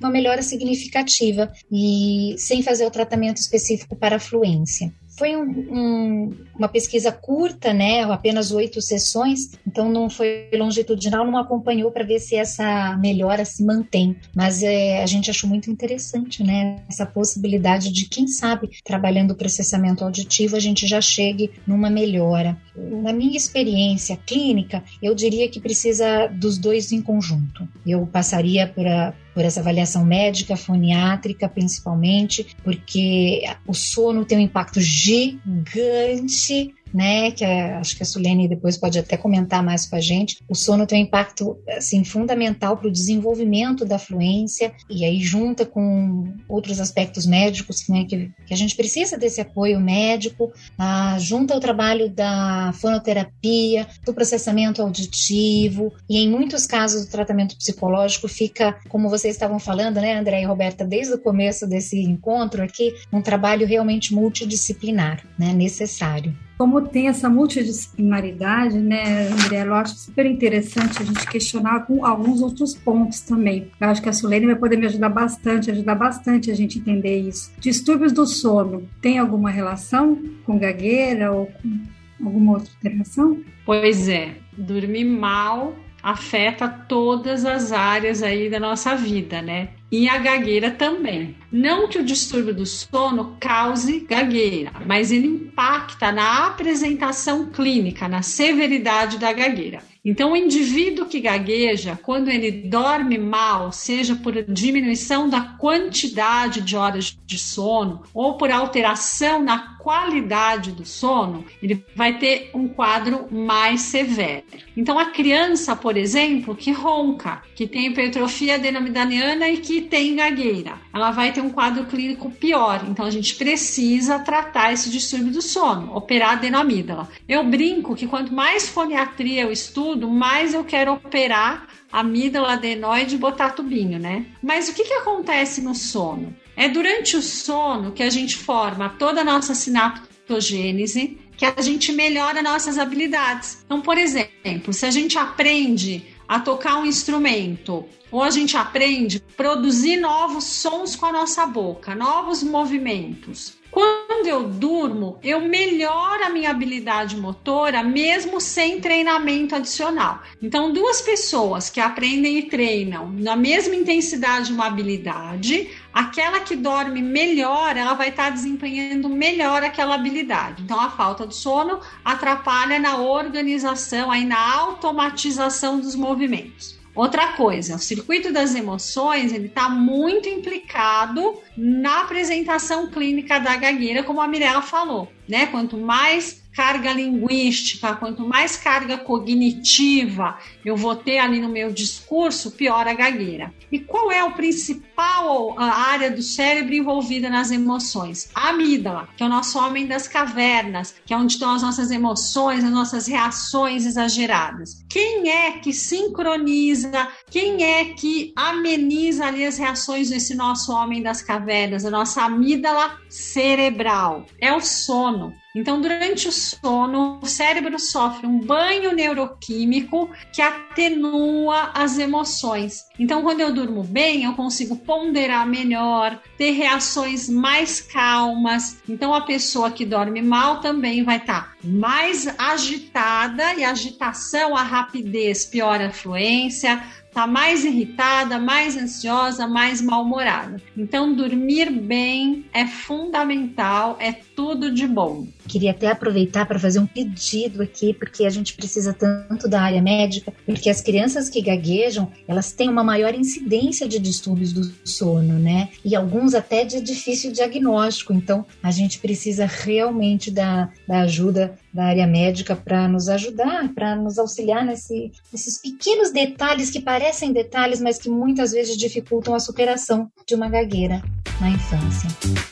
uma 0.00 0.10
melhora 0.10 0.42
significativa 0.42 1.52
e 1.70 2.34
sem 2.36 2.62
fazer 2.62 2.84
o 2.86 2.90
tratamento 2.90 3.36
específico 3.36 3.94
para 3.94 4.16
a 4.16 4.20
fluência. 4.20 4.92
Foi 5.22 5.36
um, 5.36 5.44
um, 5.70 6.30
uma 6.58 6.66
pesquisa 6.66 7.12
curta, 7.12 7.72
né? 7.72 8.02
Apenas 8.02 8.50
oito 8.50 8.82
sessões, 8.82 9.52
então 9.64 9.88
não 9.88 10.10
foi 10.10 10.48
longitudinal, 10.52 11.24
não 11.24 11.38
acompanhou 11.38 11.92
para 11.92 12.04
ver 12.04 12.18
se 12.18 12.34
essa 12.34 12.96
melhora 12.96 13.44
se 13.44 13.64
mantém. 13.64 14.16
Mas 14.34 14.64
é, 14.64 15.00
a 15.00 15.06
gente 15.06 15.30
achou 15.30 15.48
muito 15.48 15.70
interessante, 15.70 16.42
né? 16.42 16.82
Essa 16.88 17.06
possibilidade 17.06 17.92
de, 17.92 18.08
quem 18.08 18.26
sabe, 18.26 18.70
trabalhando 18.84 19.30
o 19.30 19.36
processamento 19.36 20.02
auditivo, 20.02 20.56
a 20.56 20.60
gente 20.60 20.88
já 20.88 21.00
chegue 21.00 21.52
numa 21.64 21.88
melhora. 21.88 22.60
Na 22.74 23.12
minha 23.12 23.36
experiência 23.36 24.18
clínica, 24.26 24.82
eu 25.00 25.14
diria 25.14 25.48
que 25.48 25.60
precisa 25.60 26.26
dos 26.26 26.58
dois 26.58 26.90
em 26.90 27.00
conjunto. 27.00 27.68
Eu 27.86 28.08
passaria 28.08 28.66
por, 28.66 28.88
a, 28.88 29.14
por 29.34 29.44
essa 29.44 29.60
avaliação 29.60 30.04
médica, 30.04 30.56
foniátrica 30.56 31.48
principalmente, 31.48 32.56
porque 32.62 33.42
o 33.66 33.74
sono 33.74 34.24
tem 34.24 34.38
um 34.38 34.42
impacto 34.42 34.80
gigante 34.80 36.74
né? 36.92 37.30
Que 37.30 37.44
é, 37.44 37.74
acho 37.74 37.96
que 37.96 38.02
a 38.02 38.06
Sulene 38.06 38.48
depois 38.48 38.76
pode 38.76 38.98
até 38.98 39.16
comentar 39.16 39.62
mais 39.62 39.86
com 39.86 39.96
a 39.96 40.00
gente. 40.00 40.38
O 40.48 40.54
sono 40.54 40.86
tem 40.86 41.02
um 41.02 41.06
impacto 41.06 41.58
assim 41.68 42.04
fundamental 42.04 42.76
para 42.76 42.88
o 42.88 42.92
desenvolvimento 42.92 43.84
da 43.84 43.98
fluência 43.98 44.72
e 44.90 45.04
aí 45.04 45.20
junta 45.20 45.64
com 45.64 46.34
outros 46.48 46.80
aspectos 46.80 47.26
médicos, 47.26 47.88
né? 47.88 48.04
Que, 48.04 48.30
que 48.46 48.54
a 48.54 48.56
gente 48.56 48.76
precisa 48.76 49.16
desse 49.16 49.40
apoio 49.40 49.80
médico, 49.80 50.52
ah, 50.78 51.16
junta 51.18 51.56
o 51.56 51.60
trabalho 51.60 52.10
da 52.10 52.72
fonoterapia, 52.74 53.86
do 54.04 54.12
processamento 54.12 54.82
auditivo 54.82 55.92
e 56.08 56.18
em 56.18 56.28
muitos 56.28 56.66
casos 56.66 57.04
o 57.04 57.10
tratamento 57.10 57.56
psicológico 57.56 58.28
fica, 58.28 58.78
como 58.88 59.08
vocês 59.08 59.34
estavam 59.34 59.58
falando, 59.58 60.00
né, 60.00 60.18
André 60.18 60.42
e 60.42 60.44
Roberta, 60.44 60.84
desde 60.84 61.14
o 61.14 61.18
começo 61.18 61.66
desse 61.66 62.00
encontro 62.02 62.62
aqui, 62.62 62.94
um 63.12 63.22
trabalho 63.22 63.66
realmente 63.66 64.14
multidisciplinar, 64.14 65.24
né? 65.38 65.52
Necessário. 65.52 66.36
Como 66.62 66.80
tem 66.80 67.08
essa 67.08 67.28
multidisciplinaridade, 67.28 68.78
né, 68.78 69.26
André, 69.26 69.66
eu 69.66 69.74
acho 69.74 69.96
super 69.96 70.24
interessante 70.26 71.02
a 71.02 71.04
gente 71.04 71.26
questionar 71.26 71.84
alguns 72.02 72.40
outros 72.40 72.72
pontos 72.72 73.18
também. 73.18 73.72
Eu 73.80 73.88
acho 73.88 74.00
que 74.00 74.08
a 74.08 74.12
Sulene 74.12 74.46
vai 74.46 74.54
poder 74.54 74.76
me 74.76 74.86
ajudar 74.86 75.08
bastante, 75.08 75.72
ajudar 75.72 75.96
bastante 75.96 76.52
a 76.52 76.54
gente 76.54 76.78
entender 76.78 77.18
isso. 77.18 77.50
Distúrbios 77.58 78.12
do 78.12 78.24
sono, 78.28 78.88
tem 79.00 79.18
alguma 79.18 79.50
relação 79.50 80.16
com 80.44 80.56
gagueira 80.56 81.32
ou 81.32 81.46
com 81.46 82.26
alguma 82.26 82.52
outra 82.52 82.70
alteração? 82.76 83.40
Pois 83.66 84.08
é, 84.08 84.36
dormir 84.56 85.04
mal 85.04 85.74
afeta 86.00 86.68
todas 86.68 87.44
as 87.44 87.72
áreas 87.72 88.22
aí 88.22 88.48
da 88.48 88.60
nossa 88.60 88.94
vida, 88.94 89.42
né? 89.42 89.70
E 89.92 90.08
a 90.08 90.16
gagueira 90.16 90.70
também. 90.70 91.36
Não 91.52 91.86
que 91.86 91.98
o 91.98 92.04
distúrbio 92.04 92.54
do 92.54 92.64
sono 92.64 93.36
cause 93.38 94.00
gagueira, 94.00 94.72
mas 94.86 95.12
ele 95.12 95.26
impacta 95.26 96.10
na 96.10 96.46
apresentação 96.46 97.50
clínica, 97.50 98.08
na 98.08 98.22
severidade 98.22 99.18
da 99.18 99.30
gagueira. 99.34 99.91
Então, 100.04 100.32
o 100.32 100.36
indivíduo 100.36 101.06
que 101.06 101.20
gagueja, 101.20 101.96
quando 102.02 102.28
ele 102.28 102.50
dorme 102.50 103.18
mal, 103.18 103.70
seja 103.70 104.16
por 104.16 104.34
diminuição 104.42 105.28
da 105.28 105.40
quantidade 105.40 106.60
de 106.60 106.76
horas 106.76 107.16
de 107.24 107.38
sono 107.38 108.02
ou 108.12 108.36
por 108.36 108.50
alteração 108.50 109.40
na 109.40 109.78
qualidade 109.78 110.72
do 110.72 110.84
sono, 110.84 111.44
ele 111.62 111.84
vai 111.94 112.18
ter 112.18 112.50
um 112.52 112.66
quadro 112.66 113.28
mais 113.30 113.82
severo. 113.82 114.42
Então, 114.76 114.98
a 114.98 115.06
criança, 115.06 115.76
por 115.76 115.96
exemplo, 115.96 116.56
que 116.56 116.72
ronca, 116.72 117.42
que 117.54 117.66
tem 117.66 117.86
hipertrofia 117.86 118.56
adenomidaniana 118.56 119.48
e 119.48 119.58
que 119.58 119.82
tem 119.82 120.16
gagueira, 120.16 120.80
ela 120.92 121.10
vai 121.10 121.32
ter 121.32 121.40
um 121.40 121.50
quadro 121.50 121.84
clínico 121.86 122.30
pior. 122.30 122.84
Então, 122.88 123.04
a 123.04 123.10
gente 123.10 123.36
precisa 123.36 124.18
tratar 124.18 124.72
esse 124.72 124.90
distúrbio 124.90 125.32
do 125.32 125.42
sono, 125.42 125.94
operar 125.94 126.30
a 126.30 126.32
adenomídala. 126.32 127.08
Eu 127.28 127.44
brinco 127.44 127.94
que 127.94 128.06
quanto 128.06 128.32
mais 128.32 128.68
foniatria 128.68 129.42
eu 129.42 129.52
estudo, 129.52 129.91
tudo, 129.92 130.08
mais 130.08 130.54
eu 130.54 130.64
quero 130.64 130.94
operar 130.94 131.68
amígdala 131.92 132.54
adenoide 132.54 133.14
e 133.14 133.18
botar 133.18 133.50
tubinho, 133.50 133.98
né? 133.98 134.24
Mas 134.42 134.68
o 134.68 134.74
que, 134.74 134.84
que 134.84 134.94
acontece 134.94 135.60
no 135.60 135.74
sono? 135.74 136.34
É 136.56 136.66
durante 136.68 137.16
o 137.16 137.22
sono 137.22 137.92
que 137.92 138.02
a 138.02 138.08
gente 138.08 138.36
forma 138.36 138.88
toda 138.98 139.20
a 139.20 139.24
nossa 139.24 139.54
sinaptogênese, 139.54 141.18
que 141.36 141.44
a 141.44 141.60
gente 141.60 141.92
melhora 141.92 142.42
nossas 142.42 142.78
habilidades. 142.78 143.62
Então, 143.66 143.82
por 143.82 143.98
exemplo, 143.98 144.72
se 144.72 144.86
a 144.86 144.90
gente 144.90 145.18
aprende 145.18 146.06
a 146.26 146.40
tocar 146.40 146.78
um 146.78 146.86
instrumento, 146.86 147.84
ou 148.10 148.22
a 148.22 148.30
gente 148.30 148.56
aprende 148.56 149.18
a 149.18 149.36
produzir 149.36 149.98
novos 149.98 150.44
sons 150.44 150.96
com 150.96 151.04
a 151.04 151.12
nossa 151.12 151.44
boca, 151.44 151.94
novos 151.94 152.42
movimentos. 152.42 153.60
Quando 153.72 154.26
eu 154.26 154.50
durmo, 154.50 155.18
eu 155.22 155.40
melhoro 155.40 156.24
a 156.24 156.28
minha 156.28 156.50
habilidade 156.50 157.16
motora 157.16 157.82
mesmo 157.82 158.38
sem 158.38 158.82
treinamento 158.82 159.54
adicional. 159.54 160.20
Então, 160.42 160.70
duas 160.70 161.00
pessoas 161.00 161.70
que 161.70 161.80
aprendem 161.80 162.36
e 162.38 162.42
treinam 162.42 163.10
na 163.10 163.34
mesma 163.34 163.74
intensidade 163.74 164.52
uma 164.52 164.66
habilidade, 164.66 165.70
aquela 165.90 166.40
que 166.40 166.54
dorme 166.54 167.00
melhor, 167.00 167.74
ela 167.74 167.94
vai 167.94 168.10
estar 168.10 168.28
desempenhando 168.28 169.08
melhor 169.08 169.64
aquela 169.64 169.94
habilidade. 169.94 170.62
Então, 170.62 170.78
a 170.78 170.90
falta 170.90 171.26
de 171.26 171.34
sono 171.34 171.80
atrapalha 172.04 172.78
na 172.78 172.98
organização, 172.98 174.10
aí 174.10 174.26
na 174.26 174.54
automatização 174.54 175.80
dos 175.80 175.94
movimentos. 175.94 176.81
Outra 176.94 177.28
coisa, 177.32 177.76
o 177.76 177.78
circuito 177.78 178.32
das 178.32 178.54
emoções 178.54 179.32
ele 179.32 179.46
está 179.46 179.68
muito 179.68 180.28
implicado 180.28 181.40
na 181.56 182.02
apresentação 182.02 182.90
clínica 182.90 183.38
da 183.38 183.56
gagueira, 183.56 184.02
como 184.02 184.20
a 184.20 184.28
Mirella 184.28 184.60
falou, 184.60 185.10
né? 185.26 185.46
Quanto 185.46 185.78
mais 185.78 186.41
carga 186.54 186.92
linguística, 186.92 187.94
quanto 187.96 188.26
mais 188.26 188.56
carga 188.56 188.98
cognitiva 188.98 190.38
eu 190.64 190.76
vou 190.76 190.94
ter 190.94 191.18
ali 191.18 191.40
no 191.40 191.48
meu 191.48 191.72
discurso, 191.72 192.50
pior 192.52 192.86
a 192.86 192.94
gagueira. 192.94 193.52
E 193.70 193.78
qual 193.78 194.10
é 194.12 194.22
o 194.22 194.32
principal 194.32 195.58
área 195.58 196.10
do 196.10 196.22
cérebro 196.22 196.74
envolvida 196.74 197.30
nas 197.30 197.50
emoções? 197.50 198.30
A 198.34 198.50
amígdala, 198.50 199.08
que 199.16 199.22
é 199.22 199.26
o 199.26 199.30
nosso 199.30 199.58
homem 199.58 199.86
das 199.86 200.06
cavernas, 200.06 200.94
que 201.04 201.14
é 201.14 201.16
onde 201.16 201.32
estão 201.32 201.54
as 201.54 201.62
nossas 201.62 201.90
emoções, 201.90 202.64
as 202.64 202.70
nossas 202.70 203.06
reações 203.06 203.86
exageradas. 203.86 204.84
Quem 204.88 205.28
é 205.30 205.52
que 205.52 205.72
sincroniza, 205.72 207.08
quem 207.30 207.64
é 207.64 207.86
que 207.94 208.32
ameniza 208.36 209.26
ali 209.26 209.44
as 209.44 209.56
reações 209.56 210.10
desse 210.10 210.34
nosso 210.34 210.72
homem 210.72 211.02
das 211.02 211.22
cavernas, 211.22 211.84
a 211.84 211.90
nossa 211.90 212.22
amígdala 212.22 212.98
cerebral? 213.08 214.26
É 214.38 214.54
o 214.54 214.60
sono. 214.60 215.32
Então, 215.54 215.80
durante 215.80 216.28
o 216.28 216.32
sono, 216.32 217.18
o 217.22 217.26
cérebro 217.26 217.78
sofre 217.78 218.26
um 218.26 218.38
banho 218.38 218.94
neuroquímico 218.94 220.10
que 220.32 220.40
atenua 220.40 221.70
as 221.74 221.98
emoções. 221.98 222.86
Então, 222.98 223.22
quando 223.22 223.40
eu 223.40 223.52
durmo 223.52 223.84
bem, 223.84 224.24
eu 224.24 224.32
consigo 224.32 224.76
ponderar 224.76 225.46
melhor, 225.46 226.18
ter 226.38 226.52
reações 226.52 227.28
mais 227.28 227.80
calmas. 227.80 228.78
Então, 228.88 229.14
a 229.14 229.20
pessoa 229.20 229.70
que 229.70 229.84
dorme 229.84 230.22
mal 230.22 230.60
também 230.60 231.04
vai 231.04 231.18
estar 231.18 231.42
tá 231.42 231.52
mais 231.62 232.26
agitada 232.38 233.54
e 233.54 233.62
a 233.62 233.70
agitação, 233.70 234.56
a 234.56 234.62
rapidez 234.62 235.44
piora 235.44 235.88
a 235.88 235.92
fluência, 235.92 236.82
tá 237.12 237.26
mais 237.26 237.64
irritada, 237.64 238.38
mais 238.38 238.76
ansiosa, 238.76 239.46
mais 239.46 239.80
mal-humorada. 239.80 240.60
Então, 240.76 241.14
dormir 241.14 241.70
bem 241.70 242.46
é 242.52 242.66
fundamental, 242.66 243.96
é 244.00 244.12
tudo 244.34 244.70
de 244.70 244.86
bom. 244.86 245.26
Queria 245.48 245.72
até 245.72 245.88
aproveitar 245.88 246.46
para 246.46 246.58
fazer 246.58 246.78
um 246.78 246.86
pedido 246.86 247.62
aqui, 247.62 247.92
porque 247.92 248.24
a 248.24 248.30
gente 248.30 248.54
precisa 248.54 248.92
tanto 248.92 249.48
da 249.48 249.60
área 249.60 249.82
médica, 249.82 250.32
porque 250.46 250.70
as 250.70 250.80
crianças 250.80 251.28
que 251.28 251.42
gaguejam, 251.42 252.10
elas 252.26 252.52
têm 252.52 252.68
uma 252.68 252.84
maior 252.84 253.14
incidência 253.14 253.88
de 253.88 253.98
distúrbios 253.98 254.52
do 254.52 254.72
sono, 254.84 255.38
né? 255.38 255.68
E 255.84 255.94
alguns 255.94 256.34
até 256.34 256.64
de 256.64 256.80
difícil 256.80 257.32
diagnóstico. 257.32 258.12
Então, 258.12 258.44
a 258.62 258.70
gente 258.70 258.98
precisa 258.98 259.46
realmente 259.46 260.30
da, 260.30 260.70
da 260.86 261.00
ajuda 261.00 261.58
da 261.72 261.84
área 261.84 262.06
médica 262.06 262.54
para 262.54 262.86
nos 262.86 263.08
ajudar, 263.08 263.72
para 263.74 263.96
nos 263.96 264.18
auxiliar 264.18 264.64
nesse, 264.64 265.10
nesses 265.32 265.58
pequenos 265.58 266.12
detalhes 266.12 266.70
que 266.70 266.80
parecem 266.80 267.32
detalhes, 267.32 267.80
mas 267.80 267.98
que 267.98 268.10
muitas 268.10 268.52
vezes 268.52 268.76
dificultam 268.76 269.34
a 269.34 269.40
superação 269.40 270.10
de 270.26 270.34
uma 270.34 270.48
gagueira 270.48 271.02
na 271.40 271.50
infância. 271.50 272.51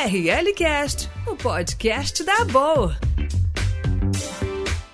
ORL 0.00 0.54
Cast, 0.54 1.10
o 1.26 1.36
podcast 1.36 2.24
da 2.24 2.42
Boa. 2.46 2.96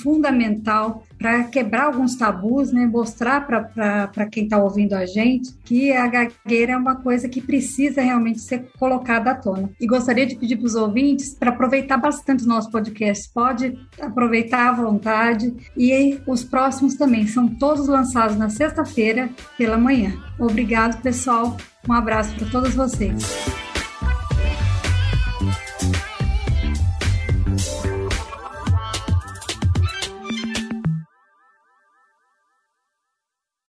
fundamental 0.02 1.04
para 1.18 1.44
quebrar 1.44 1.84
alguns 1.84 2.16
tabus, 2.16 2.72
né? 2.72 2.86
Mostrar 2.86 3.46
para 3.46 4.26
quem 4.30 4.46
está 4.46 4.58
ouvindo 4.58 4.94
a 4.94 5.06
gente 5.06 5.54
que 5.64 5.92
a 5.92 6.08
gagueira 6.08 6.74
é 6.74 6.78
uma 6.78 6.96
coisa 6.96 7.30
que 7.30 7.42
precisa 7.42 8.02
realmente 8.02 8.40
ser 8.40 8.70
colocada 8.80 9.32
à 9.32 9.36
tona. 9.36 9.70
E 9.80 9.86
gostaria 9.86 10.26
de 10.26 10.36
pedir 10.36 10.58
para 10.58 10.66
os 10.66 10.76
ouvintes 10.76 11.34
para 11.34 11.52
aproveitar 11.52 11.98
bastante 11.98 12.44
o 12.44 12.48
nosso 12.48 12.72
podcast. 12.72 13.30
Pode 13.34 13.78
aproveitar 14.02 14.70
à 14.70 14.72
vontade 14.72 15.54
e 15.78 16.20
os 16.26 16.44
próximos 16.44 16.96
também 16.96 17.28
são 17.28 17.48
todos 17.48 17.88
lançados 17.88 18.38
na 18.38 18.50
sexta-feira 18.50 19.30
pela 19.58 19.78
manhã. 19.78 20.14
Obrigado, 20.40 21.02
pessoal. 21.02 21.56
Um 21.88 21.94
abraço 21.94 22.36
para 22.36 22.50
todos 22.50 22.74
vocês. 22.74 23.69